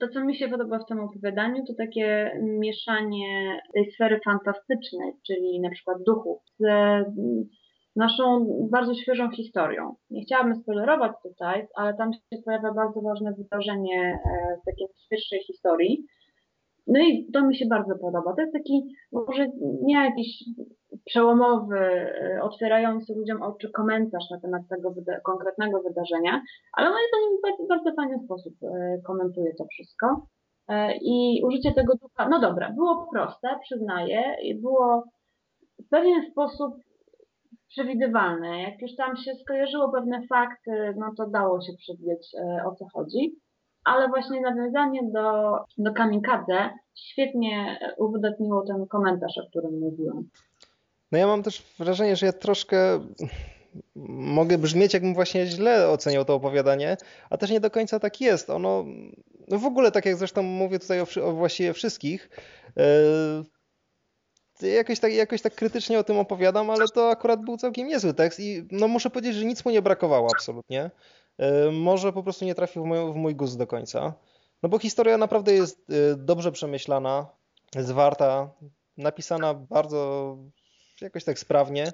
To, 0.00 0.08
co 0.08 0.24
mi 0.24 0.36
się 0.36 0.48
podoba 0.48 0.78
w 0.78 0.86
tym 0.86 1.00
opowiadaniu, 1.00 1.64
to 1.66 1.72
takie 1.78 2.38
mieszanie 2.42 3.60
tej 3.74 3.92
sfery 3.92 4.20
fantastycznej, 4.24 5.12
czyli 5.26 5.60
na 5.60 5.70
przykład 5.70 5.98
duchów, 6.06 6.42
z 6.58 6.64
naszą 7.96 8.46
bardzo 8.70 8.94
świeżą 8.94 9.30
historią. 9.30 9.94
Nie 10.10 10.22
chciałabym 10.22 10.54
spoilerować 10.62 11.12
tutaj, 11.22 11.66
ale 11.76 11.94
tam 11.94 12.12
się 12.12 12.42
pojawia 12.44 12.72
bardzo 12.72 13.00
ważne 13.00 13.32
wydarzenie 13.32 14.00
e, 14.00 14.56
z 14.60 14.64
takiej 14.64 14.86
świeższej 15.04 15.40
historii. 15.40 16.06
No 16.86 17.00
i 17.00 17.30
to 17.32 17.46
mi 17.46 17.56
się 17.56 17.66
bardzo 17.66 17.94
podoba. 17.98 18.34
To 18.34 18.40
jest 18.40 18.52
taki, 18.52 18.82
może 19.12 19.46
nie 19.82 19.94
jakiś 19.94 20.44
przełomowy, 21.04 21.78
e, 21.78 22.38
otwierający 22.42 23.14
ludziom 23.16 23.42
oczy 23.42 23.70
komentarz 23.70 24.30
na 24.30 24.40
temat 24.40 24.62
tego 24.68 24.90
wyda 24.90 25.20
konkretnego 25.20 25.82
wydarzenia, 25.82 26.42
ale 26.72 26.90
moim 26.90 27.08
zdaniem 27.08 27.38
w 27.38 27.42
bardzo, 27.42 27.66
bardzo 27.66 27.96
fajny 27.96 28.24
sposób 28.24 28.54
e, 28.62 28.98
komentuje 29.06 29.54
to 29.58 29.64
wszystko. 29.64 30.26
I 31.02 31.42
użycie 31.46 31.72
tego 31.72 31.94
ducha, 31.94 32.28
no 32.28 32.40
dobra, 32.40 32.72
było 32.72 33.08
proste, 33.12 33.48
przyznaję, 33.62 34.36
i 34.42 34.60
było 34.60 35.04
w 35.86 35.88
pewien 35.88 36.30
sposób 36.30 36.74
przewidywalne. 37.68 38.62
Jak 38.62 38.82
już 38.82 38.96
tam 38.96 39.16
się 39.16 39.34
skojarzyło 39.34 39.92
pewne 39.92 40.26
fakty, 40.26 40.94
no 40.96 41.06
to 41.16 41.30
dało 41.30 41.60
się 41.60 41.72
przewidzieć 41.78 42.34
e, 42.34 42.64
o 42.66 42.74
co 42.74 42.86
chodzi. 42.92 43.36
Ale 43.84 44.08
właśnie 44.08 44.40
nawiązanie 44.40 45.00
do, 45.02 45.56
do 45.78 45.92
Kamikadze 45.92 46.70
świetnie 46.94 47.78
uwydatniło 47.98 48.64
ten 48.66 48.86
komentarz, 48.86 49.38
o 49.38 49.48
którym 49.48 49.78
mówiłam. 49.78 50.28
No 51.12 51.18
ja 51.18 51.26
mam 51.26 51.42
też 51.42 51.62
wrażenie, 51.78 52.16
że 52.16 52.26
ja 52.26 52.32
troszkę 52.32 52.76
mogę 54.16 54.58
brzmieć, 54.58 54.94
jakbym 54.94 55.14
właśnie 55.14 55.46
źle 55.46 55.88
oceniał 55.88 56.24
to 56.24 56.34
opowiadanie, 56.34 56.96
a 57.30 57.36
też 57.36 57.50
nie 57.50 57.60
do 57.60 57.70
końca 57.70 58.00
tak 58.00 58.20
jest. 58.20 58.50
Ono, 58.50 58.84
no 59.48 59.58
w 59.58 59.64
ogóle, 59.64 59.92
tak 59.92 60.06
jak 60.06 60.16
zresztą 60.16 60.42
mówię 60.42 60.78
tutaj 60.78 61.00
o, 61.00 61.06
o 61.24 61.32
właściwie 61.32 61.72
wszystkich, 61.72 62.30
e, 62.76 64.68
jakoś 64.68 65.00
tak, 65.00 65.12
jakoś 65.12 65.42
tak 65.42 65.54
krytycznie 65.54 65.98
o 65.98 66.04
tym 66.04 66.18
opowiadam, 66.18 66.70
ale 66.70 66.88
to 66.94 67.10
akurat 67.10 67.44
był 67.44 67.56
całkiem 67.56 67.88
niezły 67.88 68.14
tekst 68.14 68.40
i 68.40 68.68
no 68.70 68.88
muszę 68.88 69.10
powiedzieć, 69.10 69.34
że 69.34 69.44
nic 69.44 69.64
mu 69.64 69.70
nie 69.70 69.82
brakowało 69.82 70.28
absolutnie. 70.34 70.90
E, 71.38 71.70
może 71.70 72.12
po 72.12 72.22
prostu 72.22 72.44
nie 72.44 72.54
trafił 72.54 72.82
w 72.82 72.86
mój, 72.86 73.12
w 73.12 73.16
mój 73.16 73.34
gust 73.34 73.58
do 73.58 73.66
końca. 73.66 74.14
No 74.62 74.68
bo 74.68 74.78
historia 74.78 75.18
naprawdę 75.18 75.52
jest 75.52 75.90
e, 75.90 76.16
dobrze 76.16 76.52
przemyślana, 76.52 77.26
zwarta, 77.78 78.50
napisana 78.96 79.54
bardzo 79.54 80.36
jakoś 81.00 81.24
tak 81.24 81.38
sprawnie. 81.38 81.92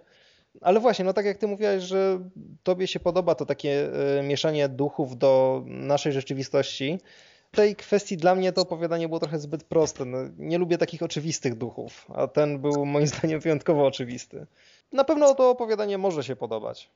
Ale 0.60 0.80
właśnie, 0.80 1.04
no 1.04 1.12
tak 1.12 1.26
jak 1.26 1.38
ty 1.38 1.46
mówiłaś, 1.46 1.82
że 1.82 2.18
tobie 2.62 2.86
się 2.86 3.00
podoba 3.00 3.34
to 3.34 3.46
takie 3.46 3.90
e, 4.18 4.22
mieszanie 4.22 4.68
duchów 4.68 5.18
do 5.18 5.62
naszej 5.66 6.12
rzeczywistości, 6.12 6.98
w 7.52 7.56
tej 7.56 7.76
kwestii 7.76 8.16
dla 8.16 8.34
mnie 8.34 8.52
to 8.52 8.62
opowiadanie 8.62 9.08
było 9.08 9.20
trochę 9.20 9.38
zbyt 9.38 9.64
proste. 9.64 10.04
No, 10.04 10.18
nie 10.38 10.58
lubię 10.58 10.78
takich 10.78 11.02
oczywistych 11.02 11.54
duchów, 11.54 12.06
a 12.14 12.26
ten 12.26 12.58
był 12.58 12.86
moim 12.86 13.06
zdaniem 13.16 13.40
wyjątkowo 13.40 13.86
oczywisty. 13.86 14.46
Na 14.92 15.04
pewno 15.04 15.34
to 15.34 15.50
opowiadanie 15.50 15.98
może 15.98 16.24
się 16.24 16.36
podobać. 16.36 16.90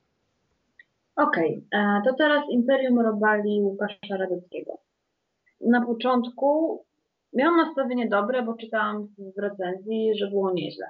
Okej, 1.15 1.65
okay, 1.67 1.81
e, 1.81 2.01
to 2.05 2.13
teraz 2.13 2.43
Imperium 2.49 2.99
Robali 2.99 3.61
Łukasza 3.61 4.17
Radzieckiego. 4.17 4.77
Na 5.61 5.85
początku 5.85 6.79
miałam 7.33 7.57
nastawienie 7.57 8.09
dobre, 8.09 8.43
bo 8.43 8.53
czytałam 8.53 9.07
w 9.37 9.41
recenzji, 9.41 10.17
że 10.19 10.29
było 10.29 10.53
nieźle. 10.53 10.85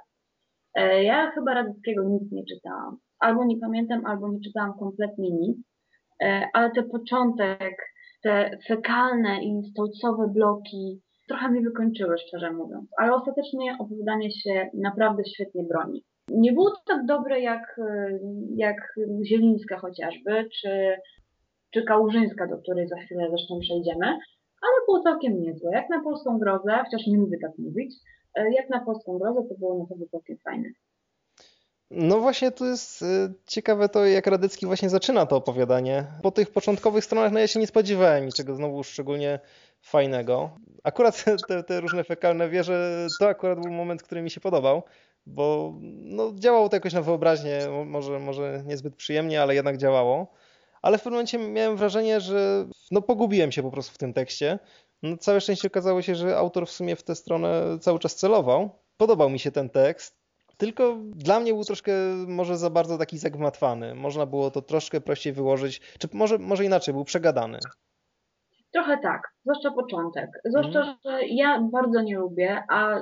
E, 0.74 1.04
ja 1.04 1.30
chyba 1.30 1.54
Radzieckiego 1.54 2.04
nic 2.04 2.32
nie 2.32 2.44
czytałam, 2.44 2.98
albo 3.18 3.44
nie 3.44 3.58
pamiętam, 3.58 4.06
albo 4.06 4.28
nie 4.28 4.40
czytałam 4.40 4.78
kompletnie 4.78 5.30
nic, 5.30 5.58
e, 6.22 6.48
ale 6.52 6.70
ten 6.70 6.90
początek, 6.90 7.76
te 8.22 8.58
fekalne 8.68 9.44
i 9.44 9.62
stolcowe 9.70 10.28
bloki 10.28 11.02
trochę 11.28 11.48
mnie 11.48 11.60
wykończyły, 11.60 12.18
szczerze 12.18 12.52
mówiąc, 12.52 12.88
ale 12.98 13.14
ostatecznie 13.14 13.76
opowiadanie 13.78 14.30
się 14.30 14.70
naprawdę 14.74 15.22
świetnie 15.34 15.64
broni. 15.64 16.04
Nie 16.28 16.52
było 16.52 16.72
tak 16.86 17.06
dobre 17.06 17.40
jak, 17.40 17.78
e, 17.78 18.18
jak 18.56 18.94
Zielińska 19.24 19.78
chociażby, 19.78 20.48
czy, 20.60 20.96
czy 21.70 21.82
Kałużyńska, 21.82 22.46
do 22.46 22.58
której 22.58 22.88
za 22.88 22.96
chwilę 22.96 23.26
zresztą 23.30 23.58
przejdziemy, 23.60 24.06
ale 24.62 24.86
było 24.86 25.00
całkiem 25.02 25.40
niezłe. 25.40 25.70
Jak 25.72 25.90
na 25.90 26.02
polską 26.02 26.38
grozę, 26.38 26.78
chociaż 26.84 27.06
nie 27.06 27.16
lubię 27.16 27.38
tak 27.42 27.58
mówić, 27.58 27.94
e, 28.34 28.52
jak 28.52 28.70
na 28.70 28.84
polską 28.84 29.18
grozę 29.18 29.40
to 29.48 29.54
było 29.58 29.78
naprawdę 29.78 30.06
całkiem 30.06 30.36
fajne. 30.44 30.68
No 31.90 32.20
właśnie 32.20 32.50
to 32.50 32.66
jest 32.66 33.02
y, 33.02 33.06
ciekawe 33.46 33.88
to, 33.88 34.06
jak 34.06 34.26
Radycki 34.26 34.66
właśnie 34.66 34.90
zaczyna 34.90 35.26
to 35.26 35.36
opowiadanie. 35.36 36.06
Po 36.22 36.30
tych 36.30 36.50
początkowych 36.50 37.04
stronach 37.04 37.32
no 37.32 37.38
ja 37.38 37.46
się 37.46 37.60
nie 37.60 37.66
spodziewałem 37.66 38.26
niczego 38.26 38.54
znowu 38.54 38.84
szczególnie 38.84 39.40
fajnego. 39.82 40.50
Akurat 40.84 41.24
te, 41.48 41.62
te 41.62 41.80
różne 41.80 42.04
fekalne 42.04 42.48
wieże, 42.48 43.06
to 43.20 43.28
akurat 43.28 43.60
był 43.60 43.72
moment, 43.72 44.02
który 44.02 44.22
mi 44.22 44.30
się 44.30 44.40
podobał, 44.40 44.82
bo 45.26 45.74
no, 46.04 46.32
działało 46.34 46.68
to 46.68 46.76
jakoś 46.76 46.92
na 46.92 47.02
wyobraźnię, 47.02 47.60
może, 47.86 48.18
może 48.18 48.62
niezbyt 48.66 48.96
przyjemnie, 48.96 49.42
ale 49.42 49.54
jednak 49.54 49.76
działało. 49.76 50.26
Ale 50.82 50.98
w 50.98 51.02
pewnym 51.02 51.14
momencie 51.14 51.38
miałem 51.38 51.76
wrażenie, 51.76 52.20
że 52.20 52.66
no, 52.90 53.02
pogubiłem 53.02 53.52
się 53.52 53.62
po 53.62 53.70
prostu 53.70 53.94
w 53.94 53.98
tym 53.98 54.12
tekście. 54.12 54.58
No, 55.02 55.16
całe 55.16 55.40
szczęście 55.40 55.68
okazało 55.68 56.02
się, 56.02 56.14
że 56.14 56.36
autor 56.36 56.66
w 56.66 56.70
sumie 56.70 56.96
w 56.96 57.02
tę 57.02 57.14
stronę 57.14 57.78
cały 57.80 57.98
czas 57.98 58.14
celował. 58.14 58.70
Podobał 58.96 59.30
mi 59.30 59.38
się 59.38 59.52
ten 59.52 59.70
tekst. 59.70 60.16
Tylko 60.56 60.96
dla 61.04 61.40
mnie 61.40 61.54
był 61.54 61.64
troszkę 61.64 61.92
może 62.26 62.58
za 62.58 62.70
bardzo 62.70 62.98
taki 62.98 63.18
zagmatwany. 63.18 63.94
Można 63.94 64.26
było 64.26 64.50
to 64.50 64.62
troszkę 64.62 65.00
prościej 65.00 65.32
wyłożyć, 65.32 65.80
czy 65.98 66.08
może, 66.12 66.38
może 66.38 66.64
inaczej, 66.64 66.94
był 66.94 67.04
przegadany. 67.04 67.58
Trochę 68.76 68.98
tak, 68.98 69.22
zwłaszcza 69.42 69.70
początek. 69.70 70.30
Zwłaszcza, 70.44 70.82
mm. 70.82 70.96
że 71.04 71.26
ja 71.26 71.60
bardzo 71.72 72.02
nie 72.02 72.18
lubię, 72.18 72.62
a 72.70 73.00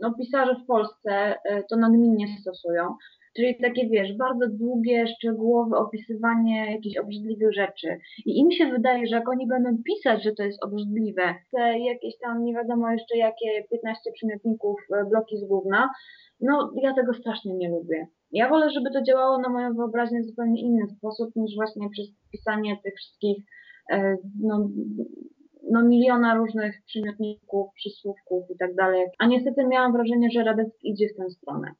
no, 0.00 0.14
pisarze 0.18 0.54
w 0.54 0.66
Polsce 0.66 1.10
e, 1.44 1.62
to 1.70 1.76
nagminnie 1.76 2.26
stosują. 2.40 2.94
Czyli 3.36 3.56
takie, 3.62 3.88
wiesz, 3.88 4.16
bardzo 4.16 4.46
długie, 4.48 5.06
szczegółowe 5.06 5.76
opisywanie 5.76 6.72
jakichś 6.72 6.96
obrzydliwych 6.96 7.54
rzeczy. 7.54 7.98
I 8.26 8.38
im 8.38 8.50
się 8.50 8.66
wydaje, 8.66 9.06
że 9.06 9.16
jak 9.16 9.28
oni 9.28 9.46
będą 9.46 9.82
pisać, 9.84 10.24
że 10.24 10.32
to 10.32 10.42
jest 10.42 10.64
obrzydliwe, 10.64 11.34
te 11.52 11.78
jakieś 11.78 12.14
tam 12.18 12.44
nie 12.44 12.54
wiadomo 12.54 12.90
jeszcze 12.90 13.16
jakie 13.18 13.64
15 13.70 14.12
przymiotników, 14.12 14.76
e, 14.94 15.04
bloki 15.04 15.38
z 15.38 15.44
gówna, 15.44 15.90
no, 16.40 16.72
ja 16.82 16.94
tego 16.94 17.14
strasznie 17.14 17.54
nie 17.54 17.68
lubię. 17.68 18.06
Ja 18.32 18.48
wolę, 18.48 18.70
żeby 18.70 18.90
to 18.90 19.02
działało 19.02 19.38
na 19.38 19.48
moją 19.48 19.74
wyobraźnię 19.74 20.20
w 20.22 20.26
zupełnie 20.26 20.60
inny 20.60 20.86
sposób 20.98 21.36
niż 21.36 21.54
właśnie 21.56 21.90
przez 21.90 22.06
pisanie 22.32 22.76
tych 22.84 22.94
wszystkich 22.94 23.36
no, 24.40 24.68
no 25.70 25.82
miliona 25.82 26.34
różnych 26.34 26.82
przymiotników, 26.86 27.72
przysłówków 27.74 28.50
i 28.50 28.58
tak 28.58 28.74
dalej. 28.74 29.06
A 29.18 29.26
niestety 29.26 29.66
miałam 29.66 29.92
wrażenie, 29.92 30.28
że 30.30 30.44
Radecki 30.44 30.90
idzie 30.90 31.08
w 31.08 31.16
tę 31.16 31.30
stronę. 31.30 31.72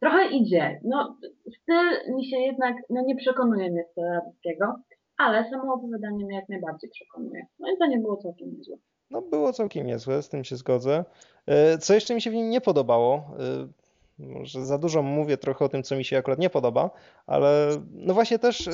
Trochę 0.00 0.28
idzie. 0.30 0.80
No, 0.84 1.16
styl 1.62 2.14
mi 2.14 2.26
się 2.26 2.36
jednak, 2.36 2.76
no 2.90 3.02
nie 3.06 3.16
przekonuje 3.16 3.70
mnie 3.70 3.84
styl 3.92 4.04
Radeckiego, 4.04 4.74
ale 5.16 5.50
samo 5.50 5.74
opowiadanie 5.74 6.24
mnie 6.24 6.36
jak 6.36 6.48
najbardziej 6.48 6.90
przekonuje. 6.90 7.46
No 7.58 7.72
i 7.72 7.78
to 7.78 7.86
nie 7.86 7.98
było 7.98 8.16
całkiem 8.16 8.56
niezłe. 8.56 8.76
No 9.10 9.22
było 9.22 9.52
całkiem 9.52 9.86
niezłe, 9.86 10.22
z 10.22 10.28
tym 10.28 10.44
się 10.44 10.56
zgodzę. 10.56 11.04
E, 11.46 11.78
co 11.78 11.94
jeszcze 11.94 12.14
mi 12.14 12.22
się 12.22 12.30
w 12.30 12.34
nim 12.34 12.50
nie 12.50 12.60
podobało, 12.60 13.14
e, 13.14 13.68
może 14.18 14.66
za 14.66 14.78
dużo 14.78 15.02
mówię 15.02 15.36
trochę 15.36 15.64
o 15.64 15.68
tym, 15.68 15.82
co 15.82 15.96
mi 15.96 16.04
się 16.04 16.18
akurat 16.18 16.38
nie 16.38 16.50
podoba, 16.50 16.90
ale 17.26 17.68
no 17.92 18.14
właśnie 18.14 18.38
też 18.38 18.68
e, 18.68 18.72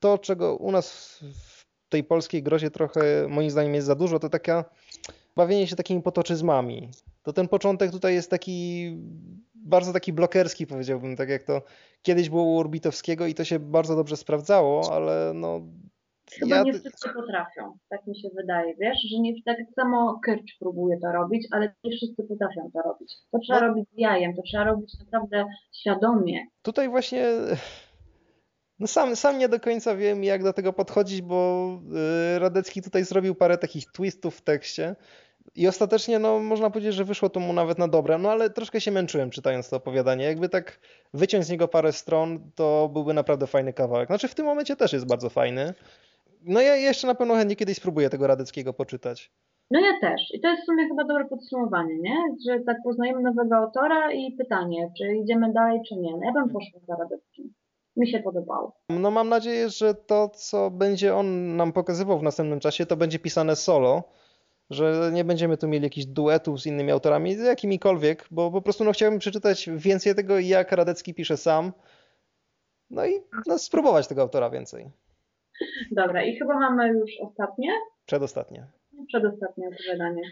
to, 0.00 0.18
czego 0.18 0.56
u 0.56 0.72
nas 0.72 1.18
w 1.34 1.49
tej 1.90 2.04
polskiej 2.04 2.42
grozie 2.42 2.70
trochę 2.70 3.28
moim 3.28 3.50
zdaniem 3.50 3.74
jest 3.74 3.86
za 3.86 3.94
dużo, 3.94 4.18
to 4.18 4.28
taka 4.28 4.64
bawienie 5.36 5.66
się 5.66 5.76
takimi 5.76 6.02
potoczyzmami. 6.02 6.88
To 7.22 7.32
ten 7.32 7.48
początek 7.48 7.90
tutaj 7.90 8.14
jest 8.14 8.30
taki 8.30 8.90
bardzo 9.54 9.92
taki 9.92 10.12
blokerski 10.12 10.66
powiedziałbym, 10.66 11.16
tak 11.16 11.28
jak 11.28 11.42
to 11.42 11.62
kiedyś 12.02 12.30
było 12.30 12.42
u 12.42 12.58
Orbitowskiego 12.58 13.26
i 13.26 13.34
to 13.34 13.44
się 13.44 13.58
bardzo 13.58 13.96
dobrze 13.96 14.16
sprawdzało, 14.16 14.92
ale 14.94 15.32
no 15.34 15.60
Chyba 16.38 16.56
ja... 16.56 16.62
nie 16.62 16.72
wszyscy 16.72 17.08
potrafią, 17.14 17.78
tak 17.88 18.06
mi 18.06 18.20
się 18.20 18.28
wydaje, 18.36 18.74
wiesz, 18.80 18.98
że 19.10 19.18
nie 19.18 19.42
tak 19.42 19.56
samo 19.76 20.20
Kercz 20.24 20.58
próbuje 20.58 20.98
to 20.98 21.12
robić, 21.12 21.46
ale 21.50 21.74
nie 21.84 21.96
wszyscy 21.96 22.22
potrafią 22.22 22.70
to 22.72 22.82
robić. 22.82 23.14
To 23.32 23.38
trzeba 23.38 23.60
no. 23.60 23.66
robić 23.66 23.88
z 23.88 23.98
jajem, 23.98 24.34
to 24.36 24.42
trzeba 24.42 24.64
robić 24.64 24.98
naprawdę 24.98 25.46
świadomie. 25.80 26.46
Tutaj 26.62 26.88
właśnie 26.88 27.26
no 28.80 28.86
sam, 28.86 29.16
sam 29.16 29.38
nie 29.38 29.48
do 29.48 29.60
końca 29.60 29.96
wiem, 29.96 30.24
jak 30.24 30.42
do 30.42 30.52
tego 30.52 30.72
podchodzić, 30.72 31.22
bo 31.22 31.68
y, 32.36 32.38
Radecki 32.38 32.82
tutaj 32.82 33.04
zrobił 33.04 33.34
parę 33.34 33.58
takich 33.58 33.92
twistów 33.92 34.36
w 34.36 34.42
tekście. 34.42 34.96
I 35.54 35.68
ostatecznie, 35.68 36.18
no, 36.18 36.38
można 36.38 36.70
powiedzieć, 36.70 36.94
że 36.94 37.04
wyszło 37.04 37.28
to 37.28 37.40
mu 37.40 37.52
nawet 37.52 37.78
na 37.78 37.88
dobre, 37.88 38.18
no 38.18 38.30
ale 38.30 38.50
troszkę 38.50 38.80
się 38.80 38.90
męczyłem 38.90 39.30
czytając 39.30 39.68
to 39.68 39.76
opowiadanie. 39.76 40.24
Jakby 40.24 40.48
tak 40.48 40.80
wyciąć 41.14 41.44
z 41.44 41.50
niego 41.50 41.68
parę 41.68 41.92
stron, 41.92 42.50
to 42.54 42.90
byłby 42.92 43.14
naprawdę 43.14 43.46
fajny 43.46 43.72
kawałek. 43.72 44.06
Znaczy 44.06 44.28
w 44.28 44.34
tym 44.34 44.46
momencie 44.46 44.76
też 44.76 44.92
jest 44.92 45.08
bardzo 45.08 45.30
fajny. 45.30 45.74
No 46.42 46.60
ja 46.60 46.76
jeszcze 46.76 47.06
na 47.06 47.14
pewno 47.14 47.34
chętnie 47.34 47.56
kiedyś 47.56 47.76
spróbuję 47.76 48.10
tego 48.10 48.26
Radeckiego 48.26 48.72
poczytać. 48.72 49.32
No 49.70 49.80
ja 49.80 50.00
też. 50.00 50.20
I 50.34 50.40
to 50.40 50.48
jest 50.48 50.62
w 50.62 50.66
sumie 50.66 50.88
chyba 50.88 51.04
dobre 51.04 51.24
podsumowanie, 51.24 51.98
nie? 51.98 52.16
Że 52.48 52.60
tak 52.60 52.76
poznajemy 52.84 53.22
nowego 53.22 53.56
autora 53.56 54.12
i 54.12 54.32
pytanie, 54.32 54.92
czy 54.98 55.16
idziemy 55.16 55.52
dalej, 55.52 55.80
czy 55.88 55.96
nie. 55.96 56.10
No 56.10 56.20
ja 56.24 56.32
bym 56.32 56.48
poszła 56.48 56.80
za 56.86 56.96
Radeckim. 56.96 57.52
Mi 57.96 58.10
się 58.10 58.20
podobało. 58.20 58.76
No 58.88 59.10
mam 59.10 59.28
nadzieję, 59.28 59.68
że 59.68 59.94
to, 59.94 60.28
co 60.28 60.70
będzie 60.70 61.14
on 61.14 61.56
nam 61.56 61.72
pokazywał 61.72 62.18
w 62.18 62.22
następnym 62.22 62.60
czasie, 62.60 62.86
to 62.86 62.96
będzie 62.96 63.18
pisane 63.18 63.56
solo, 63.56 64.02
że 64.70 65.10
nie 65.12 65.24
będziemy 65.24 65.56
tu 65.56 65.68
mieli 65.68 65.84
jakichś 65.84 66.06
duetów 66.06 66.60
z 66.60 66.66
innymi 66.66 66.90
autorami, 66.90 67.34
z 67.34 67.40
jakimikolwiek, 67.40 68.26
bo 68.30 68.50
po 68.50 68.62
prostu 68.62 68.84
no, 68.84 68.92
chciałbym 68.92 69.18
przeczytać 69.18 69.70
więcej 69.76 70.14
tego, 70.14 70.38
jak 70.38 70.72
Radecki 70.72 71.14
pisze 71.14 71.36
sam, 71.36 71.72
no 72.90 73.06
i 73.06 73.12
no, 73.46 73.58
spróbować 73.58 74.08
tego 74.08 74.22
autora 74.22 74.50
więcej. 74.50 74.90
Dobra, 75.90 76.24
i 76.24 76.36
chyba 76.36 76.54
mamy 76.58 76.88
już 76.88 77.10
ostatnie? 77.20 77.72
Przedostatnie. 78.06 78.66
Przedostatnie 79.08 79.68
opowiadanie. 79.68 80.22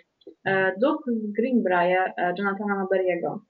E, 0.45 0.73
Duch 0.81 1.05
z 1.07 1.33
Greenbrier 1.33 2.13
e, 2.17 2.35
Jonathana 2.39 2.75
Maberiego. 2.75 3.41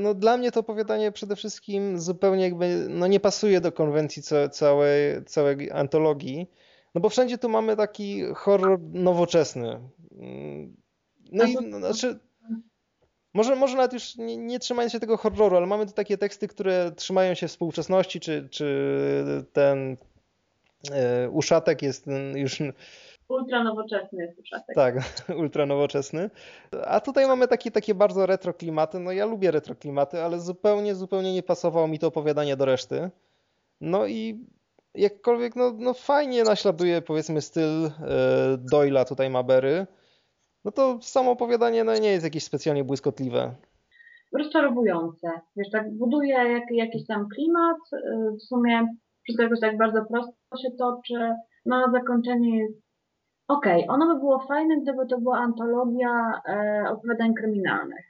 No 0.00 0.14
dla 0.14 0.36
mnie 0.36 0.52
to 0.52 0.60
opowiadanie 0.60 1.12
przede 1.12 1.36
wszystkim 1.36 2.00
zupełnie 2.00 2.42
jakby 2.42 2.86
no 2.88 3.06
nie 3.06 3.20
pasuje 3.20 3.60
do 3.60 3.72
konwencji 3.72 4.22
całej, 4.52 5.24
całej 5.26 5.70
antologii. 5.70 6.50
No 6.94 7.00
bo 7.00 7.08
wszędzie 7.08 7.38
tu 7.38 7.48
mamy 7.48 7.76
taki 7.76 8.22
horror 8.34 8.80
nowoczesny. 8.92 9.80
Mm, 10.18 10.76
no 11.32 11.44
i 11.44 11.56
no, 11.62 11.78
znaczy, 11.78 12.18
może, 13.34 13.56
może 13.56 13.76
nawet 13.76 13.92
już 13.92 14.16
nie, 14.16 14.36
nie 14.36 14.58
trzymając 14.58 14.92
się 14.92 15.00
tego 15.00 15.16
horroru, 15.16 15.56
ale 15.56 15.66
mamy 15.66 15.86
tu 15.86 15.92
takie 15.92 16.18
teksty, 16.18 16.48
które 16.48 16.92
trzymają 16.96 17.34
się 17.34 17.48
współczesności, 17.48 18.20
czy, 18.20 18.48
czy 18.50 19.44
ten 19.52 19.96
e, 20.90 21.30
uszatek 21.30 21.82
jest 21.82 22.06
już 22.34 22.62
Ultra 23.28 23.64
nowoczesny 23.64 24.22
jest 24.24 24.38
uszatek. 24.38 24.74
Tak, 24.74 24.94
ultra 25.42 25.66
nowoczesny. 25.66 26.30
A 26.84 27.00
tutaj 27.00 27.26
mamy 27.26 27.48
takie, 27.48 27.70
takie 27.70 27.94
bardzo 27.94 28.26
retro 28.26 28.54
klimaty. 28.54 28.98
No 28.98 29.12
ja 29.12 29.26
lubię 29.26 29.50
retro 29.50 29.74
klimaty, 29.74 30.20
ale 30.22 30.40
zupełnie, 30.40 30.94
zupełnie 30.94 31.34
nie 31.34 31.42
pasowało 31.42 31.88
mi 31.88 31.98
to 31.98 32.06
opowiadanie 32.06 32.56
do 32.56 32.64
reszty. 32.64 33.10
No 33.80 34.06
i 34.06 34.46
jakkolwiek, 34.94 35.56
no, 35.56 35.72
no 35.78 35.94
fajnie 35.94 36.44
naśladuje 36.44 37.02
powiedzmy 37.02 37.40
styl 37.40 37.86
e, 37.86 37.90
Doyla 38.70 39.04
tutaj 39.04 39.30
Mabery, 39.30 39.86
no 40.64 40.72
to 40.72 40.98
samo 41.02 41.30
opowiadanie 41.30 41.84
no, 41.84 41.98
nie 41.98 42.10
jest 42.10 42.24
jakieś 42.24 42.44
specjalnie 42.44 42.84
błyskotliwe. 42.84 43.54
Rozczarowujące. 44.38 45.28
Wiesz, 45.56 45.70
tak 45.72 45.90
buduje 45.90 46.34
jak, 46.34 46.70
jakiś 46.70 47.06
tam 47.06 47.28
klimat, 47.28 47.78
e, 47.92 48.30
w 48.30 48.42
sumie 48.42 48.86
wszystko 49.22 49.42
jakoś 49.42 49.60
tak 49.60 49.78
bardzo 49.78 50.04
prosto 50.04 50.62
się 50.62 50.70
toczy, 50.78 51.34
no 51.66 51.90
zakończenie 51.92 52.58
jest 52.58 52.87
okej, 53.48 53.84
ono 53.88 54.14
by 54.14 54.20
było 54.20 54.38
fajne, 54.38 54.80
gdyby 54.80 55.06
to 55.06 55.20
była 55.20 55.38
antologia 55.38 56.40
e, 56.48 56.84
opowiadań 56.90 57.34
kryminalnych. 57.34 58.04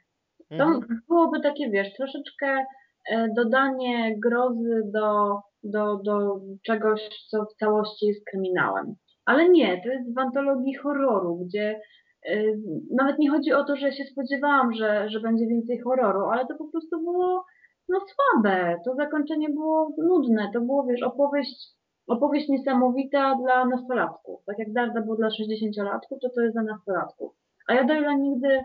To 0.49 0.63
mhm. 0.63 1.01
byłoby 1.07 1.41
takie, 1.41 1.69
wiesz, 1.69 1.93
troszeczkę 1.93 2.65
e, 3.11 3.27
dodanie 3.35 4.19
grozy 4.19 4.81
do 4.93 5.39
do, 5.63 5.97
do 5.97 6.39
czegoś, 6.65 7.01
co 7.29 7.45
w 7.45 7.55
całości 7.59 8.05
jest 8.05 8.25
kryminałem. 8.25 8.95
Ale 9.25 9.49
nie, 9.49 9.81
to 9.83 9.89
jest 9.89 10.15
w 10.15 10.19
antologii 10.19 10.73
horroru, 10.73 11.35
gdzie 11.35 11.81
y, 12.29 12.59
nawet 12.91 13.19
nie 13.19 13.29
chodzi 13.29 13.53
o 13.53 13.63
to, 13.63 13.75
że 13.75 13.91
się 13.91 14.03
spodziewałam, 14.03 14.73
że, 14.73 15.09
że 15.09 15.19
będzie 15.19 15.47
więcej 15.47 15.79
horroru, 15.79 16.25
ale 16.25 16.47
to 16.47 16.55
po 16.57 16.67
prostu 16.67 17.03
było 17.03 17.45
no 17.89 17.99
słabe. 17.99 18.75
To 18.85 18.95
zakończenie 18.95 19.49
było 19.49 19.93
nudne. 19.97 20.49
To 20.53 20.61
było, 20.61 20.83
wiesz, 20.83 21.03
opowieść, 21.03 21.67
opowieść 22.09 22.49
niesamowita 22.49 23.35
dla 23.35 23.65
nastolatków. 23.65 24.45
Tak 24.45 24.59
jak 24.59 24.73
Darda 24.73 25.01
było 25.01 25.15
dla 25.15 25.27
60-latków, 25.27 26.19
to 26.21 26.29
to 26.35 26.41
jest 26.41 26.55
dla 26.55 26.63
nastolatków. 26.63 27.31
A 27.67 27.73
ja 27.73 27.83
Doyla 27.83 28.13
nigdy 28.13 28.63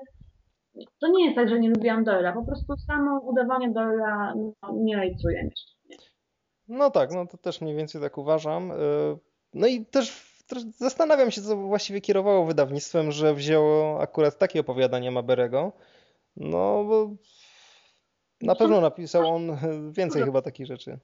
to 1.00 1.08
nie 1.08 1.24
jest 1.24 1.36
tak, 1.36 1.48
że 1.48 1.60
nie 1.60 1.70
lubiłam 1.70 2.04
Doyla, 2.04 2.32
po 2.32 2.44
prostu 2.44 2.76
samo 2.76 3.20
udawanie 3.20 3.70
Doyla 3.70 4.34
no, 4.36 4.72
nie 4.74 4.96
lejcuje 4.96 5.42
mnie. 5.42 5.96
No 6.68 6.90
tak, 6.90 7.10
no 7.12 7.26
to 7.26 7.38
też 7.38 7.60
mniej 7.60 7.76
więcej 7.76 8.00
tak 8.00 8.18
uważam. 8.18 8.70
Y, 8.70 8.74
no 9.54 9.66
i 9.66 9.86
też 9.86 10.34
zastanawiam 10.76 11.30
się, 11.30 11.42
co 11.42 11.56
właściwie 11.56 12.00
kierowało 12.00 12.46
wydawnictwem, 12.46 13.12
że 13.12 13.34
wzięło 13.34 14.00
akurat 14.00 14.38
takie 14.38 14.60
opowiadania 14.60 15.10
Maberego. 15.10 15.72
No 16.36 16.84
bo 16.84 17.10
na 18.42 18.54
pewno 18.54 18.80
napisał 18.80 19.34
on 19.34 19.56
więcej 19.98 20.22
chyba 20.22 20.42
takich 20.42 20.66
rzeczy. 20.66 20.98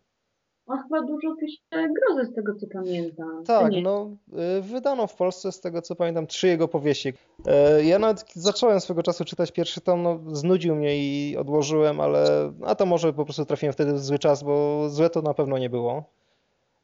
On 0.71 0.79
chyba 0.83 1.03
dużo 1.03 1.37
pisze 1.41 1.61
grozy 1.73 2.31
z 2.31 2.35
tego 2.35 2.55
co 2.55 2.67
pamiętam. 2.73 3.45
Tak, 3.47 3.73
no 3.83 4.17
y, 4.59 4.63
wydano 4.63 5.07
w 5.07 5.17
Polsce 5.17 5.53
z 5.53 5.61
tego 5.61 5.83
co 5.83 5.97
pamiętam 5.97 6.27
trzy 6.27 6.47
jego 6.47 6.69
powieści. 6.69 7.13
E, 7.47 7.85
ja 7.85 7.99
nawet 7.99 8.25
zacząłem 8.35 8.81
swego 8.81 9.03
czasu 9.03 9.25
czytać 9.25 9.53
pierwszy 9.53 9.81
tom, 9.81 10.03
no 10.03 10.21
znudził 10.33 10.75
mnie 10.75 10.99
i 10.99 11.37
odłożyłem, 11.37 12.01
ale 12.01 12.53
a 12.67 12.75
to 12.75 12.87
może 12.87 13.13
po 13.13 13.25
prostu 13.25 13.45
trafiłem 13.45 13.73
wtedy 13.73 13.93
w 13.93 14.01
zły 14.01 14.19
czas, 14.19 14.43
bo 14.43 14.89
złe 14.89 15.11
to 15.11 15.23
na 15.23 15.35
pewno 15.35 15.59
nie 15.59 15.71
było. 15.71 16.05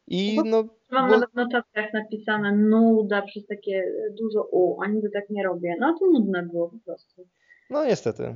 I 0.06 0.38
no, 0.44 0.64
Mam 0.90 1.10
bo... 1.10 1.14
nawet 1.14 1.30
w 1.30 1.34
notatkach 1.34 1.92
napisane 1.92 2.56
nuda 2.56 3.22
przez 3.22 3.46
takie 3.46 3.92
dużo 4.20 4.48
u, 4.50 4.82
a 4.82 4.86
nigdy 4.88 5.10
tak 5.10 5.30
nie 5.30 5.44
robię. 5.44 5.74
No 5.80 5.96
to 5.98 6.06
nudne 6.06 6.42
było 6.42 6.68
po 6.68 6.78
prostu. 6.84 7.26
No 7.70 7.84
niestety. 7.84 8.34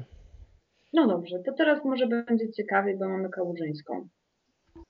No 0.93 1.07
dobrze, 1.07 1.39
to 1.47 1.53
teraz 1.53 1.85
może 1.85 2.07
będzie 2.07 2.53
ciekawie, 2.53 2.97
bo 2.97 3.09
mamy 3.09 3.29
Kałużyńską. 3.29 4.09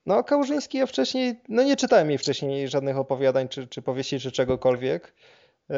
No, 0.06 0.24
Kałużyński 0.24 0.78
ja 0.78 0.86
wcześniej, 0.86 1.40
no 1.48 1.62
nie 1.62 1.76
czytałem 1.76 2.08
jej 2.08 2.18
wcześniej 2.18 2.68
żadnych 2.68 2.98
opowiadań, 2.98 3.48
czy, 3.48 3.66
czy 3.66 3.82
powieści, 3.82 4.20
czy 4.20 4.32
czegokolwiek. 4.32 5.14
E, 5.70 5.76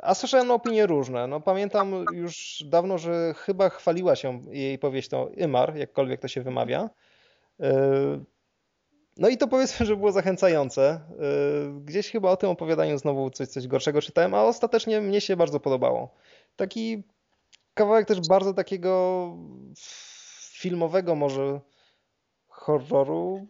a 0.00 0.14
słyszałem 0.14 0.50
opinie 0.50 0.86
różne. 0.86 1.26
No, 1.26 1.40
pamiętam 1.40 2.04
już 2.12 2.64
dawno, 2.66 2.98
że 2.98 3.34
chyba 3.34 3.68
chwaliła 3.68 4.16
się 4.16 4.40
jej 4.50 4.78
powieścią 4.78 5.26
Ymar, 5.36 5.76
jakkolwiek 5.76 6.20
to 6.20 6.28
się 6.28 6.42
wymawia. 6.42 6.90
E, 7.60 8.24
no 9.16 9.28
i 9.28 9.36
to 9.36 9.48
powiedzmy, 9.48 9.86
że 9.86 9.96
było 9.96 10.12
zachęcające. 10.12 10.82
E, 10.90 11.00
gdzieś 11.84 12.10
chyba 12.10 12.30
o 12.30 12.36
tym 12.36 12.50
opowiadaniu 12.50 12.98
znowu 12.98 13.30
coś, 13.30 13.48
coś 13.48 13.66
gorszego 13.66 14.02
czytałem, 14.02 14.34
a 14.34 14.42
ostatecznie 14.42 15.00
mnie 15.00 15.20
się 15.20 15.36
bardzo 15.36 15.60
podobało. 15.60 16.14
Taki 16.56 17.02
kawałek 17.74 18.06
też 18.08 18.20
bardzo 18.28 18.54
takiego 18.54 19.32
filmowego 20.52 21.14
może 21.14 21.60
horroru 22.68 23.46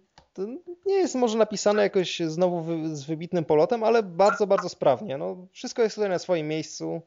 nie 0.87 0.95
jest 0.95 1.15
może 1.15 1.39
napisane 1.39 1.83
jakoś 1.83 2.21
znowu 2.21 2.65
z 2.85 3.07
wybitnym 3.07 3.45
polotem, 3.45 3.85
ale 3.85 4.03
bardzo, 4.03 4.47
bardzo 4.47 4.69
sprawnie. 4.69 5.19
No, 5.19 5.37
wszystko 5.53 5.83
jest 5.83 5.95
tutaj 5.95 6.11
na 6.11 6.19
swoim 6.19 6.49
miejscu. 6.49 7.01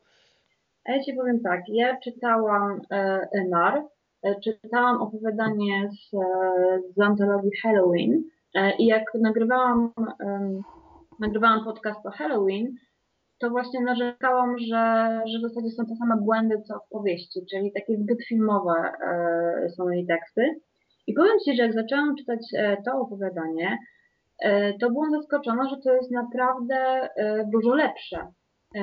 Ja 0.86 1.04
ci 1.04 1.14
powiem 1.14 1.40
tak, 1.40 1.62
ja 1.68 1.98
czytałam 2.04 2.82
e, 2.92 3.28
Enar, 3.34 3.84
e, 4.24 4.36
czytałam 4.40 5.02
opowiadanie 5.02 5.90
z, 5.92 6.14
e, 6.14 6.20
z 6.96 7.02
antologii 7.02 7.52
Halloween 7.64 8.24
i 8.80 8.86
jak 8.86 9.04
nagrywałam, 9.22 9.94
nagrywałam 11.20 11.64
podcast 11.66 12.06
o 12.06 12.12
Halloween, 12.12 12.76
to 13.40 13.50
właśnie 13.50 13.82
narzekałam, 13.82 14.58
że, 14.58 15.22
że 15.28 15.40
w 15.40 15.42
zasadzie 15.42 15.70
są 15.70 15.86
te 15.86 15.96
same 15.96 16.18
błędy 16.22 16.62
co 16.68 16.80
w 16.80 16.90
powieści, 16.90 17.46
czyli 17.52 17.72
takie 17.72 17.98
zbyt 17.98 18.26
filmowe 18.28 18.94
są 19.78 19.90
jej 19.90 20.06
teksty. 20.08 20.62
I 21.12 21.14
powiem 21.14 21.40
Ci, 21.46 21.56
że 21.56 21.64
jak 21.64 21.74
zaczęłam 21.74 22.16
czytać 22.16 22.40
e, 22.58 22.78
to 22.86 22.92
opowiadanie, 23.02 23.78
e, 24.44 24.74
to 24.74 24.92
byłam 24.92 25.12
zaskoczona, 25.12 25.70
że 25.70 25.76
to 25.84 25.94
jest 25.94 26.12
naprawdę 26.12 26.76
e, 26.76 27.46
dużo 27.54 27.76
lepsze. 27.76 28.18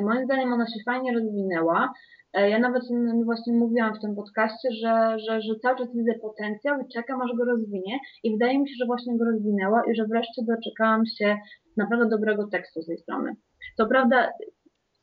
Moim 0.03 0.25
zdaniem 0.25 0.53
ona 0.53 0.67
się 0.67 0.81
fajnie 0.85 1.13
rozwinęła. 1.13 1.93
Ja 2.35 2.59
nawet 2.59 2.83
właśnie 3.25 3.53
mówiłam 3.53 3.95
w 3.95 4.01
tym 4.01 4.15
podcaście, 4.15 4.69
że, 4.83 5.17
że, 5.19 5.41
że 5.41 5.55
cały 5.63 5.79
czas 5.79 5.89
widzę 5.95 6.13
potencjał 6.23 6.81
i 6.81 6.93
czekam, 6.95 7.23
aż 7.23 7.31
go 7.37 7.45
rozwinie. 7.45 7.99
I 8.25 8.33
wydaje 8.33 8.59
mi 8.59 8.69
się, 8.69 8.75
że 8.79 8.87
właśnie 8.87 9.19
go 9.19 9.25
rozwinęła 9.25 9.83
i 9.91 9.95
że 9.95 10.05
wreszcie 10.07 10.43
doczekałam 10.49 11.07
się 11.07 11.37
naprawdę 11.77 12.09
dobrego 12.09 12.47
tekstu 12.47 12.83
z 12.83 12.87
tej 12.87 12.99
strony. 12.99 13.37
Co 13.77 13.87
prawda, 13.87 14.33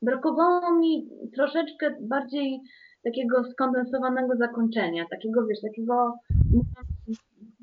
brakowało 0.01 0.75
mi 0.79 1.09
troszeczkę 1.35 1.95
bardziej 2.01 2.59
takiego 3.03 3.43
skondensowanego 3.43 4.35
zakończenia, 4.35 5.05
takiego, 5.11 5.45
wiesz, 5.45 5.61
takiego 5.61 6.13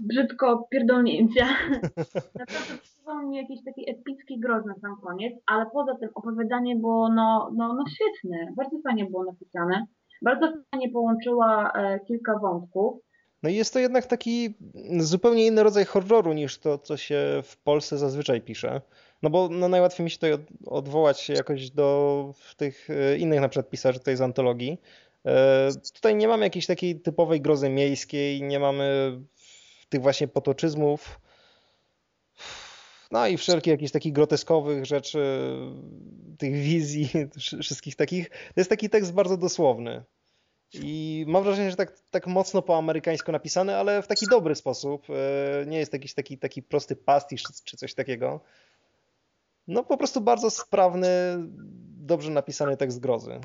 brzydko 0.02 0.66
pierdolnięcia. 0.70 1.46
Naprawdę 2.40 2.78
przypomniał 2.82 3.30
mi 3.30 3.36
jakiś 3.36 3.64
taki 3.64 3.90
epicki 3.90 4.40
groz 4.40 4.64
na 4.66 4.74
sam 4.74 4.96
koniec, 5.04 5.34
ale 5.46 5.66
poza 5.72 5.94
tym 5.94 6.08
opowiadanie 6.14 6.76
było 6.76 7.08
no, 7.08 7.50
no, 7.56 7.74
no 7.74 7.84
świetne, 7.86 8.52
bardzo 8.56 8.78
fajnie 8.82 9.04
było 9.04 9.24
napisane. 9.24 9.86
Bardzo 10.22 10.52
fajnie 10.70 10.90
połączyła 10.90 11.72
e, 11.72 12.00
kilka 12.00 12.38
wątków. 12.38 13.00
No 13.42 13.50
i 13.50 13.54
jest 13.54 13.72
to 13.72 13.78
jednak 13.78 14.06
taki 14.06 14.54
zupełnie 14.98 15.46
inny 15.46 15.62
rodzaj 15.62 15.84
horroru 15.84 16.32
niż 16.32 16.58
to, 16.58 16.78
co 16.78 16.96
się 16.96 17.42
w 17.44 17.56
Polsce 17.62 17.98
zazwyczaj 17.98 18.40
pisze. 18.40 18.80
No 19.22 19.30
bo 19.30 19.48
no 19.48 19.68
najłatwiej 19.68 20.04
mi 20.04 20.10
się 20.10 20.16
tutaj 20.16 20.32
odwołać 20.66 21.28
jakoś 21.28 21.70
do 21.70 22.30
tych 22.56 22.90
e, 22.90 23.16
innych 23.16 23.40
na 23.40 23.48
przykład 23.48 23.70
pisarzy 23.70 23.98
tutaj 23.98 24.16
z 24.16 24.20
antologii, 24.20 24.78
E, 25.26 25.68
tutaj 25.94 26.16
nie 26.16 26.28
mamy 26.28 26.44
jakiejś 26.44 26.66
takiej 26.66 27.00
typowej 27.00 27.40
grozy 27.40 27.68
miejskiej, 27.68 28.42
nie 28.42 28.60
mamy 28.60 29.18
tych 29.92 30.02
właśnie 30.02 30.28
potoczyzmów, 30.28 31.20
no 33.10 33.26
i 33.26 33.36
wszelkich 33.36 33.70
jakichś 33.70 33.92
takich 33.92 34.12
groteskowych 34.12 34.86
rzeczy, 34.86 35.48
tych 36.38 36.54
wizji, 36.54 37.08
wszystkich 37.62 37.96
takich. 37.96 38.28
To 38.30 38.36
jest 38.56 38.70
taki 38.70 38.90
tekst 38.90 39.14
bardzo 39.14 39.36
dosłowny. 39.36 40.02
I 40.74 41.24
mam 41.28 41.44
wrażenie, 41.44 41.70
że 41.70 41.76
tak, 41.76 42.00
tak 42.10 42.26
mocno 42.26 42.62
po 42.62 42.78
amerykańsku 42.78 43.32
napisany, 43.32 43.76
ale 43.76 44.02
w 44.02 44.06
taki 44.06 44.26
dobry 44.26 44.54
sposób. 44.54 45.06
E, 45.10 45.66
nie 45.66 45.78
jest 45.78 45.92
jakiś 45.92 46.14
taki, 46.14 46.38
taki 46.38 46.62
prosty 46.62 46.96
pastisz 46.96 47.42
czy 47.64 47.76
coś 47.76 47.94
takiego. 47.94 48.40
No 49.68 49.84
po 49.84 49.96
prostu 49.96 50.20
bardzo 50.20 50.50
sprawny, 50.50 51.08
dobrze 52.06 52.30
napisany 52.30 52.76
tekst 52.76 53.00
grozy. 53.00 53.40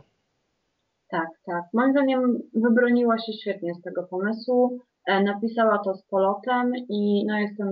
Tak, 1.10 1.28
tak. 1.46 1.64
Moim 1.74 1.92
zdaniem 1.92 2.40
wybroniła 2.54 3.18
się 3.18 3.34
świetnie 3.34 3.74
z 3.74 3.82
tego 3.82 4.04
pomysłu. 4.04 4.80
E, 5.08 5.24
napisała 5.24 5.78
to 5.78 5.94
z 5.94 6.04
polotem 6.04 6.72
i 6.90 7.26
no 7.26 7.38
jestem 7.38 7.68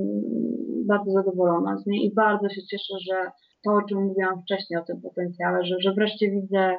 bardzo 0.86 1.12
zadowolona 1.12 1.78
z 1.78 1.86
niej 1.86 2.06
i 2.06 2.14
bardzo 2.14 2.50
się 2.50 2.62
cieszę, 2.64 2.94
że 3.08 3.32
to, 3.64 3.72
o 3.72 3.82
czym 3.82 4.04
mówiłam 4.04 4.42
wcześniej, 4.42 4.80
o 4.80 4.84
tym 4.84 5.02
potencjale, 5.02 5.66
że, 5.66 5.76
że 5.80 5.94
wreszcie 5.94 6.32
widzę 6.32 6.76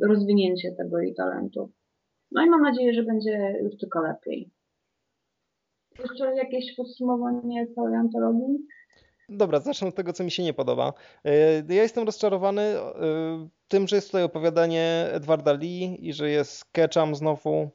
rozwinięcie 0.00 0.72
tego 0.72 0.98
jej 0.98 1.14
talentu. 1.14 1.72
No 2.30 2.44
i 2.44 2.50
mam 2.50 2.62
nadzieję, 2.62 2.94
że 2.94 3.02
będzie 3.02 3.58
już 3.62 3.76
tylko 3.80 4.02
lepiej. 4.02 4.50
Jeszcze 5.98 6.36
jakieś 6.36 6.76
podsumowanie 6.76 7.66
całej 7.74 7.94
antologii? 7.94 8.58
Dobra, 9.28 9.60
zacznę 9.60 9.88
od 9.88 9.94
tego, 9.94 10.12
co 10.12 10.24
mi 10.24 10.30
się 10.30 10.42
nie 10.42 10.54
podoba. 10.54 10.92
E, 11.24 11.32
ja 11.74 11.82
jestem 11.82 12.06
rozczarowany 12.06 12.62
e, 12.62 12.82
tym, 13.68 13.88
że 13.88 13.96
jest 13.96 14.08
tutaj 14.08 14.22
opowiadanie 14.22 15.08
Edwarda 15.12 15.52
Lee 15.52 15.96
i 16.08 16.12
że 16.12 16.30
jest 16.30 16.64
Ketchum 16.72 17.14
znowu 17.14 17.70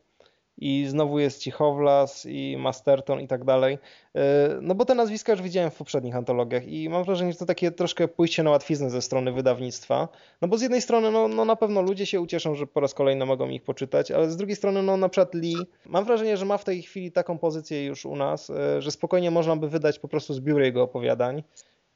i 0.58 0.86
znowu 0.88 1.20
jest 1.20 1.42
Cichowlas 1.42 2.26
i 2.30 2.58
Masterton 2.58 3.22
i 3.22 3.28
tak 3.28 3.44
dalej. 3.44 3.78
E, 4.16 4.50
no 4.62 4.76
bo 4.76 4.86
te 4.86 4.96
nazwiska 4.96 5.32
już 5.32 5.42
widziałem 5.42 5.72
w 5.72 5.76
poprzednich 5.76 6.16
antologiach 6.16 6.68
i 6.68 6.90
mam 6.90 7.04
wrażenie, 7.04 7.32
że 7.32 7.38
to 7.38 7.46
takie 7.46 7.72
troszkę 7.72 8.08
pójście 8.08 8.44
na 8.44 8.50
łatwiznę 8.50 8.90
ze 8.90 9.02
strony 9.02 9.32
wydawnictwa. 9.32 10.08
No 10.42 10.48
bo 10.48 10.58
z 10.58 10.62
jednej 10.62 10.82
strony 10.82 11.12
no, 11.12 11.28
no 11.28 11.46
na 11.46 11.56
pewno 11.56 11.82
ludzie 11.82 12.06
się 12.06 12.22
ucieszą, 12.22 12.56
że 12.56 12.68
po 12.68 12.80
raz 12.80 12.94
kolejny 12.94 13.26
mogą 13.26 13.50
ich 13.50 13.64
poczytać, 13.64 14.12
ale 14.12 14.30
z 14.32 14.38
drugiej 14.38 14.56
strony 14.56 14.84
no 14.84 14.98
na 14.98 15.10
przykład 15.10 15.34
Lee, 15.34 15.58
mam 15.86 16.06
wrażenie, 16.06 16.38
że 16.38 16.46
ma 16.46 16.58
w 16.58 16.64
tej 16.64 16.82
chwili 16.82 17.12
taką 17.12 17.38
pozycję 17.38 17.86
już 17.86 18.06
u 18.06 18.16
nas, 18.16 18.50
e, 18.50 18.82
że 18.82 18.92
spokojnie 18.92 19.32
można 19.32 19.56
by 19.56 19.70
wydać 19.70 20.00
po 20.00 20.08
prostu 20.08 20.34
zbiór 20.34 20.62
jego 20.62 20.84
opowiadań. 20.84 21.44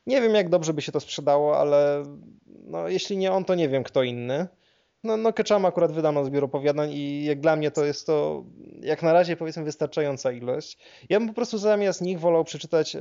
Nie 0.08 0.22
wiem 0.22 0.36
jak 0.36 0.50
dobrze 0.50 0.74
by 0.74 0.82
się 0.82 0.92
to 0.92 1.00
sprzedało, 1.00 1.58
ale 1.58 2.04
no, 2.48 2.88
jeśli 2.88 3.18
nie 3.18 3.32
on, 3.32 3.46
to 3.46 3.56
nie 3.56 3.70
wiem 3.70 3.84
kto 3.84 4.04
inny. 4.04 4.48
No, 5.04 5.18
no 5.18 5.34
Ketchum 5.34 5.66
akurat 5.66 5.92
wydano 5.92 6.26
zbiór 6.26 6.44
opowiadań 6.44 6.92
i 6.92 7.26
jak 7.26 7.40
dla 7.40 7.56
mnie 7.56 7.72
to 7.72 7.86
jest 7.86 8.06
to 8.06 8.44
jak 8.82 9.04
na 9.04 9.14
razie 9.14 9.38
powiedzmy 9.38 9.64
wystarczająca 9.64 10.32
ilość. 10.32 10.78
Ja 11.10 11.20
bym 11.20 11.28
po 11.28 11.34
prostu 11.34 11.58
zamiast 11.58 12.02
nich 12.02 12.20
wolał 12.20 12.44
przeczytać 12.44 12.96
e, 12.96 13.00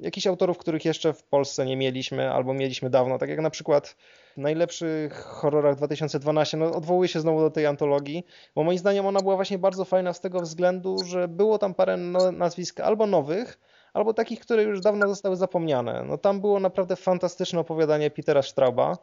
jakichś 0.00 0.26
autorów, 0.26 0.58
których 0.58 0.84
jeszcze 0.84 1.12
w 1.12 1.24
Polsce 1.24 1.66
nie 1.66 1.76
mieliśmy 1.76 2.32
albo 2.32 2.54
mieliśmy 2.54 2.90
dawno, 2.90 3.18
tak 3.18 3.28
jak 3.28 3.40
na 3.40 3.50
przykład 3.50 3.96
w 4.36 4.40
najlepszych 4.40 5.14
horrorach 5.14 5.76
2012, 5.76 6.56
no 6.56 6.74
odwołuję 6.74 7.08
się 7.08 7.20
znowu 7.20 7.40
do 7.40 7.50
tej 7.50 7.66
antologii, 7.66 8.24
bo 8.54 8.64
moim 8.64 8.78
zdaniem 8.78 9.06
ona 9.06 9.20
była 9.20 9.36
właśnie 9.36 9.58
bardzo 9.58 9.84
fajna 9.84 10.12
z 10.12 10.20
tego 10.20 10.40
względu, 10.40 10.96
że 11.04 11.28
było 11.28 11.58
tam 11.58 11.74
parę 11.74 11.96
no, 11.96 12.32
nazwisk 12.32 12.80
albo 12.80 13.06
nowych, 13.06 13.58
albo 13.92 14.14
takich, 14.14 14.40
które 14.40 14.62
już 14.62 14.80
dawno 14.80 15.08
zostały 15.08 15.36
zapomniane. 15.36 16.04
No 16.08 16.18
tam 16.18 16.40
było 16.40 16.60
naprawdę 16.60 16.96
fantastyczne 16.96 17.60
opowiadanie 17.60 18.10
Petera 18.10 18.42
Strauba, 18.42 18.98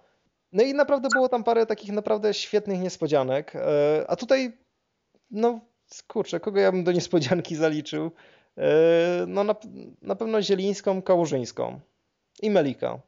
no 0.51 0.63
i 0.63 0.73
naprawdę 0.73 1.09
było 1.13 1.29
tam 1.29 1.43
parę 1.43 1.65
takich 1.65 1.91
naprawdę 1.91 2.33
świetnych 2.33 2.81
niespodzianek. 2.81 3.55
E, 3.55 4.05
a 4.07 4.15
tutaj, 4.15 4.57
no 5.31 5.59
kurczę, 6.07 6.39
kogo 6.39 6.59
ja 6.59 6.71
bym 6.71 6.83
do 6.83 6.91
niespodzianki 6.91 7.55
zaliczył? 7.55 8.11
E, 8.57 9.25
no 9.27 9.43
na, 9.43 9.55
na 10.01 10.15
pewno 10.15 10.41
Zielińską, 10.41 11.01
Kałużyńską 11.01 11.79
i 12.41 12.49
Melika. 12.49 12.99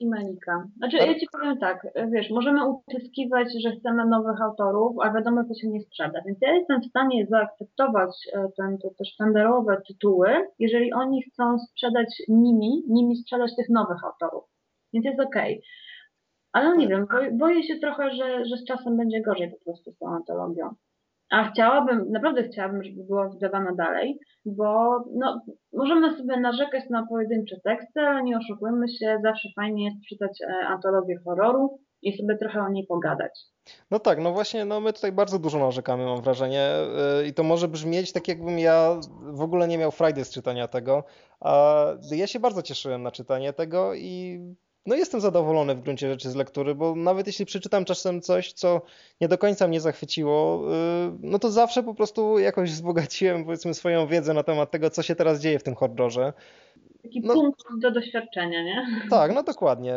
i 0.00 0.06
Melika. 0.08 0.68
Znaczy, 0.76 0.96
ja 0.96 1.18
ci 1.18 1.26
powiem 1.32 1.58
tak, 1.58 1.86
wiesz, 2.12 2.30
możemy 2.30 2.68
utyskiwać, 2.68 3.48
że 3.62 3.70
chcemy 3.70 4.06
nowych 4.06 4.40
autorów, 4.42 4.96
a 5.02 5.12
wiadomo, 5.12 5.44
co 5.44 5.54
się 5.54 5.68
nie 5.68 5.80
sprzeda. 5.80 6.22
Więc 6.26 6.38
ja 6.40 6.52
jestem 6.52 6.80
w 6.80 6.86
stanie 6.86 7.26
zaakceptować 7.26 8.10
e, 8.32 8.48
ten, 8.56 8.78
te, 8.78 8.88
te 8.98 9.04
sztandarowe 9.04 9.82
tytuły, 9.88 10.28
jeżeli 10.58 10.92
oni 10.92 11.22
chcą 11.22 11.58
sprzedać 11.58 12.22
nimi, 12.28 12.82
nimi 12.88 13.16
sprzedać 13.16 13.56
tych 13.56 13.68
nowych 13.68 14.04
autorów. 14.04 14.44
Więc 14.92 15.06
jest 15.06 15.20
okej. 15.20 15.54
Okay. 15.54 15.89
Ale 16.52 16.68
no 16.68 16.74
nie 16.74 16.88
wiem, 16.88 17.06
boję 17.32 17.62
się 17.62 17.78
trochę, 17.78 18.10
że, 18.10 18.44
że 18.44 18.56
z 18.56 18.64
czasem 18.64 18.96
będzie 18.96 19.22
gorzej 19.22 19.50
po 19.50 19.64
prostu 19.64 19.92
z 19.92 19.98
tą 19.98 20.08
antologią. 20.08 20.74
A 21.30 21.50
chciałabym, 21.50 22.10
naprawdę 22.10 22.42
chciałabym, 22.42 22.82
żeby 22.82 23.04
była 23.04 23.28
wydawana 23.28 23.74
dalej, 23.74 24.18
bo 24.44 24.98
no, 25.14 25.40
możemy 25.72 26.16
sobie 26.16 26.40
narzekać 26.40 26.84
na 26.90 27.06
pojedyncze 27.06 27.56
teksty, 27.64 28.00
ale 28.00 28.22
nie 28.22 28.38
oszukujmy 28.38 28.88
się, 28.88 29.18
zawsze 29.22 29.48
fajnie 29.56 29.84
jest 29.84 29.96
czytać 30.08 30.38
e, 30.42 30.66
antologię 30.66 31.18
horroru 31.24 31.78
i 32.02 32.18
sobie 32.18 32.38
trochę 32.38 32.60
o 32.60 32.68
niej 32.68 32.86
pogadać. 32.86 33.40
No 33.90 33.98
tak, 33.98 34.18
no 34.18 34.32
właśnie, 34.32 34.64
no 34.64 34.80
my 34.80 34.92
tutaj 34.92 35.12
bardzo 35.12 35.38
dużo 35.38 35.58
narzekamy, 35.58 36.04
mam 36.04 36.22
wrażenie, 36.22 36.62
e, 36.62 37.26
i 37.26 37.34
to 37.34 37.42
może 37.42 37.68
brzmieć 37.68 38.12
tak, 38.12 38.28
jakbym 38.28 38.58
ja 38.58 39.00
w 39.22 39.42
ogóle 39.42 39.68
nie 39.68 39.78
miał 39.78 39.90
frajdy 39.90 40.24
z 40.24 40.30
czytania 40.30 40.68
tego, 40.68 41.04
a 41.40 41.84
ja 42.10 42.26
się 42.26 42.40
bardzo 42.40 42.62
cieszyłem 42.62 43.02
na 43.02 43.10
czytanie 43.10 43.52
tego 43.52 43.94
i 43.94 44.40
no 44.86 44.94
jestem 44.94 45.20
zadowolony 45.20 45.74
w 45.74 45.80
gruncie 45.80 46.10
rzeczy 46.10 46.30
z 46.30 46.34
lektury, 46.34 46.74
bo 46.74 46.94
nawet 46.94 47.26
jeśli 47.26 47.46
przeczytam 47.46 47.84
czasem 47.84 48.20
coś, 48.20 48.52
co 48.52 48.82
nie 49.20 49.28
do 49.28 49.38
końca 49.38 49.68
mnie 49.68 49.80
zachwyciło, 49.80 50.64
y, 51.08 51.18
no 51.20 51.38
to 51.38 51.50
zawsze 51.50 51.82
po 51.82 51.94
prostu 51.94 52.38
jakoś 52.38 52.70
wzbogaciłem 52.70 53.44
powiedzmy 53.44 53.74
swoją 53.74 54.06
wiedzę 54.06 54.34
na 54.34 54.42
temat 54.42 54.70
tego, 54.70 54.90
co 54.90 55.02
się 55.02 55.14
teraz 55.14 55.40
dzieje 55.40 55.58
w 55.58 55.62
tym 55.62 55.74
horrorze. 55.74 56.32
Taki 57.02 57.20
no, 57.20 57.34
punkt 57.34 57.62
do 57.80 57.90
doświadczenia, 57.90 58.62
nie? 58.62 58.86
Tak, 59.10 59.34
no 59.34 59.42
dokładnie. 59.42 59.96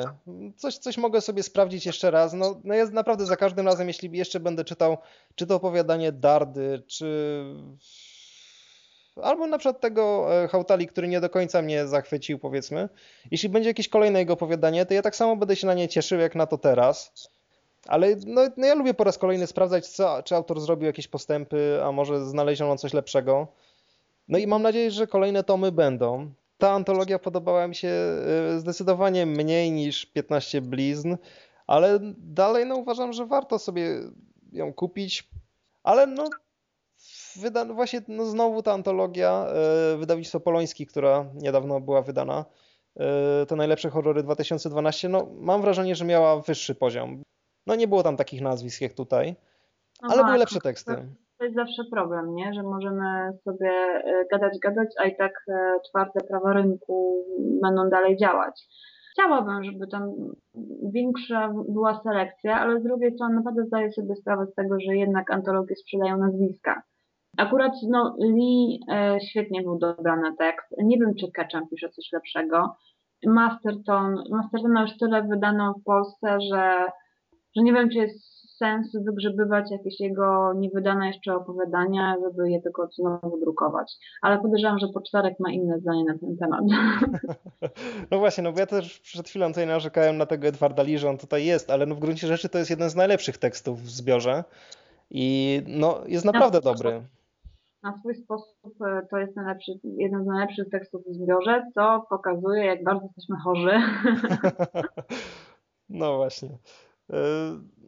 Coś, 0.55 0.77
coś 0.77 0.97
mogę 0.97 1.21
sobie 1.21 1.43
sprawdzić 1.43 1.85
jeszcze 1.85 2.11
raz. 2.11 2.33
No, 2.33 2.61
no 2.63 2.73
ja 2.73 2.85
naprawdę 2.85 3.25
za 3.25 3.35
każdym 3.35 3.65
razem, 3.65 3.87
jeśli 3.87 4.17
jeszcze 4.17 4.39
będę 4.39 4.63
czytał, 4.63 4.97
czy 5.35 5.47
to 5.47 5.55
opowiadanie 5.55 6.11
Dardy, 6.11 6.83
czy 6.87 7.05
albo 9.21 9.47
na 9.47 9.57
przykład 9.57 9.81
tego 9.81 10.27
e, 10.43 10.47
Hautali, 10.47 10.87
który 10.87 11.07
nie 11.07 11.21
do 11.21 11.29
końca 11.29 11.61
mnie 11.61 11.87
zachwycił, 11.87 12.39
powiedzmy. 12.39 12.89
Jeśli 13.31 13.49
będzie 13.49 13.69
jakieś 13.69 13.89
kolejne 13.89 14.19
jego 14.19 14.33
opowiadanie, 14.33 14.85
to 14.85 14.93
ja 14.93 15.01
tak 15.01 15.15
samo 15.15 15.35
będę 15.35 15.55
się 15.55 15.67
na 15.67 15.73
nie 15.73 15.87
cieszył, 15.87 16.19
jak 16.19 16.35
na 16.35 16.47
to 16.47 16.57
teraz. 16.57 17.13
Ale 17.87 18.15
no, 18.25 18.41
no 18.57 18.67
ja 18.67 18.75
lubię 18.75 18.93
po 18.93 19.03
raz 19.03 19.17
kolejny 19.17 19.47
sprawdzać, 19.47 19.87
co, 19.87 20.23
czy 20.23 20.35
autor 20.35 20.61
zrobił 20.61 20.85
jakieś 20.85 21.07
postępy, 21.07 21.79
a 21.83 21.91
może 21.91 22.25
znaleziono 22.25 22.77
coś 22.77 22.93
lepszego. 22.93 23.47
No 24.27 24.37
i 24.37 24.47
mam 24.47 24.61
nadzieję, 24.61 24.91
że 24.91 25.07
kolejne 25.07 25.43
tomy 25.43 25.71
będą. 25.71 26.31
Ta 26.57 26.71
antologia 26.71 27.19
podobała 27.19 27.67
mi 27.67 27.75
się 27.75 27.87
e, 27.87 28.59
zdecydowanie 28.59 29.25
mniej 29.25 29.71
niż 29.71 30.05
15 30.05 30.61
blizn, 30.61 31.15
ale 31.67 31.99
dalej 32.17 32.65
no 32.65 32.75
uważam, 32.75 33.13
że 33.13 33.25
warto 33.25 33.59
sobie 33.59 33.99
ją 34.51 34.73
kupić. 34.73 35.29
Ale 35.83 36.07
no 36.07 36.29
wyda, 37.41 37.65
właśnie 37.65 38.01
no 38.07 38.25
znowu 38.25 38.61
ta 38.63 38.71
antologia, 38.73 39.45
e, 39.47 39.97
wydawnictwo 39.97 40.39
Poloński, 40.39 40.87
która 40.87 41.25
niedawno 41.35 41.81
była 41.81 42.01
wydana, 42.01 42.45
e, 42.99 43.45
te 43.45 43.55
najlepsze 43.55 43.89
horrory 43.89 44.23
2012, 44.23 45.09
no 45.09 45.27
mam 45.39 45.61
wrażenie, 45.61 45.95
że 45.95 46.05
miała 46.05 46.41
wyższy 46.41 46.75
poziom. 46.75 47.23
No 47.67 47.75
nie 47.75 47.87
było 47.87 48.03
tam 48.03 48.17
takich 48.17 48.41
nazwisk 48.41 48.81
jak 48.81 48.93
tutaj, 48.93 49.35
ale 50.01 50.13
Aha, 50.13 50.23
były 50.23 50.37
lepsze 50.37 50.59
teksty. 50.59 50.95
To 51.37 51.43
jest 51.43 51.55
zawsze 51.55 51.83
problem, 51.91 52.35
nie? 52.35 52.53
że 52.53 52.63
możemy 52.63 53.37
sobie 53.43 53.71
e, 53.71 54.25
gadać, 54.31 54.59
gadać, 54.59 54.87
a 54.99 55.05
i 55.05 55.17
tak 55.17 55.33
twarde 55.89 56.19
prawa 56.27 56.53
rynku 56.53 57.25
będą 57.61 57.89
dalej 57.89 58.17
działać. 58.17 58.67
Chciałabym, 59.13 59.63
żeby 59.63 59.87
tam 59.87 60.11
większa 60.93 61.53
była 61.69 62.01
selekcja, 62.03 62.59
ale 62.59 62.79
z 62.79 62.83
drugiej 62.83 63.13
strony 63.15 63.35
naprawdę 63.35 63.65
zdaję 63.65 63.91
sobie 63.91 64.15
sprawę 64.15 64.45
z 64.45 64.55
tego, 64.55 64.79
że 64.79 64.95
jednak 64.95 65.31
antologie 65.31 65.75
sprzedają 65.75 66.17
nazwiska. 66.17 66.81
Akurat 67.37 67.73
no, 67.89 68.15
Lee 68.19 68.79
e, 68.91 69.17
świetnie 69.29 69.61
był 69.61 69.77
dobrany 69.77 70.35
tekst. 70.37 70.67
Nie 70.83 70.97
wiem, 70.97 71.15
czy 71.19 71.31
Ketchum 71.31 71.69
pisze 71.69 71.89
coś 71.89 72.11
lepszego. 72.11 72.75
Masterton, 73.27 74.23
Mastertona 74.31 74.81
już 74.81 74.97
tyle 74.97 75.23
wydano 75.23 75.73
w 75.73 75.83
Polsce, 75.83 76.37
że, 76.41 76.85
że 77.55 77.63
nie 77.63 77.73
wiem, 77.73 77.89
czy 77.89 77.97
jest 77.97 78.33
sens 78.57 78.97
wygrzebywać 79.05 79.71
jakieś 79.71 79.99
jego 79.99 80.53
niewydane 80.53 81.07
jeszcze 81.07 81.35
opowiadania, 81.35 82.15
żeby 82.23 82.51
je 82.51 82.61
tylko 82.61 82.89
znowu 82.91 83.39
drukować. 83.39 83.93
Ale 84.21 84.39
podejrzewam, 84.39 84.79
że 84.79 84.87
Pocztarek 84.93 85.39
ma 85.39 85.51
inne 85.51 85.79
zdanie 85.79 86.03
na 86.05 86.17
ten 86.17 86.37
temat. 86.37 86.61
No 88.11 88.19
właśnie, 88.19 88.43
no 88.43 88.51
bo 88.51 88.59
ja 88.59 88.65
też 88.65 88.99
przed 88.99 89.29
chwilą 89.29 89.47
tutaj 89.47 89.67
narzekałem 89.67 90.17
na 90.17 90.25
tego 90.25 90.47
Edwarda 90.47 90.83
Lee, 90.83 90.97
że 90.97 91.09
on 91.09 91.17
tutaj 91.17 91.45
jest, 91.45 91.71
ale 91.71 91.85
no 91.85 91.95
w 91.95 91.99
gruncie 91.99 92.27
rzeczy 92.27 92.49
to 92.49 92.57
jest 92.57 92.69
jeden 92.69 92.89
z 92.89 92.95
najlepszych 92.95 93.37
tekstów 93.37 93.81
w 93.81 93.89
zbiorze 93.89 94.43
i 95.11 95.61
no 95.67 96.01
jest 96.07 96.25
naprawdę 96.25 96.61
dobry 96.61 97.01
na 97.83 97.97
swój 97.99 98.15
sposób 98.15 98.81
e, 98.81 99.07
to 99.09 99.17
jest 99.17 99.35
najlepszy, 99.35 99.71
jeden 99.83 100.23
z 100.23 100.27
najlepszych 100.27 100.69
tekstów 100.69 101.01
w 101.07 101.13
zbiorze, 101.13 101.63
co 101.73 102.05
pokazuje, 102.09 102.65
jak 102.65 102.83
bardzo 102.83 103.05
jesteśmy 103.05 103.35
chorzy. 103.43 103.71
No 105.89 106.17
właśnie. 106.17 106.49
E, 107.09 107.15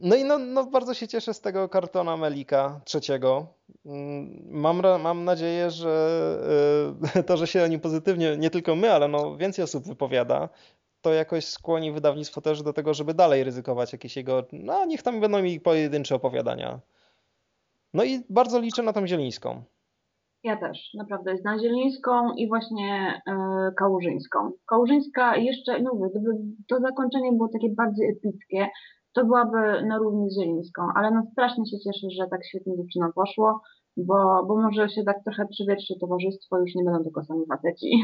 no 0.02 0.16
i 0.16 0.24
no, 0.24 0.38
no 0.39 0.66
bardzo 0.66 0.93
się 0.93 1.08
cieszę 1.08 1.34
z 1.34 1.41
tego 1.41 1.70
kartona 1.70 2.18
Melika 2.18 2.82
trzeciego. 2.86 3.48
Mm, 3.86 4.48
mam, 4.52 4.82
mam 5.02 5.24
nadzieję, 5.24 5.72
że 5.72 5.91
e, 7.16 7.24
to, 7.28 7.38
że 7.38 7.48
się 7.48 7.64
o 7.64 7.68
nim 7.68 7.80
pozytywnie, 7.80 8.38
nie 8.38 8.50
tylko 8.50 8.76
my, 8.76 8.91
ale 8.91 9.08
no 9.08 9.38
więcej 9.38 9.64
osób 9.64 9.88
wypowiada, 9.88 10.50
to 11.02 11.14
jakoś 11.14 11.46
skłoni 11.46 11.91
wydawnictwo 11.91 12.41
też 12.41 12.64
do 12.64 12.74
tego, 12.74 12.93
żeby 12.93 13.14
dalej 13.14 13.43
ryzykować 13.43 13.93
jakieś 13.93 14.16
jego, 14.16 14.43
no 14.52 14.86
niech 14.86 15.04
tam 15.04 15.22
będą 15.22 15.41
mi 15.41 15.60
pojedyncze 15.60 16.16
opowiadania. 16.16 16.80
No 17.93 18.04
i 18.04 18.24
bardzo 18.30 18.60
liczę 18.60 18.84
na 18.84 18.93
tą 18.93 19.08
zielińską. 19.08 19.64
Ja 20.46 20.58
też, 20.58 20.93
naprawdę. 20.93 21.36
Na 21.43 21.60
Zielińską 21.60 22.34
i 22.34 22.48
właśnie 22.48 23.22
e, 23.28 23.72
Kałużyńską. 23.78 24.52
Kałużyńska 24.70 25.38
jeszcze, 25.38 25.82
no 25.82 25.93
mówię, 25.93 26.10
gdyby 26.10 26.30
to 26.70 26.80
zakończenie 26.80 27.32
było 27.32 27.50
takie 27.54 27.70
bardziej 27.70 28.10
epickie, 28.10 28.68
to 29.14 29.26
byłaby 29.26 29.86
na 29.88 29.98
równi 29.98 30.30
z 30.30 30.39
Zielińską, 30.39 30.82
ale 30.96 31.12
no 31.12 31.24
strasznie 31.32 31.66
się 31.66 31.78
cieszę, 31.80 32.08
że 32.18 32.28
tak 32.28 32.46
świetnie 32.46 32.78
dziewczynom 32.78 33.14
poszło, 33.14 33.62
bo, 33.98 34.46
bo 34.48 34.62
może 34.62 34.89
się 34.89 35.04
tak 35.04 35.24
trochę 35.24 35.48
przywietrzy 35.48 35.93
towarzystwo, 36.02 36.60
już 36.60 36.76
nie 36.76 36.84
będą 36.84 37.04
tylko 37.04 37.24
sami 37.24 37.46
faceci. 37.48 38.04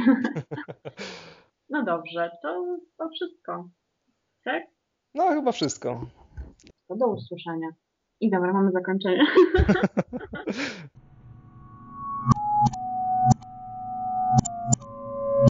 no 1.74 1.84
dobrze, 1.84 2.32
to, 2.42 2.78
to 2.98 3.10
wszystko. 3.10 3.70
Tak? 4.44 4.64
No 5.16 5.28
chyba 5.28 5.52
wszystko. 5.52 6.02
To 6.88 6.96
do 6.96 7.08
usłyszenia. 7.08 7.68
I 8.22 8.30
dobra, 8.30 8.54
mamy 8.54 8.72
zakończenie. 8.72 9.26